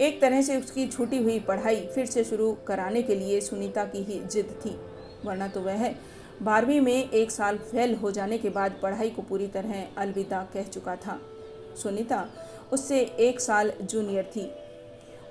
एक 0.00 0.20
तरह 0.20 0.42
से 0.42 0.56
उसकी 0.56 0.86
छूटी 0.86 1.22
हुई 1.22 1.38
पढ़ाई 1.40 1.80
फिर 1.94 2.06
से 2.06 2.24
शुरू 2.24 2.52
कराने 2.66 3.02
के 3.02 3.14
लिए 3.14 3.40
सुनीता 3.40 3.84
की 3.84 4.02
ही 4.02 4.18
जिद 4.24 4.58
थी। 4.64 4.76
वरना 5.24 5.48
तो 5.48 5.60
वह 5.60 5.94
बारहवीं 6.42 6.80
में 6.80 7.10
एक 7.10 7.30
साल 7.30 7.58
फेल 7.60 7.94
हो 7.94 8.10
जाने 8.10 8.38
के 8.38 8.50
बाद 8.50 8.78
पढ़ाई 8.82 9.10
को 9.10 9.22
पूरी 9.22 9.46
तरह 9.46 9.86
अलविदा 9.98 10.42
कह 10.54 10.62
चुका 10.64 10.96
था। 10.96 11.18
सुनीता 11.82 12.26
उससे 12.72 13.00
एक 13.00 13.40
साल 13.40 13.72
जूनियर 13.82 14.30
थी। 14.36 14.50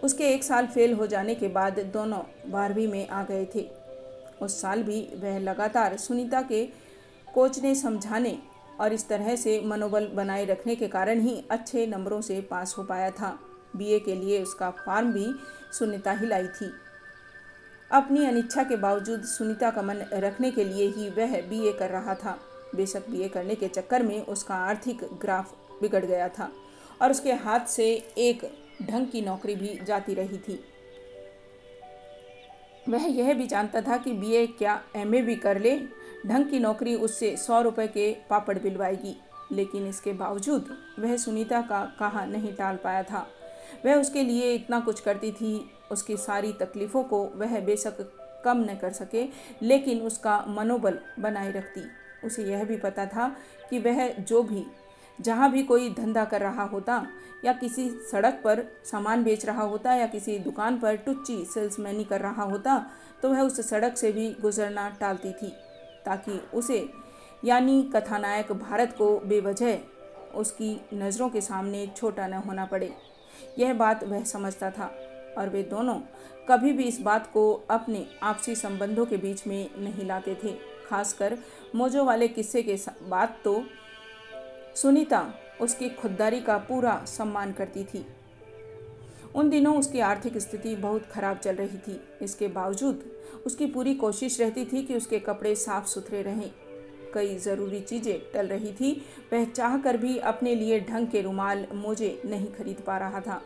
उसके 0.03 0.33
एक 0.33 0.43
साल 0.43 0.67
फेल 0.67 0.93
हो 0.93 1.07
जाने 1.07 1.35
के 1.35 1.47
बाद 1.47 1.79
दोनों 1.93 2.19
बारहवीं 2.51 2.87
में 2.87 3.07
आ 3.07 3.23
गए 3.23 3.45
थे। 3.55 3.67
उस 4.41 4.61
साल 4.61 4.83
भी 4.83 5.01
वह 5.15 5.39
लगातार 5.39 5.97
सुनीता 5.97 6.41
के 6.41 6.65
कोच 7.27 7.59
ने 7.59 7.75
समझाने 7.75 8.37
और 8.81 8.93
इस 8.93 9.07
तरह 9.09 9.35
से 9.35 9.59
मनोबल 9.65 10.07
बनाए 10.07 10.45
रखने 10.45 10.75
के 10.75 10.87
कारण 10.87 11.19
ही 11.19 11.43
अच्छे 11.51 11.85
नंबरों 11.87 12.21
से 12.21 12.41
पास 12.41 12.75
हो 12.77 12.83
पाया 12.83 13.09
था। 13.11 13.37
बीए 13.75 13.99
के 13.99 14.15
लिए 14.15 14.41
उसका 14.43 14.69
फॉर्म 14.85 15.11
भी 15.13 15.27
सुनीता 15.71 16.11
ही 16.11 16.27
लाई 16.27 16.47
थी। 16.47 16.71
अपनी 17.91 18.25
अनिच्छा 18.25 18.63
के 18.63 18.75
बावजूद 18.75 19.23
सुनीता 19.23 19.69
का 19.71 19.81
मन 19.81 20.03
रखने 20.13 20.51
के 20.51 20.63
लिए 20.63 20.87
ही 20.87 21.09
वह 21.09 21.39
बीए 21.41 21.73
कर 21.73 21.89
रहा 21.89 22.15
था। 22.15 22.37
बेशक 22.75 23.09
बीए 23.09 23.27
करने 23.29 23.55
के 23.55 23.67
चक्कर 23.67 24.03
में 24.03 24.21
उसका 24.21 24.55
आर्थिक 24.55 25.03
ग्राफ 25.21 25.53
बिगड़ 25.81 26.05
गया 26.05 26.27
था 26.29 26.51
और 27.01 27.11
उसके 27.11 27.33
हाथ 27.33 27.67
से 27.67 27.85
एक 28.17 28.49
ढंग 28.83 29.07
की 29.07 29.21
नौकरी 29.21 29.55
भी 29.55 29.79
जाती 29.83 30.13
रही 30.13 30.37
थी। 30.37 30.59
वह 32.89 33.05
यह 33.07 33.33
भी 33.33 33.47
जानता 33.47 33.81
था 33.81 33.97
कि 33.97 34.11
बीए 34.13 34.45
क्या 34.47 34.81
एमए 34.95 35.21
भी 35.21 35.35
कर 35.35 35.59
ले, 35.59 35.77
ढंग 36.27 36.49
की 36.49 36.59
नौकरी 36.59 36.95
उससे 36.95 37.35
सौ 37.37 37.61
रुपये 37.61 37.87
के 37.87 38.11
पापड़ 38.29 38.57
बिलवाएगी, 38.59 39.15
लेकिन 39.51 39.87
इसके 39.87 40.13
बावजूद 40.13 40.69
वह 40.99 41.15
सुनीता 41.17 41.61
का 41.61 41.83
कहा 41.99 42.25
नहीं 42.25 42.53
टाल 42.53 42.75
पाया 42.75 43.03
था। 43.03 43.27
वह 43.85 43.95
उसके 43.95 44.23
लिए 44.23 44.53
इतना 44.53 44.79
कुछ 44.79 44.99
करती 44.99 45.31
थी, 45.31 45.69
उसकी 45.91 46.17
सारी 46.17 46.53
तकलीफ़ों 46.53 47.03
को 47.03 47.23
वह 47.35 47.59
बेशक 47.59 47.97
कम 48.45 48.57
न 48.61 48.75
कर 48.75 48.91
सके, 48.91 49.25
लेकिन 49.61 50.01
उसका 50.01 50.43
मनोबल 50.47 50.99
बनाए 51.19 51.51
रखती। 51.51 51.81
उसे 52.27 52.43
यह 52.43 52.63
भी 52.63 52.77
पता 52.77 53.05
था 53.05 53.27
कि 53.69 53.79
वह 53.79 54.07
जो 54.09 54.41
भी, 54.43 54.65
जहाँ 55.19 55.51
भी 55.51 55.63
कोई 55.63 55.89
धंधा 55.89 56.25
कर 56.25 56.41
रहा 56.41 56.63
होता, 56.63 57.05
या 57.45 57.53
किसी 57.53 57.89
सड़क 58.11 58.41
पर 58.43 58.63
सामान 58.85 59.23
बेच 59.23 59.45
रहा 59.45 59.63
होता, 59.63 59.93
या 59.93 60.07
किसी 60.07 60.37
दुकान 60.39 60.77
पर 60.79 60.95
टुच्ची 60.97 61.43
सेल्समैनी 61.45 62.03
कर 62.03 62.21
रहा 62.21 62.43
होता 62.43 62.85
तो 63.21 63.29
वह 63.29 63.41
उस 63.41 63.59
सड़क 63.69 63.97
से 63.97 64.11
भी 64.11 64.29
गुजरना 64.41 64.89
टालती 64.99 65.31
थी, 65.31 65.51
ताकि 66.05 66.39
उसे, 66.53 66.87
यानी 67.45 67.81
कथानायक 67.95 68.51
भारत 68.53 68.95
को 68.97 69.17
बेवजह 69.19 69.77
उसकी 70.35 70.79
नज़रों 70.93 71.29
के 71.29 71.41
सामने 71.41 71.85
छोटा 71.97 72.27
न 72.27 72.33
होना 72.45 72.65
पड़े। 72.65 72.91
यह 73.59 73.73
बात 73.73 74.03
वह 74.03 74.23
समझता 74.23 74.69
था 74.71 74.85
और 75.37 75.49
वे 75.49 75.63
दोनों 75.63 75.99
कभी 76.49 76.71
भी 76.71 76.83
इस 76.83 76.99
बात 77.01 77.31
को 77.33 77.51
अपने 77.69 78.05
आपसी 78.23 78.55
संबंधों 78.55 79.05
के 79.05 79.17
बीच 79.17 79.45
में 79.47 79.69
नहीं 79.77 80.05
लाते 80.05 80.35
थे। 80.43 80.51
खासकर 80.89 81.37
मोजो 81.75 82.03
वाले 82.05 82.27
किस्से 82.27 82.63
के 82.63 82.77
बाद 83.03 83.35
तो 83.43 83.63
सुनीता 84.75 85.25
उसकी 85.61 85.89
खुददारी 85.89 86.41
का 86.41 86.57
पूरा 86.57 87.03
सम्मान 87.07 87.51
करती 87.51 87.83
थी। 87.83 88.05
उन 89.35 89.49
दिनों 89.49 89.77
उसकी 89.79 89.99
आर्थिक 89.99 90.37
स्थिति 90.37 90.75
बहुत 90.75 91.05
खराब 91.05 91.37
चल 91.37 91.55
रही 91.55 91.77
थी। 91.77 91.99
इसके 92.21 92.47
बावजूद 92.47 93.03
उसकी 93.45 93.65
पूरी 93.65 93.95
कोशिश 93.95 94.39
रहती 94.41 94.65
थी 94.65 94.83
कि 94.83 94.95
उसके 94.95 95.19
कपड़े 95.19 95.55
साफ़ 95.55 95.85
सुथरे 95.85 96.21
रहें। 96.21 96.51
कई 97.15 97.35
ज़रूरी 97.37 97.79
चीज़ें 97.79 98.19
टल 98.33 98.47
रही 98.47 98.71
थी। 98.71 98.91
वह 99.33 99.45
चाह 99.45 99.77
कर 99.77 99.97
भी 99.97 100.17
अपने 100.17 100.55
लिए 100.55 100.79
ढंग 100.81 101.07
के 101.07 101.21
रुमाल 101.21 101.65
मोजे 101.73 102.21
नहीं 102.25 102.47
खरीद 102.47 102.81
पा 102.87 102.97
रहा 102.97 103.21
था। 103.21 103.41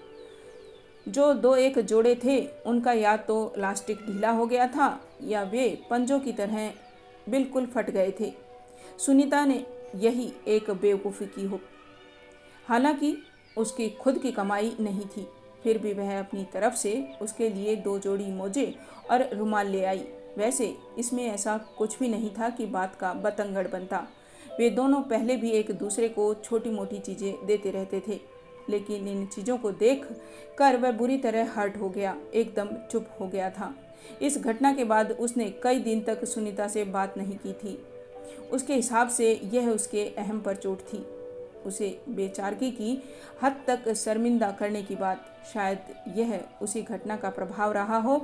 जो 1.08 1.34
दो 1.34 1.56
एक 1.56 1.80
जोड़े 1.80 2.16
थे, 2.24 2.40
उनका 2.66 2.94
या 2.94 3.16
तो 3.18 3.54
लास्टिक 3.58 3.98
ढीला 3.98 4.32
हो 4.32 4.46
गया 4.46 4.68
था, 4.68 5.00
या 5.24 5.44
वे 5.44 5.68
पंजों 5.90 6.20
की 6.20 6.34
तरह 6.34 6.72
बिल्कुल 7.30 7.66
फट 7.66 7.90
गए 7.90 8.14
थे। 8.20 8.32
सुनीता 8.98 9.46
ने 9.46 9.66
यही 9.96 10.32
एक 10.48 10.70
बेवकूफ़ी 10.72 11.26
की 11.26 11.46
हो। 11.46 11.60
हालाँकि 12.68 13.18
उसकी 13.58 13.90
खुद 13.92 14.18
की 14.18 14.32
कमाई 14.32 14.76
नहीं 14.80 15.06
थी, 15.08 15.28
फिर 15.64 15.78
भी 15.78 15.94
वह 15.94 16.20
अपनी 16.20 16.44
तरफ़ 16.54 16.76
से 16.76 16.94
उसके 17.22 17.50
लिए 17.50 17.76
दो 17.76 17.98
जोड़ी 18.00 18.32
मोजे 18.32 18.74
और 19.12 19.30
रुमाल 19.34 19.68
ले 19.68 19.84
आई। 19.84 20.04
वैसे 20.40 20.76
इसमें 20.98 21.24
ऐसा 21.26 21.58
कुछ 21.78 21.98
भी 22.00 22.08
नहीं 22.08 22.30
था 22.30 22.50
कि 22.50 22.66
बात 22.68 22.96
का 22.96 23.14
बतंगड़ 23.16 23.68
बनता। 23.68 24.08
वे 24.60 24.70
दोनों 24.70 25.02
पहले 25.04 25.36
भी 25.36 25.52
एक 25.52 25.72
दूसरे 25.72 26.08
को 26.10 26.34
छोटी 26.36 26.70
मोटी 26.70 27.00
चीज़ें 27.00 27.46
देते 27.46 27.72
रहते 27.72 28.02
थे, 28.08 28.20
लेकिन 28.70 29.08
इन 29.08 29.26
चीज़ों 29.26 29.58
को 29.58 29.72
देख 29.74 30.06
कर 30.58 30.78
वह 30.78 30.92
बुरी 30.92 31.18
तरह 31.18 31.52
हर्ट 31.54 31.78
हो 31.78 31.90
गया, 31.90 32.16
एकदम 32.34 32.70
चुप 32.92 33.08
हो 33.20 33.28
गया 33.28 33.50
था। 33.50 33.74
इस 34.22 34.38
घटना 34.38 34.74
के 34.74 34.84
बाद 34.84 35.12
उसने 35.12 35.50
कई 35.64 35.80
दिन 35.80 36.02
तक 36.02 36.26
सुनीता 36.26 36.68
से 36.68 36.84
बात 36.88 37.18
नहीं 37.18 37.38
की 37.38 37.54
थी। 37.54 37.78
उसके 38.52 38.74
हिसाब 38.74 39.10
से 39.10 39.34
यह 39.54 39.70
उसके 39.70 40.06
अहम 40.18 40.40
पर 40.42 40.56
चोट 40.56 40.82
थी। 40.84 41.06
उसे 41.66 41.88
बेचारगी 42.10 42.70
की 42.72 43.02
हद 43.42 43.56
तक 43.68 43.92
शर्मिंदा 43.94 44.52
करने 44.52 44.82
की 44.84 44.96
बात, 44.96 45.26
शायद 45.54 46.18
यह 46.18 46.40
उसी 46.62 46.82
घटना 46.82 47.16
का 47.16 47.30
प्रभाव 47.30 47.72
रहा 47.72 47.98
हो 47.98 48.16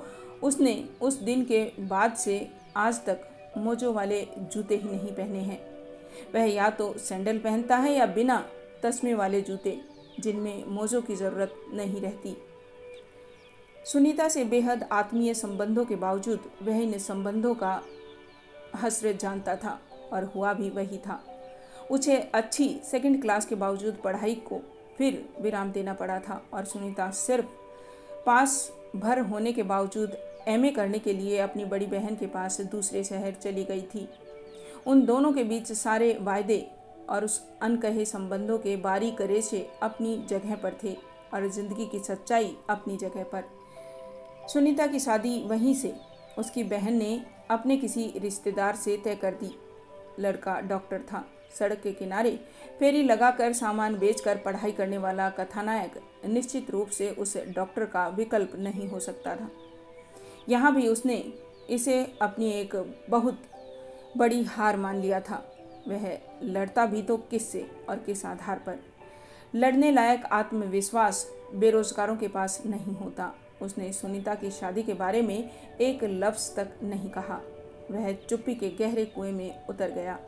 उसने 0.43 0.73
उस 1.01 1.19
दिन 1.19 1.45
के 1.45 1.63
बाद 1.79 2.15
से 2.15 2.47
आज 2.75 3.03
तक 3.05 3.27
मोजो 3.57 3.91
वाले 3.93 4.21
जूते 4.37 4.75
ही 4.75 4.89
नहीं 4.89 5.11
पहने 5.11 5.39
हैं। 5.39 5.59
वह 6.33 6.43
या 6.45 6.69
तो 6.69 6.93
सैंडल 6.97 7.37
पहनता 7.37 7.77
है 7.77 7.93
या 7.93 8.05
बिना 8.05 8.37
तस्मे 8.83 9.13
वाले 9.13 9.41
जूते, 9.41 9.79
जिनमें 10.19 10.65
मोजों 10.65 11.01
की 11.01 11.15
ज़रूरत 11.15 11.55
नहीं 11.73 12.01
रहती। 12.01 12.35
सुनीता 13.85 14.27
से 14.29 14.43
बेहद 14.45 14.87
आत्मीय 14.91 15.33
संबंधों 15.33 15.85
के 15.85 15.95
बावजूद 15.95 16.51
वह 16.61 16.77
इन 16.77 16.97
संबंधों 16.99 17.53
का 17.55 17.81
हसरत 18.75 19.19
जानता 19.19 19.55
था 19.55 19.79
और 20.13 20.23
हुआ 20.25 20.53
भी 20.53 20.69
वही 20.69 20.97
था। 20.97 21.19
उसे 21.91 22.17
अच्छी 22.33 22.67
सेकंड 22.83 23.21
क्लास 23.21 23.45
के 23.45 23.55
बावजूद 23.55 23.97
पढ़ाई 24.03 24.35
को 24.35 24.61
फिर 24.97 25.25
विराम 25.41 25.71
देना 25.71 25.93
पड़ा 25.93 26.19
था 26.19 26.41
और 26.53 26.65
सुनीता 26.65 27.09
सिर्फ़ 27.11 27.45
पास 28.25 28.71
भर 28.95 29.19
होने 29.19 29.51
के 29.53 29.63
बावजूद 29.63 30.17
एमए 30.47 30.69
करने 30.71 30.99
के 30.99 31.13
लिए 31.13 31.37
अपनी 31.37 31.65
बड़ी 31.65 31.85
बहन 31.85 32.15
के 32.15 32.25
पास 32.25 32.59
दूसरे 32.61 33.03
शहर 33.03 33.31
चली 33.33 33.63
गई 33.63 33.81
थी। 33.81 34.07
उन 34.87 35.05
दोनों 35.05 35.31
के 35.33 35.43
बीच 35.43 35.71
सारे 35.71 36.17
वायदे 36.21 36.59
और 37.09 37.25
उस 37.25 37.41
अनकहे 37.61 38.05
संबंधों 38.05 38.57
के 38.57 38.75
बारीक 38.77 39.21
रेशे 39.21 39.67
अपनी 39.83 40.17
जगह 40.29 40.55
पर 40.55 40.77
थे 40.83 40.93
और 41.33 41.47
ज़िंदगी 41.49 41.85
की 41.85 41.99
सच्चाई 41.99 42.55
अपनी 42.69 42.97
जगह 42.97 43.23
पर। 43.23 43.43
सुनीता 44.49 44.87
की 44.87 44.99
शादी 44.99 45.41
वहीं 45.47 45.73
से। 45.73 45.93
उसकी 46.37 46.63
बहन 46.63 46.93
ने 46.93 47.21
अपने 47.49 47.77
किसी 47.77 48.13
रिश्तेदार 48.17 48.75
से 48.75 48.97
तय 48.97 49.15
कर 49.15 49.33
दी। 49.33 49.55
लड़का 50.19 50.59
डॉक्टर 50.61 51.01
था। 51.01 51.23
सड़क 51.59 51.81
के 51.81 51.91
किनारे 51.91 52.39
फेरी 52.79 53.03
लगाकर 53.03 53.53
सामान 53.53 53.95
बेचकर 53.95 54.37
पढ़ाई 54.37 54.71
करने 54.71 54.97
वाला 54.97 55.29
कथानायक 55.29 55.99
निश्चित 56.25 56.71
रूप 56.71 56.89
से 56.89 57.09
उस 57.09 57.37
डॉक्टर 57.47 57.85
का 57.85 58.07
विकल्प 58.07 58.51
नहीं 58.55 58.87
हो 58.87 58.99
सकता 58.99 59.35
था। 59.35 59.49
यहाँ 60.49 60.75
भी 60.75 60.87
उसने 60.87 61.33
इसे 61.69 62.13
अपनी 62.21 62.51
एक 62.51 62.75
बहुत 63.09 63.41
बड़ी 64.17 64.43
हार 64.43 64.77
मान 64.77 64.99
लिया 65.01 65.19
था। 65.19 65.43
वह 65.87 66.17
लड़ता 66.43 66.85
भी 66.85 67.01
तो 67.01 67.17
किससे 67.17 67.71
और 67.89 67.99
किस 67.99 68.25
आधार 68.25 68.59
पर? 68.59 68.79
लड़ने 69.55 69.91
लायक 69.91 70.25
आत्मविश्वास 70.25 71.31
बेरोजगारों 71.55 72.15
के 72.15 72.27
पास 72.27 72.61
नहीं 72.65 72.95
होता। 72.95 73.33
उसने 73.61 73.93
सुनीता 73.93 74.35
की 74.35 74.51
शादी 74.51 74.83
के 74.83 74.93
बारे 74.93 75.21
में 75.21 75.49
एक 75.81 76.03
लफ्ज़ 76.03 76.55
तक 76.55 76.67
नहीं 76.83 77.09
कहा। 77.09 77.41
वह 77.91 78.11
चुप्पी 78.13 78.55
के 78.55 78.69
गहरे 78.69 79.05
कुएँ 79.05 79.31
में 79.31 79.67
उतर 79.67 79.89
गया। 79.89 80.19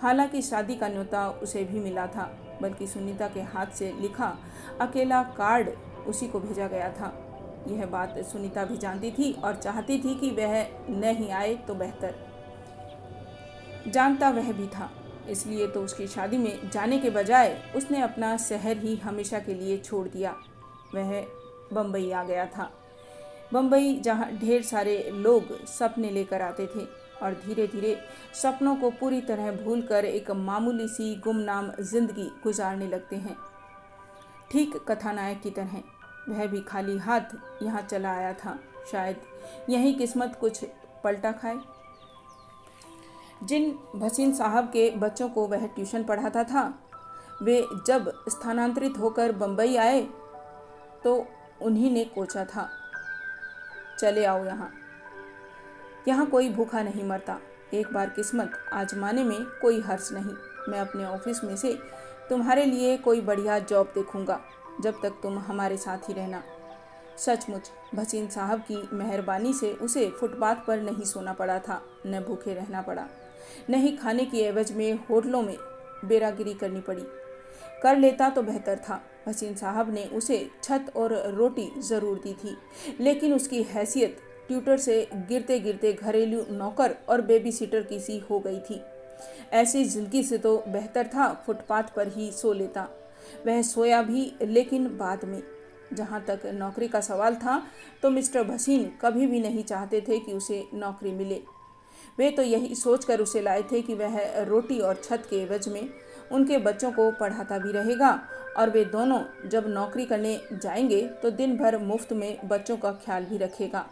हालाँकि 0.00 0.42
शादी 0.42 0.74
का 0.74 0.88
न्योता 0.88 1.28
उसे 1.42 1.64
भी 1.64 1.80
मिला 1.80 2.06
था, 2.06 2.30
बल्कि 2.62 2.86
सुनीता 2.86 3.28
के 3.28 3.40
हाथ 3.44 3.74
से 3.74 3.92
लिखा 4.00 4.36
अकेला 4.80 5.22
कार्ड 5.36 5.70
उसी 6.06 6.28
को 6.28 6.40
भेजा 6.40 6.66
गया 6.68 6.88
था। 6.90 7.12
यह 7.68 7.86
बात 7.86 8.18
सुनीता 8.24 8.64
भी 8.64 8.76
जानती 8.76 9.10
थी 9.10 9.32
और 9.34 9.54
चाहती 9.54 9.98
थी 9.98 10.14
कि 10.14 10.30
वह 10.32 10.54
नहीं 10.90 11.30
आए 11.32 11.54
तो 11.58 11.74
बेहतर। 11.74 12.14
जानता 13.88 14.30
वह 14.30 14.52
भी 14.52 14.66
था, 14.68 14.90
इसलिए 15.28 15.66
तो 15.66 15.82
उसकी 15.82 16.06
शादी 16.06 16.38
में 16.38 16.70
जाने 16.70 16.98
के 16.98 17.10
बजाय 17.10 17.56
उसने 17.76 18.00
अपना 18.02 18.36
शहर 18.38 18.78
ही 18.78 18.96
हमेशा 18.96 19.38
के 19.38 19.54
लिए 19.54 19.78
छोड़ 19.78 20.06
दिया। 20.08 20.34
वह 20.94 21.20
बम्बई 21.72 22.10
आ 22.10 22.22
गया 22.24 22.46
था। 22.46 22.70
बम्बई 23.52 23.94
जहाँ 23.96 24.30
ढेर 24.32 24.62
सारे 24.62 24.96
लोग 25.10 25.66
सपने 25.66 26.10
लेकर 26.10 26.42
आते 26.42 26.66
थे। 26.66 26.84
और 27.22 27.34
धीरे 27.36 27.66
धीरे 27.66 27.96
सपनों 28.34 28.74
को 28.76 28.90
पूरी 28.90 29.20
तरह 29.22 29.50
भूलकर 29.54 30.04
एक 30.04 30.30
मामूली 30.30 30.88
सी 30.88 31.14
गुमनाम 31.24 31.70
ज़िंदगी 31.82 32.30
गुजारने 32.42 32.88
लगते 32.88 33.16
हैं। 33.16 33.36
ठीक 34.50 34.76
कथानायक 34.88 35.40
की 35.42 35.50
तरह, 35.50 35.82
वह 36.28 36.46
भी 36.46 36.60
खाली 36.62 36.96
हाथ 36.98 37.34
यहाँ 37.62 37.82
चला 37.82 38.12
आया 38.12 38.32
था। 38.34 38.58
शायद 38.90 39.16
यही 39.70 39.92
किस्मत 39.94 40.36
कुछ 40.40 40.64
पलटा 41.04 41.32
खाए। 41.32 41.58
जिन 43.42 43.70
भसीन 43.96 44.32
साहब 44.34 44.68
के 44.68 44.90
बच्चों 44.98 45.28
को 45.28 45.46
वह 45.46 45.66
ट्यूशन 45.66 46.04
पढ़ाता 46.04 46.44
था, 46.44 46.62
वे 47.42 47.66
जब 47.86 48.12
स्थानांतरित 48.28 48.98
होकर 48.98 49.32
बम्बई 49.34 49.76
आए 49.78 50.00
तो 51.04 51.26
उन्हीं 51.62 51.90
ने 51.90 52.04
कोचा 52.06 52.44
था, 52.44 52.68
चले 53.98 54.24
आओ 54.24 54.44
यहाँ। 54.44 54.70
यहाँ 56.08 56.26
कोई 56.26 56.48
भूखा 56.48 56.82
नहीं 56.82 57.04
मरता। 57.04 57.38
एक 57.74 57.92
बार 57.92 58.10
किस्मत 58.10 58.52
आजमाने 58.72 59.22
में 59.24 59.38
कोई 59.62 59.80
हर्ष 59.80 60.10
नहीं। 60.12 60.34
मैं 60.68 60.80
अपने 60.80 61.04
ऑफ़िस 61.04 61.42
में 61.44 61.56
से 61.56 61.72
तुम्हारे 62.28 62.64
लिए 62.64 62.96
कोई 62.96 63.20
बढ़िया 63.20 63.58
जॉब 63.60 63.92
देखूँगा, 63.94 64.40
जब 64.82 65.00
तक 65.02 65.18
तुम 65.22 65.38
हमारे 65.38 65.76
साथ 65.76 66.08
ही 66.08 66.14
रहना। 66.14 66.42
सचमुच, 67.18 67.70
भसीन 67.94 68.26
साहब 68.28 68.60
की 68.62 68.76
मेहरबानी 68.92 69.52
से 69.52 69.72
उसे 69.72 70.08
फुटपाथ 70.10 70.56
पर 70.66 70.80
नहीं 70.80 71.04
सोना 71.04 71.32
पड़ा 71.32 71.58
था, 71.58 71.80
न 72.06 72.20
भूखे 72.20 72.54
रहना 72.54 72.82
पड़ा, 72.82 73.06
न 73.70 73.74
ही 73.74 73.96
खाने 73.96 74.24
की 74.24 74.40
एवज 74.40 74.72
में 74.72 74.92
होटलों 75.10 75.42
में 75.42 75.56
बेरागिरी 76.04 76.54
करनी 76.54 76.80
पड़ी। 76.80 77.04
कर 77.82 77.96
लेता 77.96 78.28
तो 78.28 78.42
बेहतर 78.42 78.78
था। 78.78 79.00
भसीन 79.26 79.54
साहब 79.54 79.92
ने 79.94 80.04
उसे 80.06 80.38
छत 80.62 80.92
और 80.96 81.14
रोटी 81.34 81.70
ज़रूर 81.80 82.18
दी 82.18 82.32
थी, 82.34 82.56
लेकिन 83.00 83.34
उसकी 83.34 83.62
हैसियत 83.64 84.18
ट्यूटर 84.48 84.76
से 84.78 85.06
गिरते 85.28 85.58
गिरते 85.60 85.92
घरेलू 85.92 86.44
नौकर 86.50 86.94
और 87.08 87.20
बेबी 87.22 87.52
सीटर 87.52 87.82
की 87.82 87.98
सी 88.00 88.18
हो 88.30 88.38
गई 88.40 88.58
थी। 88.60 88.80
ऐसी 89.52 89.84
ज़िंदगी 89.84 90.22
से 90.22 90.38
तो 90.38 90.56
बेहतर 90.68 91.06
था, 91.06 91.32
फुटपाथ 91.46 91.94
पर 91.96 92.08
ही 92.08 92.30
सो 92.32 92.52
लेता। 92.52 92.88
वह 93.46 93.60
सोया 93.62 94.02
भी, 94.02 94.32
लेकिन 94.42 94.86
बाद 94.98 95.24
में। 95.24 95.42
जहाँ 95.92 96.20
तक 96.20 96.40
नौकरी 96.54 96.86
का 96.88 97.00
सवाल 97.00 97.34
था 97.34 97.62
तो 98.02 98.10
मिस्टर 98.10 98.42
भसीन 98.42 98.90
कभी 99.02 99.26
भी 99.26 99.40
नहीं 99.40 99.62
चाहते 99.64 100.00
थे 100.00 100.18
कि 100.18 100.32
उसे 100.32 100.64
नौकरी 100.74 101.12
मिले। 101.12 101.40
वे 102.18 102.30
तो 102.30 102.42
यही 102.42 102.74
सोचकर 102.74 103.20
उसे 103.20 103.40
लाए 103.40 103.62
थे 103.62 103.80
कि 103.82 103.94
वह 103.94 104.18
रोटी 104.44 104.78
और 104.78 105.00
छत 105.04 105.26
के 105.30 105.36
एवज 105.36 105.68
में 105.68 105.88
उनके 106.32 106.58
बच्चों 106.58 106.90
को 106.92 107.10
पढ़ाता 107.10 107.58
भी 107.58 107.72
रहेगा 107.72 108.10
और 108.56 108.70
वे 108.70 108.84
दोनों 108.84 109.20
जब 109.48 109.66
नौकरी 109.68 110.04
करने 110.04 110.38
जाएँगे 110.52 111.02
तो 111.22 111.30
दिन 111.30 111.56
भर 111.56 111.78
मुफ़्त 111.78 112.12
में 112.12 112.48
बच्चों 112.48 112.76
का 112.76 112.92
ख्याल 113.04 113.24
भी 113.24 113.38
रखेगा। 113.38 113.86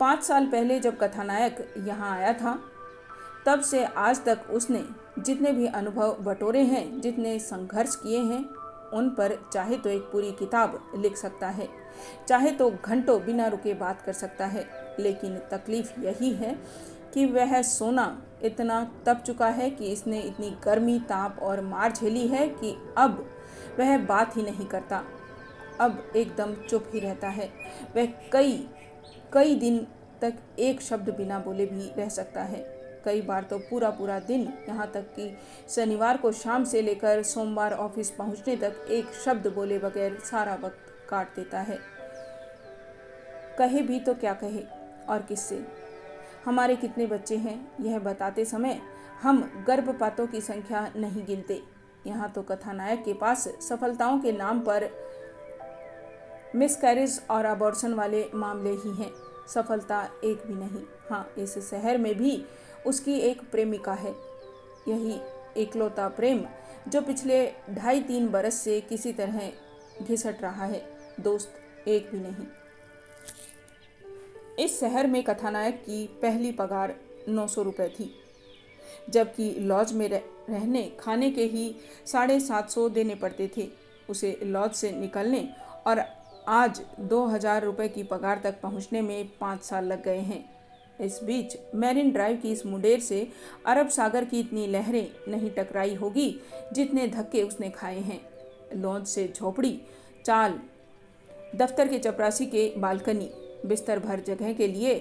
पाँच 0.00 0.22
साल 0.22 0.46
पहले 0.46 0.78
जब 0.80 0.98
कथानायक 0.98 1.66
यहाँ 1.78 2.10
आया 2.10 2.32
था, 2.32 2.58
तब 3.46 3.60
से 3.60 3.84
आज 3.84 4.24
तक 4.24 4.46
उसने 4.50 4.84
जितने 5.18 5.52
भी 5.52 5.66
अनुभव 5.66 6.16
बटोरे 6.20 6.62
हैं, 6.62 7.00
जितने 7.00 7.38
संघर्ष 7.38 7.94
किए 7.96 8.18
हैं, 8.18 8.44
उन 8.92 9.08
पर 9.10 9.38
चाहे 9.52 9.76
तो 9.76 9.90
एक 9.90 10.02
पूरी 10.02 10.30
किताब 10.32 10.80
लिख 10.96 11.16
सकता 11.16 11.48
है, 11.48 11.68
चाहे 12.28 12.50
तो 12.50 12.70
घंटों 12.84 13.20
बिना 13.24 13.46
रुके 13.46 13.74
बात 13.74 14.02
कर 14.02 14.12
सकता 14.12 14.46
है, 14.46 14.66
लेकिन 15.00 15.36
तकलीफ़ 15.50 16.00
यही 16.00 16.32
है 16.32 16.54
कि 17.14 17.24
वह 17.26 17.60
सोना 17.62 18.06
इतना 18.44 18.82
तप 19.06 19.22
चुका 19.26 19.48
है 19.48 19.70
कि 19.70 19.92
इसने 19.92 20.20
इतनी 20.20 20.50
गर्मी, 20.64 20.98
ताप 20.98 21.38
और 21.42 21.60
मार 21.60 21.92
झेली 21.92 22.26
है 22.28 22.48
कि 22.50 22.76
अब 22.98 23.24
वह 23.78 23.98
बात 23.98 24.36
ही 24.36 24.42
नहीं 24.42 24.66
करता। 24.66 25.02
अब 25.80 26.02
एकदम 26.16 26.54
चुप 26.68 26.90
ही 26.92 27.00
रहता 27.00 27.28
है। 27.28 27.48
वह 27.96 28.06
कई 28.32 28.66
कई 29.34 29.54
दिन 29.54 29.78
तक 30.20 30.34
एक 30.58 30.80
शब्द 30.82 31.10
बिना 31.10 31.38
बोले 31.38 31.66
भी 31.66 31.90
रह 31.96 32.08
सकता 32.08 32.42
है। 32.42 32.62
कई 33.04 33.20
बार 33.22 33.42
तो 33.42 33.58
पूरा 33.60 33.90
पूरा 33.90 34.18
दिन 34.18 34.42
यहाँ 34.68 34.90
तक 34.94 35.12
कि 35.14 35.30
शनिवार 35.70 36.16
को 36.16 36.32
शाम 36.32 36.64
से 36.64 36.82
लेकर 36.82 37.22
सोमवार 37.22 37.72
ऑफ़िस 37.74 38.10
पहुँचने 38.10 38.56
तक 38.56 38.86
एक 38.90 39.12
शब्द 39.24 39.46
बोले 39.46 39.78
बगैर 39.78 40.18
सारा 40.24 40.54
वक्त 40.54 40.92
काट 41.10 41.34
देता 41.36 41.60
है। 41.60 41.78
कहे 43.58 43.82
भी 43.82 44.00
तो 44.00 44.14
क्या 44.14 44.32
कहे 44.34 44.62
और 45.08 45.22
किससे? 45.22 45.62
हमारे 46.44 46.76
कितने 46.76 47.06
बच्चे 47.06 47.36
हैं, 47.36 47.60
यह 47.80 47.98
बताते 47.98 48.44
समय 48.44 48.80
हम 49.22 49.64
गर्भपातों 49.66 50.26
की 50.26 50.40
संख्या 50.40 50.88
नहीं 50.96 51.24
गिनते। 51.26 51.60
यहाँ 52.06 52.30
तो 52.32 52.42
कथानायक 52.42 53.04
के 53.04 53.12
पास 53.14 53.48
सफलताओं 53.68 54.18
के 54.20 54.32
नाम 54.32 54.60
पर 54.60 54.88
मिसकैरेज 56.54 57.20
और 57.30 57.44
अबॉर्शन 57.44 57.94
वाले 57.94 58.24
मामले 58.34 58.70
ही 58.70 58.94
हैं। 58.96 59.10
सफलता 59.48 60.02
एक 60.24 60.46
भी 60.46 60.54
नहीं। 60.54 60.82
हाँ 61.10 61.32
इस 61.38 61.58
शहर 61.70 61.98
में 61.98 62.14
भी 62.14 62.44
उसकी 62.86 63.18
एक 63.20 63.42
प्रेमिका 63.50 63.92
है। 63.92 64.14
यही 64.88 65.18
एकलौता 65.56 66.08
प्रेम 66.08 66.44
जो 66.88 67.00
पिछले 67.00 67.52
ढाई 67.70 68.00
तीन 68.00 68.28
बरस 68.28 68.54
से 68.54 68.80
किसी 68.80 69.12
तरह 69.12 69.40
घिसट 70.02 70.42
रहा 70.42 70.64
है। 70.64 70.82
दोस्त 71.20 71.88
एक 71.88 72.10
भी 72.12 72.18
नहीं। 72.18 72.46
इस 74.58 74.80
शहर 74.80 75.06
में 75.06 75.22
कथानायक 75.24 75.74
की 75.74 76.06
पहली 76.22 76.52
पगार 76.52 76.94
नौ 77.28 77.46
सौ 77.46 77.62
रुपये 77.62 77.88
थी। 77.88 78.14
जबकि 79.10 79.50
लॉज 79.58 79.92
में 79.92 80.08
रहने, 80.08 80.82
खाने 81.00 81.30
के 81.30 81.44
ही 81.44 81.74
साढ़े 82.06 82.40
सात 82.40 82.70
सौ 82.70 82.88
देने 82.88 83.14
पड़ते 83.14 83.50
थे। 83.56 83.68
उसे 84.10 84.38
लॉज 84.42 84.72
से 84.72 84.90
निकलने 84.92 85.48
और 85.86 86.00
आज 86.48 86.80
दो 87.00 87.24
हज़ार 87.26 87.64
रुपये 87.64 87.88
की 87.88 88.02
पगार 88.02 88.40
तक 88.44 88.60
पहुँचने 88.60 89.00
में 89.02 89.28
पाँच 89.40 89.62
साल 89.62 89.84
लग 89.84 90.02
गए 90.04 90.18
हैं। 90.18 90.44
इस 91.00 91.18
बीच 91.24 91.56
मैरिन 91.74 92.10
ड्राइव 92.12 92.36
की 92.36 92.50
इस 92.52 92.64
मुंडेर 92.66 93.00
से 93.00 93.26
अरब 93.66 93.88
सागर 93.88 94.24
की 94.24 94.40
इतनी 94.40 94.66
लहरें 94.66 95.06
नहीं 95.28 95.50
टकराई 95.50 95.94
होगी 95.94 96.28
जितने 96.72 97.06
धक्के 97.08 97.42
उसने 97.42 97.70
खाए 97.70 98.00
हैं। 98.00 98.20
लॉन्च 98.74 99.06
से 99.08 99.26
झोपड़ी, 99.36 99.80
चाल, 100.24 100.58
दफ्तर 101.56 101.88
के 101.88 101.98
चपरासी 101.98 102.46
के 102.46 102.72
बालकनी, 102.78 103.30
बिस्तर 103.66 103.98
भर 103.98 104.20
जगह 104.20 104.52
के 104.52 104.66
लिए 104.68 104.98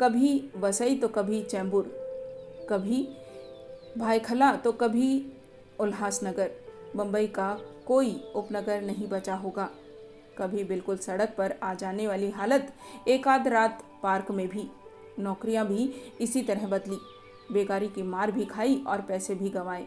कभी 0.00 0.50
वसई 0.56 0.96
तो 0.96 1.08
कभी 1.08 1.42
चैम्बूर 1.42 2.66
कभी 2.70 3.06
भाईखला 3.98 4.54
तो 4.54 4.72
कभी 4.72 5.10
उल्हासनगर। 5.80 6.50
बम्बई 6.96 7.26
का 7.28 7.52
कोई 7.86 8.20
उपनगर 8.34 8.82
नहीं 8.82 9.08
बचा 9.08 9.34
होगा। 9.34 9.70
कभी 10.38 10.64
बिल्कुल 10.64 10.96
सड़क 10.96 11.34
पर 11.38 11.54
आ 11.62 11.72
जाने 11.74 12.06
वाली 12.06 12.30
हालत 12.30 12.72
एक 13.08 13.28
आध 13.28 13.48
रात 13.48 13.82
पार्क 14.02 14.30
में 14.30 14.46
भी। 14.48 14.68
नौकरियाँ 15.18 15.66
भी 15.66 15.84
इसी 16.20 16.42
तरह 16.42 16.66
बदली। 16.66 16.98
बेकारी 17.52 17.88
की 17.88 18.02
मार 18.02 18.30
भी 18.30 18.44
खाई 18.44 18.82
और 18.86 19.00
पैसे 19.00 19.34
भी 19.34 19.48
गंवाए। 19.50 19.86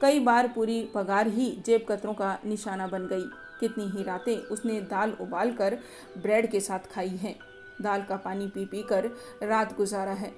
कई 0.00 0.20
बार 0.20 0.48
पूरी 0.48 0.82
पगार 0.94 1.26
ही 1.26 1.50
जेब 1.66 1.86
कतरों 1.88 2.14
का 2.14 2.38
निशाना 2.46 2.86
बन 2.86 3.06
गई। 3.06 3.24
कितनी 3.60 3.84
ही 3.88 4.02
रातें 4.02 4.36
उसने 4.36 4.80
दाल 4.80 5.16
उबाल 5.20 5.52
कर 5.52 5.78
ब्रेड 6.18 6.50
के 6.50 6.60
साथ 6.60 6.92
खाई 6.94 7.08
हैं। 7.08 7.38
दाल 7.82 8.02
का 8.02 8.16
पानी 8.16 8.46
पी 8.46 8.64
पी 8.64 8.82
कर 8.82 9.06
रात 9.42 9.76
गुजारा 9.76 10.12
है। 10.12 10.30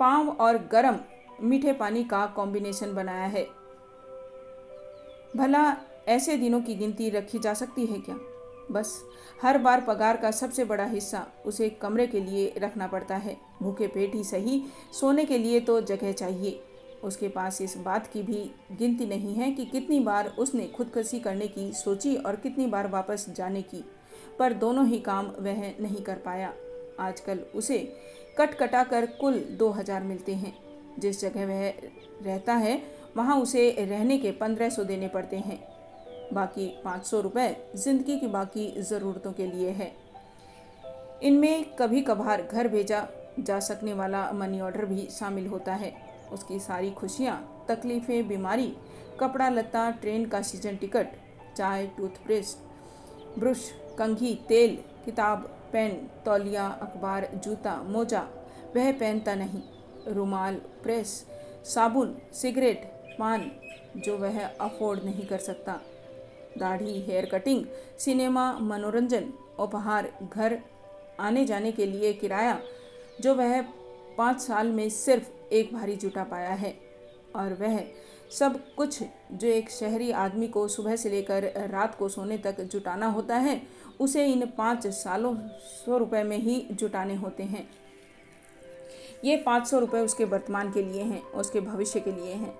पाव 0.00 0.28
और 0.28 0.58
गरम 0.72 0.98
मीठे 1.42 1.72
पानी 1.72 2.04
का 2.04 2.26
कॉम्बिनेशन 2.26 2.94
बनाया 2.94 3.26
है। 3.26 3.46
भला 5.36 5.64
ऐसे 6.08 6.36
दिनों 6.36 6.60
की 6.60 6.74
गिनती 6.74 7.08
रखी 7.10 7.38
जा 7.38 7.54
सकती 7.54 7.86
है 7.86 7.98
क्या? 8.00 8.18
बस, 8.72 9.02
हर 9.42 9.58
बार 9.58 9.80
पगार 9.80 10.16
का 10.16 10.30
सबसे 10.30 10.64
बड़ा 10.64 10.84
हिस्सा 10.84 11.26
उसे 11.46 11.68
कमरे 11.72 12.06
के 12.06 12.20
लिए 12.20 12.52
रखना 12.58 12.86
पड़ता 12.86 13.16
है। 13.16 13.36
भूखे 13.62 13.86
पेट 13.86 14.14
ही 14.14 14.22
सही, 14.24 14.62
सोने 14.92 15.24
के 15.24 15.38
लिए 15.38 15.60
तो 15.60 15.80
जगह 15.80 16.12
चाहिए। 16.12 16.60
उसके 17.04 17.28
पास 17.28 17.60
इस 17.62 17.76
बात 17.78 18.06
की 18.06 18.22
भी 18.22 18.50
गिनती 18.72 19.06
नहीं 19.06 19.34
है 19.34 19.50
कि 19.52 19.64
कितनी 19.64 19.98
बार 20.00 20.28
उसने 20.38 20.66
खुदकशी 20.66 21.20
करने 21.20 21.48
की 21.48 21.70
सोची 21.72 22.14
और 22.16 22.36
कितनी 22.36 22.66
बार 22.66 22.88
वापस 22.88 23.26
जाने 23.30 23.62
की, 23.62 23.84
पर 24.38 24.52
दोनों 24.52 24.86
ही 24.86 24.98
काम 25.00 25.26
वह 25.38 25.62
नहीं 25.80 26.02
कर 26.02 26.16
पाया। 26.16 26.52
आजकल 27.00 27.38
उसे 27.54 27.78
कट 28.38 28.54
कटा 28.54 28.82
कर 28.84 29.06
कुल 29.20 29.38
दो 29.58 29.70
हज़ार 29.70 30.02
मिलते 30.02 30.34
हैं। 30.34 30.54
जिस 30.98 31.20
जगह 31.20 31.46
वह 31.46 31.68
रहता 32.24 32.54
है, 32.54 32.80
वहाँ 33.16 33.40
उसे 33.40 33.70
रहने 33.80 34.18
के 34.18 34.30
पंद्रह 34.32 34.68
सौ 34.68 34.84
देने 34.84 35.08
पड़ते 35.08 35.36
हैं। 35.36 35.62
बाकी 36.32 36.66
पाँच 36.84 37.06
सौ 37.06 37.20
रुपये 37.20 37.56
ज़िंदगी 37.76 38.18
की 38.18 38.26
बाकी 38.28 38.70
ज़रूरतों 38.80 39.32
के 39.32 39.46
लिए 39.46 39.70
है। 39.70 39.92
इनमें 41.22 41.64
कभी 41.76 42.00
कभार 42.02 42.42
घर 42.42 42.68
भेजा 42.68 43.06
जा 43.40 43.58
सकने 43.60 43.92
वाला 43.92 44.30
मनी 44.32 44.60
ऑर्डर 44.60 44.84
भी 44.84 45.06
शामिल 45.10 45.46
होता 45.46 45.74
है। 45.74 45.92
उसकी 46.32 46.58
सारी 46.58 46.90
खुशियाँ, 46.90 47.36
तकलीफ़ें, 47.68 48.26
बीमारी, 48.28 48.74
कपड़ा 49.20 49.48
लत्ता, 49.48 49.90
ट्रेन 49.92 50.26
का 50.26 50.40
सीज़न 50.42 50.76
टिकट 50.76 51.12
चाय 51.56 51.86
टूथपेस्ट 51.96 53.38
ब्रश, 53.38 53.70
कंघी, 53.98 54.34
तेल, 54.48 54.78
किताब, 55.04 55.42
पेन, 55.72 55.90
तौलिया, 56.24 56.66
अखबार, 56.82 57.28
जूता, 57.34 57.76
मोजा, 57.82 58.26
वह 58.76 58.90
पहनता 58.92 59.34
नहीं। 59.34 59.62
रुमाल, 60.08 60.54
प्रेस, 60.82 61.08
साबुन, 61.64 62.16
सिगरेट, 62.32 62.84
पान, 63.18 63.50
जो 63.96 64.16
वह 64.18 64.44
अफोर्ड 64.46 65.04
नहीं 65.04 65.26
कर 65.26 65.38
सकता। 65.40 65.80
दाढ़ी, 66.58 67.00
हेयर 67.00 67.26
कटिंग, 67.26 67.64
सिनेमा, 67.98 68.58
मनोरंजन, 68.58 69.32
उपहार, 69.58 70.12
घर 70.32 70.58
आने 71.20 71.44
जाने 71.44 71.72
के 71.72 71.86
लिए 71.86 72.12
किराया, 72.12 72.60
जो 73.20 73.34
वह 73.34 73.62
पाँच 74.18 74.40
साल 74.40 74.68
में 74.68 74.88
सिर्फ़ 74.88 75.30
एक 75.52 75.74
भारी 75.74 75.96
जुटा 75.96 76.24
पाया 76.24 76.50
है। 76.50 76.78
और 77.36 77.54
वह 77.54 77.84
सब 78.30 78.74
कुछ 78.74 79.02
जो 79.32 79.48
एक 79.48 79.70
शहरी 79.70 80.10
आदमी 80.10 80.48
को 80.48 80.68
सुबह 80.68 80.96
से 80.96 81.10
लेकर 81.10 81.52
रात 81.70 81.94
को 81.94 82.08
सोने 82.08 82.38
तक 82.38 82.60
जुटाना 82.60 83.06
होता 83.06 83.36
है, 83.36 83.62
उसे 84.00 84.26
इन 84.26 84.46
पाँच 84.46 84.86
सालों 84.86 85.36
सौ 85.62 85.98
रुपये 85.98 86.22
में 86.22 86.36
ही 86.36 86.66
जुटाने 86.72 87.14
होते 87.14 87.42
हैं। 87.42 87.70
ये 89.24 89.36
पाँच 89.36 89.66
सौ 89.66 89.78
रुपये 89.78 90.00
उसके 90.00 90.24
वर्तमान 90.24 90.72
के 90.72 90.82
लिए 90.82 91.02
हैं, 91.02 91.22
उसके 91.22 91.60
भविष्य 91.60 92.00
के 92.00 92.12
लिए 92.12 92.32
हैं, 92.32 92.58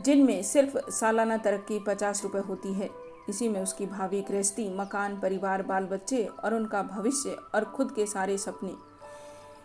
जिनमें 0.00 0.42
सिर्फ़ 0.42 0.90
सालाना 0.90 1.36
तरक्की 1.36 1.78
पचास 1.86 2.22
रुपये 2.22 2.42
होती 2.42 2.72
है। 2.72 2.90
इसी 3.28 3.48
में 3.48 3.62
उसकी 3.62 3.86
भावी 3.86 4.20
गृहस्थी 4.22 4.68
मकान, 4.70 5.18
परिवार 5.20 5.62
बाल 5.62 5.84
बच्चे 5.84 6.24
और 6.44 6.54
उनका 6.54 6.82
भविष्य 6.82 7.36
और 7.54 7.64
खुद 7.66 7.92
के 7.92 8.06
सारे 8.06 8.38
सपने। 8.38 8.74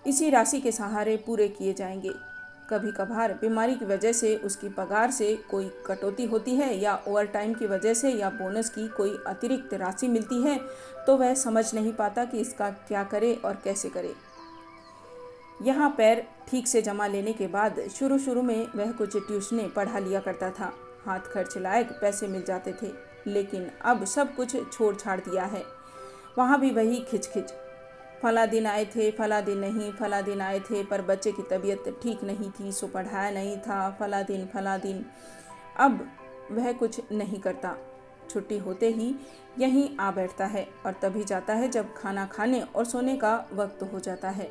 इसी 0.08 0.30
राशि 0.30 0.60
के 0.62 0.72
सहारे 0.72 1.16
पूरे 1.18 1.47
किए 1.47 1.74
जाएँगे। 1.74 2.14
कभी 2.70 2.91
कभार 2.91 3.34
बीमारी 3.34 3.76
की 3.76 3.86
वजह 3.86 4.12
से 4.12 4.36
उसकी 4.38 4.70
पगार 4.70 5.12
से 5.12 5.36
कोई 5.51 5.70
कटौती 5.86 6.26
होती 6.26 6.56
है 6.56 6.74
या 6.78 6.95
ओवर 7.08 7.26
टाइम 7.26 7.53
की 7.53 7.66
वजह 7.66 7.93
से 7.93 8.10
या 8.10 8.30
बोनस 8.30 8.70
की 8.70 8.88
कोई 8.88 9.18
अतिरिक्त 9.28 9.74
राशि 9.74 10.08
मिलती 10.08 10.41
है 10.41 10.58
तो 11.08 11.18
वह 11.18 11.34
समझ 11.34 11.74
नहीं 11.74 11.93
पाता 11.93 12.26
कि 12.26 12.39
इसका 12.39 12.70
क्या 12.70 13.03
करे 13.03 13.34
और 13.36 13.62
कैसे 13.64 13.89
करे। 13.89 14.14
यहाँ 15.62 15.89
पैर 15.89 16.26
ठीक 16.47 16.68
से 16.68 16.82
जमा 16.82 17.08
लेने 17.08 17.34
के 17.34 17.47
बाद 17.47 17.80
शुरू 17.95 18.18
शुरू 18.20 18.41
में 18.41 18.68
वह 18.76 18.91
कुछ 18.91 19.18
ट्यूशनें 19.18 19.70
पढ़ा 19.74 19.99
लिया 19.99 20.20
करता 20.20 20.49
था। 20.49 20.74
हाथ 21.06 21.20
खर्च 21.20 21.58
लायक 21.58 21.91
पैसे 21.91 22.28
मिल 22.28 22.43
जाते 22.43 22.74
थे। 22.74 22.88
लेकिन 23.28 23.69
अब 23.82 24.03
सब 24.05 24.36
कुछ 24.36 24.55
छोड़ 24.73 24.95
छाड़ 24.95 25.19
दिया 25.19 25.45
है। 25.45 25.63
वहाँ 26.38 26.59
भी 26.59 26.71
वही 26.71 26.99
खिचखिच। 27.01 27.51
फला 28.21 28.45
दिन 28.45 28.65
आए 28.65 28.86
थे 28.86 29.09
फला 29.11 29.39
दिन 29.41 29.57
नहीं 29.57 29.91
फला 29.91 30.21
दिन 30.21 30.41
आए 30.41 30.59
थे, 30.59 30.84
पर 30.84 31.01
बच्चे 31.01 31.32
की 31.32 31.43
तबीयत 31.51 31.99
ठीक 32.03 32.23
नहीं 32.23 32.49
थी, 32.49 32.71
सो 32.71 32.88
पढ़ाया 32.88 33.32
नहीं 33.32 33.57
था 33.57 33.89
फला 33.99 34.21
दिन 34.21 34.45
फला 34.45 34.78
दिन 34.78 35.05
अब 35.78 36.07
वह 36.51 36.71
कुछ 36.73 37.01
नहीं 37.11 37.39
करता। 37.39 37.76
छुट्टी 38.30 38.57
होते 38.57 38.88
ही 38.89 39.15
यहीं 39.59 39.89
आ 39.97 40.09
बैठता 40.11 40.45
है 40.45 40.67
और 40.86 40.93
तभी 41.01 41.23
जाता 41.23 41.53
है 41.53 41.67
जब 41.67 41.93
खाना 41.93 42.26
खाने 42.26 42.61
और 42.61 42.86
सोने 42.86 43.15
का 43.17 43.36
वक्त 43.53 43.84
हो 43.93 43.99
जाता 43.99 44.30
है। 44.30 44.49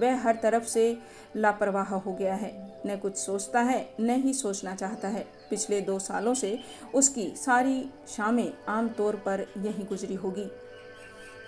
वह 0.00 0.20
हर 0.22 0.36
तरफ़ 0.36 0.64
से 0.64 0.98
लापरवाह 1.36 1.94
हो 1.94 2.12
गया 2.12 2.34
है। 2.34 2.52
न 2.86 2.96
कुछ 2.96 3.16
सोचता 3.16 3.60
है, 3.60 3.88
न 4.00 4.10
ही 4.16 4.34
सोचना 4.34 4.74
चाहता 4.74 5.08
है। 5.08 5.26
पिछले 5.50 5.80
दो 5.80 5.98
सालों 5.98 6.34
से 6.34 6.58
उसकी 6.94 7.32
सारी 7.36 7.90
शामें 8.08 8.52
आम 8.68 8.88
तौर 8.88 9.16
पर 9.16 9.46
यहीं 9.58 9.86
गुजरी 9.86 10.14
होगी। 10.14 10.46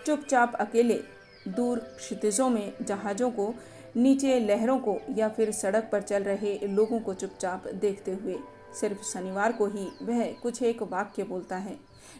चुपचाप 0.06 0.54
अकेले, 0.54 1.00
दूर 1.48 1.78
क्षितिजों 1.78 2.48
में 2.50 2.72
जहाज़ों 2.82 3.30
को, 3.30 3.54
नीचे 3.96 4.38
लहरों 4.40 4.78
को 4.78 4.98
या 5.10 5.28
फिर 5.28 5.52
सड़क 5.52 5.88
पर 5.92 6.02
चल 6.02 6.22
रहे 6.22 6.58
लोगों 6.66 7.00
को 7.00 7.14
चुपचाप 7.14 7.68
देखते 7.68 8.12
हुए, 8.12 8.38
सिर्फ़ 8.80 9.02
शनिवार 9.02 9.52
को 9.52 9.66
ही 9.66 9.88
वह 10.02 10.32
कुछ 10.42 10.62
एक 10.62 10.82
वाक्य 10.82 11.24
बोलता 11.24 11.56
है, 11.56 11.78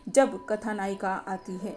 जब 0.08 0.46
कथानायिका 0.46 1.12
आती 1.28 1.56
है। 1.56 1.76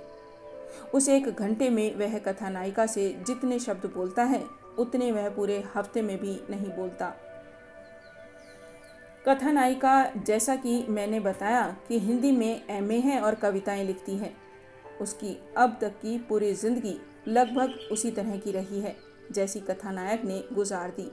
उस 0.94 1.10
एक 1.10 1.30
घंटे 1.30 1.70
में 1.70 1.96
वह 1.96 2.18
कथानायिका 2.18 2.86
से 2.86 3.10
जितने 3.28 3.60
शब्द 3.60 3.86
बोलता 3.86 4.24
है, 4.24 4.44
उतने 4.80 5.12
वह 5.12 5.30
पूरे 5.30 5.64
हफ़्ते 5.76 6.02
में 6.02 6.18
भी 6.18 6.40
नहीं 6.50 6.70
बोलता। 6.70 7.14
कथानायिका 9.26 10.04
जैसा 10.18 10.56
कि 10.56 10.84
मैंने 10.90 11.20
बताया 11.20 11.64
कि 11.88 12.00
हिंदी 12.00 12.32
में 12.32 12.62
एमए 12.70 12.96
है 13.00 13.20
और 13.22 13.36
कविताएँ 13.36 13.84
लिखती 13.84 14.16
है। 14.16 14.32
उसकी 15.02 15.38
अब 15.58 15.78
तक 15.82 15.92
की 15.92 16.18
पूरी 16.30 16.54
ज़िंदगी 16.54 16.96
लगभग 17.28 17.74
उसी 17.92 18.12
तरह 18.12 18.38
की 18.38 18.52
रही 18.52 18.80
है, 18.80 18.96
जैसी 19.32 19.60
कथानायक 19.60 20.24
ने 20.26 20.44
गुजार 20.54 20.90
दी। 20.90 21.10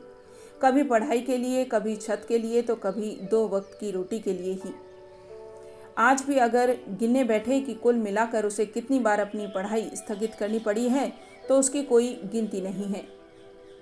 कभी 0.62 0.82
पढ़ाई 0.82 1.20
के 1.20 1.36
लिए, 1.36 1.64
कभी 1.64 1.96
छत 1.96 2.24
के 2.28 2.38
लिए 2.38 2.62
तो 2.62 2.74
कभी 2.76 3.10
दो 3.30 3.46
वक्त 3.48 3.76
की 3.80 3.90
रोटी 3.90 4.20
के 4.20 4.32
लिए 4.32 4.52
ही। 4.54 4.72
आज 5.98 6.22
भी 6.22 6.38
अगर 6.38 6.76
गिनने 6.90 7.24
बैठे 7.24 7.60
कि 7.60 7.74
कुल 7.74 7.96
मिलाकर 7.96 8.46
उसे 8.46 8.66
कितनी 8.66 8.98
बार 8.98 9.20
अपनी 9.20 9.46
पढ़ाई 9.46 9.90
स्थगित 9.94 10.34
करनी 10.34 10.58
पड़ी 10.58 10.88
है 10.88 11.12
तो 11.48 11.58
उसकी 11.58 11.82
कोई 11.82 12.14
गिनती 12.24 12.60
नहीं 12.60 12.86
है। 12.86 13.06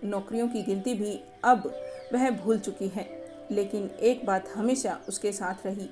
नौकरियों 0.04 0.48
की 0.48 0.62
गिनती 0.62 0.94
भी 0.94 1.18
अब 1.44 1.72
वह 2.14 2.30
भूल 2.32 2.58
चुकी 2.58 2.88
है। 2.88 3.15
लेकिन 3.50 3.90
एक 4.00 4.24
बात 4.26 4.48
हमेशा 4.54 4.98
उसके 5.08 5.32
साथ 5.32 5.66
रही। 5.66 5.88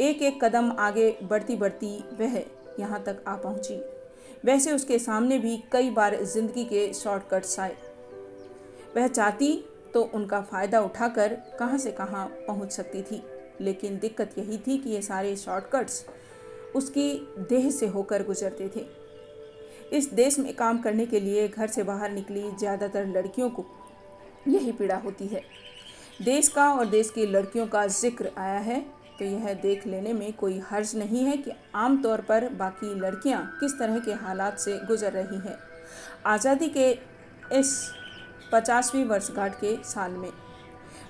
एक 0.00 0.22
एक 0.22 0.42
कदम 0.44 0.70
आगे 0.80 1.10
बढ़ती 1.22 1.56
बढ़ती 1.56 1.96
वह 2.20 2.36
यहाँ 2.80 3.02
तक 3.02 3.22
आ 3.28 3.34
पहुँची। 3.36 3.80
वैसे 4.44 4.72
उसके 4.72 4.98
सामने 4.98 5.38
भी 5.38 5.56
कई 5.72 5.90
बार 5.90 6.22
ज़िंदगी 6.24 6.64
के 6.64 6.92
शॉर्टकट्स 6.94 7.58
आए। 7.60 7.76
वह 8.96 9.06
चाहती 9.08 9.52
तो 9.94 10.02
उनका 10.14 10.40
फ़ायदा 10.42 10.80
उठाकर 10.80 11.34
कहाँ 11.58 11.78
से 11.78 11.90
कहाँ 11.92 12.26
पहुँच 12.46 12.72
सकती 12.72 13.02
थी, 13.02 13.22
लेकिन 13.60 13.98
दिक्कत 13.98 14.34
यही 14.38 14.58
थी 14.58 14.78
कि 14.78 14.90
ये 14.90 15.02
सारे 15.02 15.36
शॉर्टकट्स 15.36 16.04
उसकी 16.76 17.12
देह 17.48 17.70
से 17.70 17.86
होकर 17.86 18.22
गुजरते 18.24 18.68
थे। 18.76 18.86
इस 19.92 20.12
देश 20.14 20.38
में 20.38 20.52
काम 20.56 20.78
करने 20.82 21.06
के 21.06 21.20
लिए 21.20 21.46
घर 21.48 21.66
से 21.68 21.82
बाहर 21.82 22.10
निकली 22.10 22.42
ज़्यादातर 22.50 23.06
लड़कियों 23.08 23.48
को 23.50 23.64
यही 24.48 24.72
पीड़ा 24.72 24.96
होती 24.96 25.26
है। 25.26 25.42
देश 26.24 26.48
का 26.48 26.68
और 26.70 26.86
देश 26.86 27.10
की 27.10 27.24
लड़कियों 27.26 27.66
का 27.66 27.86
ज़िक्र 27.86 28.30
आया 28.38 28.58
है 28.60 28.80
तो 29.18 29.24
यह 29.24 29.52
देख 29.62 29.86
लेने 29.86 30.12
में 30.12 30.32
कोई 30.32 30.58
हर्ज 30.70 30.94
नहीं 30.96 31.24
है 31.24 31.36
कि 31.36 31.50
आमतौर 31.74 32.20
पर 32.20 32.48
बाकी 32.54 32.94
लड़कियाँ 33.00 33.40
किस 33.60 33.72
तरह 33.78 33.98
के 33.98 34.12
हालात 34.16 34.58
से 34.58 34.78
गुजर 34.86 35.12
रही 35.12 35.38
हैं। 35.38 35.56
आज़ादी 36.26 36.68
के 36.68 36.90
इस 37.58 37.72
पचासवीं 38.52 39.04
वर्षगांठ 39.04 39.54
के 39.54 39.76
साल 39.84 40.10
में। 40.10 40.30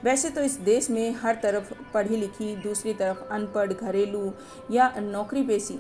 वैसे 0.05 0.31
तो 0.31 0.41
इस 0.41 0.57
देश 0.61 0.91
में 0.91 1.15
हर 1.15 1.35
तरफ़ 1.43 1.73
पढ़ी 1.95 2.17
लिखी, 2.17 2.55
दूसरी 2.57 2.95
तरफ़ 2.95 3.19
अनपढ़, 3.31 3.73
घरेलू 3.73 4.33
या 4.71 4.93
नौकरी 5.01 5.43
पेशी, 5.43 5.79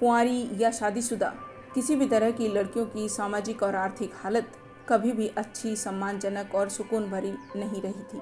कुंवारी 0.00 0.48
या 0.58 0.70
शादीशुदा, 0.70 1.32
किसी 1.74 1.96
भी 1.96 2.08
तरह 2.08 2.30
की 2.30 2.48
लड़कियों 2.48 2.86
की 2.86 3.08
सामाजिक 3.08 3.62
और 3.62 3.76
आर्थिक 3.76 4.14
हालत 4.14 4.52
कभी 4.88 5.12
भी 5.12 5.28
अच्छी, 5.28 5.76
सम्मानजनक 5.76 6.54
और 6.54 6.68
सुकून 6.68 7.10
भरी 7.10 7.32
नहीं 7.56 7.82
रही 7.82 8.02
थी। 8.04 8.20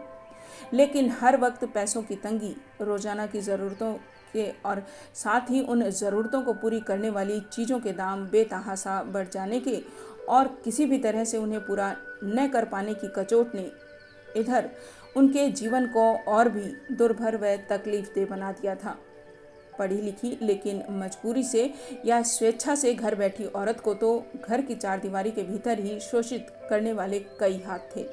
लेकिन 0.72 1.10
हर 1.12 1.36
वक्त 1.36 1.64
पैसों 1.64 2.02
की 2.02 2.16
तंगी, 2.16 2.54
रोज़ाना 2.82 3.26
की 3.26 3.40
ज़रूरतों 3.42 3.92
के 4.32 4.50
और 4.64 4.82
साथ 5.14 5.50
ही 5.50 5.60
उन 5.62 5.88
ज़रूरतों 5.92 6.42
को 6.42 6.52
पूरी 6.54 6.80
करने 6.82 7.10
वाली 7.10 7.40
चीज़ों 7.52 7.78
के 7.80 7.92
दाम 7.92 8.26
बेतहासा 8.28 9.02
बढ़ 9.04 9.28
जाने 9.28 9.60
के 9.60 9.80
और 10.28 10.48
किसी 10.64 10.86
भी 10.86 10.98
तरह 10.98 11.24
से 11.24 11.38
उन्हें 11.38 11.60
पूरा 11.60 11.94
न 12.24 12.48
कर 12.48 12.64
पाने 12.64 12.94
की 12.94 13.08
कचोट 13.16 13.54
ने 13.54 13.70
इधर 14.36 14.70
उनके 15.16 15.48
जीवन 15.52 15.86
को 15.86 16.12
और 16.28 16.48
भी 16.48 16.64
दुर्भर 16.92 17.36
व 17.36 17.56
तकलीफ़ 17.70 18.14
दे 18.14 18.24
बना 18.24 18.52
दिया 18.52 18.74
था। 18.74 18.96
पढ़ी 19.78 20.00
लिखी 20.00 20.36
लेकिन 20.42 20.82
मजबूरी 20.92 21.42
से 21.44 21.72
या 22.06 22.20
स्वेच्छा 22.22 22.74
से 22.74 22.94
घर 22.94 23.14
बैठी 23.14 23.44
औरत 23.46 23.80
को 23.80 23.94
तो 23.94 24.10
घर 24.40 24.60
की 24.60 24.74
चार 24.74 25.00
दीवारी 25.00 25.30
के 25.30 25.42
भीतर 25.42 25.78
ही 25.78 25.98
शोषित 26.00 26.46
करने 26.70 26.92
वाले 26.92 27.18
कई 27.40 27.62
हाथ 27.66 27.96
थे। 27.96 28.06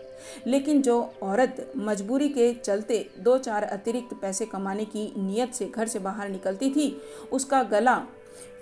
लेकिन 0.48 0.82
जो 0.82 1.02
औरत 1.24 1.72
मजबूरी 1.78 2.30
के 2.30 2.54
चलते 2.56 3.06
दो 3.20 3.38
चार 3.38 3.64
अतिरिक्त 3.64 4.14
पैसे 4.22 4.46
कमाने 4.46 4.86
की 4.86 5.12
नीयत 5.18 5.54
से 5.54 5.66
घर 5.66 5.88
से 5.88 6.00
बाहर 6.00 6.30
निकलती 6.30 6.70
थी, 6.70 7.02
उसका 7.32 7.64
गला 7.64 7.96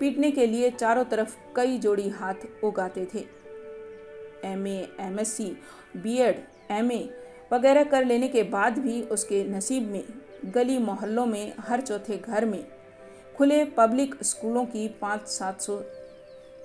पीटने 0.00 0.30
के 0.30 0.46
लिए 0.46 0.70
चारों 0.70 1.04
तरफ़ 1.04 1.36
कई 1.56 1.78
जोड़ी 1.78 2.08
हाथ 2.08 2.64
उगाते 2.64 3.06
थे। 3.14 3.24
M 4.44 4.66
A 4.66 4.88
M 5.00 5.18
S 5.20 5.32
C 5.32 5.52
B 5.96 6.16
Ed 6.18 6.42
M 6.70 6.92
A 6.92 7.08
वगैरह 7.52 7.84
कर 7.84 8.04
लेने 8.04 8.28
के 8.28 8.42
बाद 8.42 8.78
भी 8.78 9.00
उसके 9.02 9.42
नसीब 9.44 9.90
में, 9.90 10.04
गली 10.46 10.78
मोहल्लों 10.78 11.26
में, 11.26 11.52
हर 11.58 11.80
चौथे 11.80 12.16
घर 12.16 12.44
में, 12.44 12.64
खुले 13.36 13.64
पब्लिक 13.76 14.14
स्कूलों 14.22 14.64
की 14.64 14.86
पाँच 15.00 15.28
सात 15.28 15.60
सौ 15.60 15.80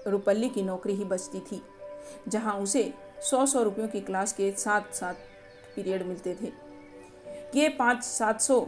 रुपल्ली 0.08 0.50
की 0.50 0.62
नौकरी 0.62 0.94
ही 0.94 1.06
बचती 1.06 1.40
थी, 1.42 1.62
जहाँ 2.28 2.54
उसे 2.56 2.84
सौ 3.26 3.46
सौ 3.46 3.64
रुपयों 3.64 3.88
की 3.88 4.00
क्लास 4.02 4.34
के 4.34 4.52
साथ 4.52 4.94
साथ 4.94 5.14
पीरियड 5.76 6.04
मिलते 6.04 6.36
थे। 6.42 6.52
ये 7.56 7.70
पाँच 7.70 8.04
सात 8.04 8.42
सौ 8.42 8.60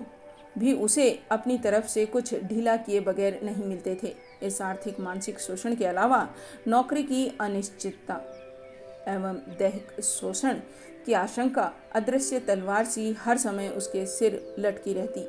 भी 0.58 0.74
उसे 0.74 1.20
अपनी 1.32 1.58
तरफ़ 1.58 1.88
से 1.88 2.06
कुछ 2.06 2.34
ढीला 2.44 2.76
किए 2.78 3.00
बगैर 3.00 3.40
नहीं 3.44 3.66
मिलते 3.66 3.98
थे। 4.04 4.16
इस 4.44 4.62
आर्थिक, 4.62 5.00
मानसिक 5.00 5.40
शोषण 5.40 5.76
के 5.76 5.86
अलावा 5.86 6.28
नौकरी 6.68 7.04
की 7.04 7.28
अनिश्चितता 7.42 8.16
एवं 9.08 9.38
दैहिक 9.60 10.02
शोषण 10.02 10.60
की 11.06 11.14
आशंका 11.14 11.72
अदृश्य 11.96 12.40
तलवार 12.40 12.86
सी 12.86 13.12
हर 13.20 13.38
समय 13.38 13.70
उसके 13.70 14.06
सिर 14.06 14.56
लटकी 14.60 14.94
रहती। 14.94 15.26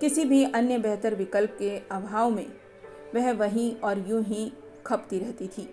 किसी 0.00 0.24
भी 0.24 0.44
अन्य 0.44 0.78
बेहतर 0.78 1.14
विकल्प 1.14 1.56
के 1.58 1.76
अभाव 1.90 2.30
में 2.30 2.46
वह 3.14 3.32
वहीं 3.32 3.74
और 3.76 4.04
यूँ 4.08 4.22
ही 4.24 4.52
खपती 4.86 5.18
रहती 5.18 5.48
थी। 5.48 5.68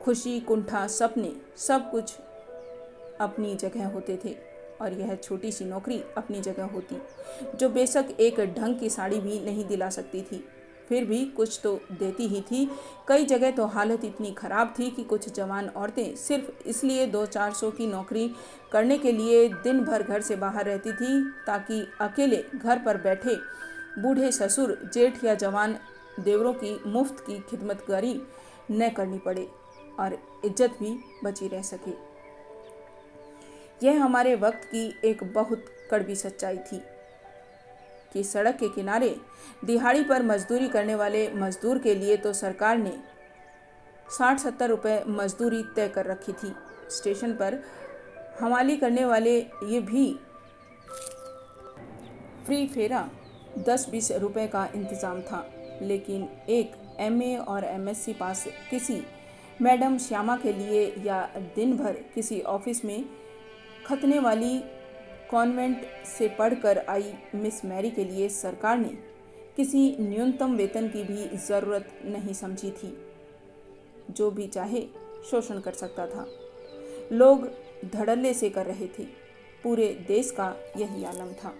खुशी, 0.00 0.38
कुंठा, 0.40 0.86
सपने 0.86 1.32
सब 1.56 1.90
कुछ 1.90 2.16
अपनी 3.20 3.54
जगह 3.54 3.88
होते 3.88 4.18
थे 4.24 4.36
और 4.80 4.92
यह 4.92 5.14
छोटी 5.14 5.50
सी 5.52 5.64
नौकरी 5.64 6.02
अपनी 6.16 6.40
जगह 6.40 6.64
होती, 6.64 6.96
जो 7.56 7.68
बेशक 7.68 8.14
एक 8.20 8.40
ढंग 8.54 8.78
की 8.78 8.90
साड़ी 8.90 9.20
भी 9.20 9.40
नहीं 9.40 9.66
दिला 9.66 9.90
सकती 9.90 10.22
थी। 10.22 10.44
फिर 10.88 11.04
भी 11.04 11.24
कुछ 11.26 11.58
तो 11.62 11.72
देती 11.92 12.26
ही 12.28 12.40
थी। 12.40 12.64
कई 13.08 13.24
जगह 13.24 13.50
तो 13.50 13.64
हालत 13.66 14.04
इतनी 14.04 14.30
ख़राब 14.32 14.72
थी 14.78 14.90
कि 14.90 15.02
कुछ 15.04 15.28
जवान 15.34 15.68
औरतें 15.68 16.14
सिर्फ़ 16.16 16.68
इसलिए 16.68 17.06
दो 17.06 17.24
चार 17.26 17.52
सौ 17.52 17.70
की 17.70 17.86
नौकरी 17.86 18.30
करने 18.72 18.98
के 18.98 19.12
लिए 19.12 19.48
दिन 19.48 19.84
भर 19.84 20.02
घर 20.02 20.20
से 20.20 20.36
बाहर 20.36 20.64
रहती 20.64 20.92
थी, 20.92 21.22
ताकि 21.46 21.84
अकेले 22.00 22.42
घर 22.54 22.78
पर 22.78 22.96
बैठे 22.96 23.36
बूढ़े 23.98 24.32
ससुर, 24.32 24.78
जेठ 24.84 25.24
या 25.24 25.34
जवान 25.34 25.78
देवरों 26.20 26.52
की 26.54 26.78
मुफ़्त 26.86 27.20
की 27.20 27.38
खिदमतगारी 27.40 28.20
न 28.70 28.88
करनी 28.88 29.18
पड़े। 29.18 29.46
और 29.98 30.18
इज़्ज़त 30.44 30.76
भी 30.80 30.98
बची 31.24 31.48
रह 31.48 31.62
सके। 31.62 31.92
यह 33.82 34.02
हमारे 34.04 34.34
वक्त 34.36 34.64
की 34.64 34.86
एक 35.04 35.24
बहुत 35.34 35.64
कड़वी 35.90 36.14
सच्चाई 36.16 36.56
थी 36.62 36.80
कि 38.12 38.22
सड़क 38.24 38.56
के 38.56 38.68
किनारे 38.68 39.14
दिहाड़ी 39.64 40.02
पर 40.04 40.22
मजदूरी 40.22 40.68
करने 40.68 40.94
वाले 40.94 41.28
मजदूर 41.32 41.78
के 41.78 41.94
लिए 41.94 42.16
तो 42.16 42.32
सरकार 42.34 42.78
ने 42.78 42.92
साठ 44.08 44.38
सत्तर 44.38 44.68
रुपये 44.68 45.02
मजदूरी 45.08 45.62
तय 45.76 45.88
कर 45.88 46.06
रखी 46.06 46.32
थी। 46.34 46.54
स्टेशन 46.90 47.32
पर 47.32 47.62
हमाली 48.40 48.76
करने 48.76 49.04
वाले 49.04 49.36
ये 49.64 49.80
भी 49.82 50.12
फ्री 52.46 52.66
फेरा 52.66 53.08
दस 53.58 53.88
बीस 53.90 54.10
रुपए 54.12 54.46
का 54.46 54.68
इंतज़ाम 54.74 55.20
था, 55.22 55.44
लेकिन 55.82 56.28
एक 56.48 56.72
एमए 57.00 57.36
और 57.38 57.64
एमएससी 57.64 58.12
पास 58.12 58.44
किसी 58.70 59.00
मैडम 59.62 59.98
श्यामा 59.98 60.36
के 60.36 60.52
लिए 60.52 60.94
या 61.04 61.26
दिन 61.56 61.76
भर 61.76 61.92
किसी 61.92 62.40
ऑफ़िस 62.40 62.84
में 62.84 63.04
खतने 63.86 64.18
वाली 64.18 64.60
कॉन्वेंट 65.30 65.82
से 66.18 66.28
पढ़कर 66.28 66.78
आई 66.78 67.14
मिस 67.34 67.64
मैरी 67.64 67.90
के 67.90 68.04
लिए 68.04 68.28
सरकार 68.28 68.78
ने 68.78 68.98
किसी 69.56 69.96
न्यूनतम 70.00 70.56
वेतन 70.56 70.88
की 70.88 71.04
भी 71.04 71.36
ज़रूरत 71.36 72.00
नहीं 72.04 72.32
समझी 72.32 72.70
थी। 72.70 72.98
जो 74.10 74.30
भी 74.30 74.46
चाहे, 74.46 74.86
शोषण 75.30 75.60
कर 75.60 75.72
सकता 75.72 76.06
था। 76.06 76.26
लोग 77.12 77.50
धड़ल्ले 77.92 78.34
से 78.34 78.50
कर 78.50 78.66
रहे 78.66 78.86
थे। 78.86 79.04
पूरे 79.64 80.04
देश 80.08 80.30
का 80.30 80.56
यही 80.76 81.04
आलम 81.04 81.32
था। 81.32 81.54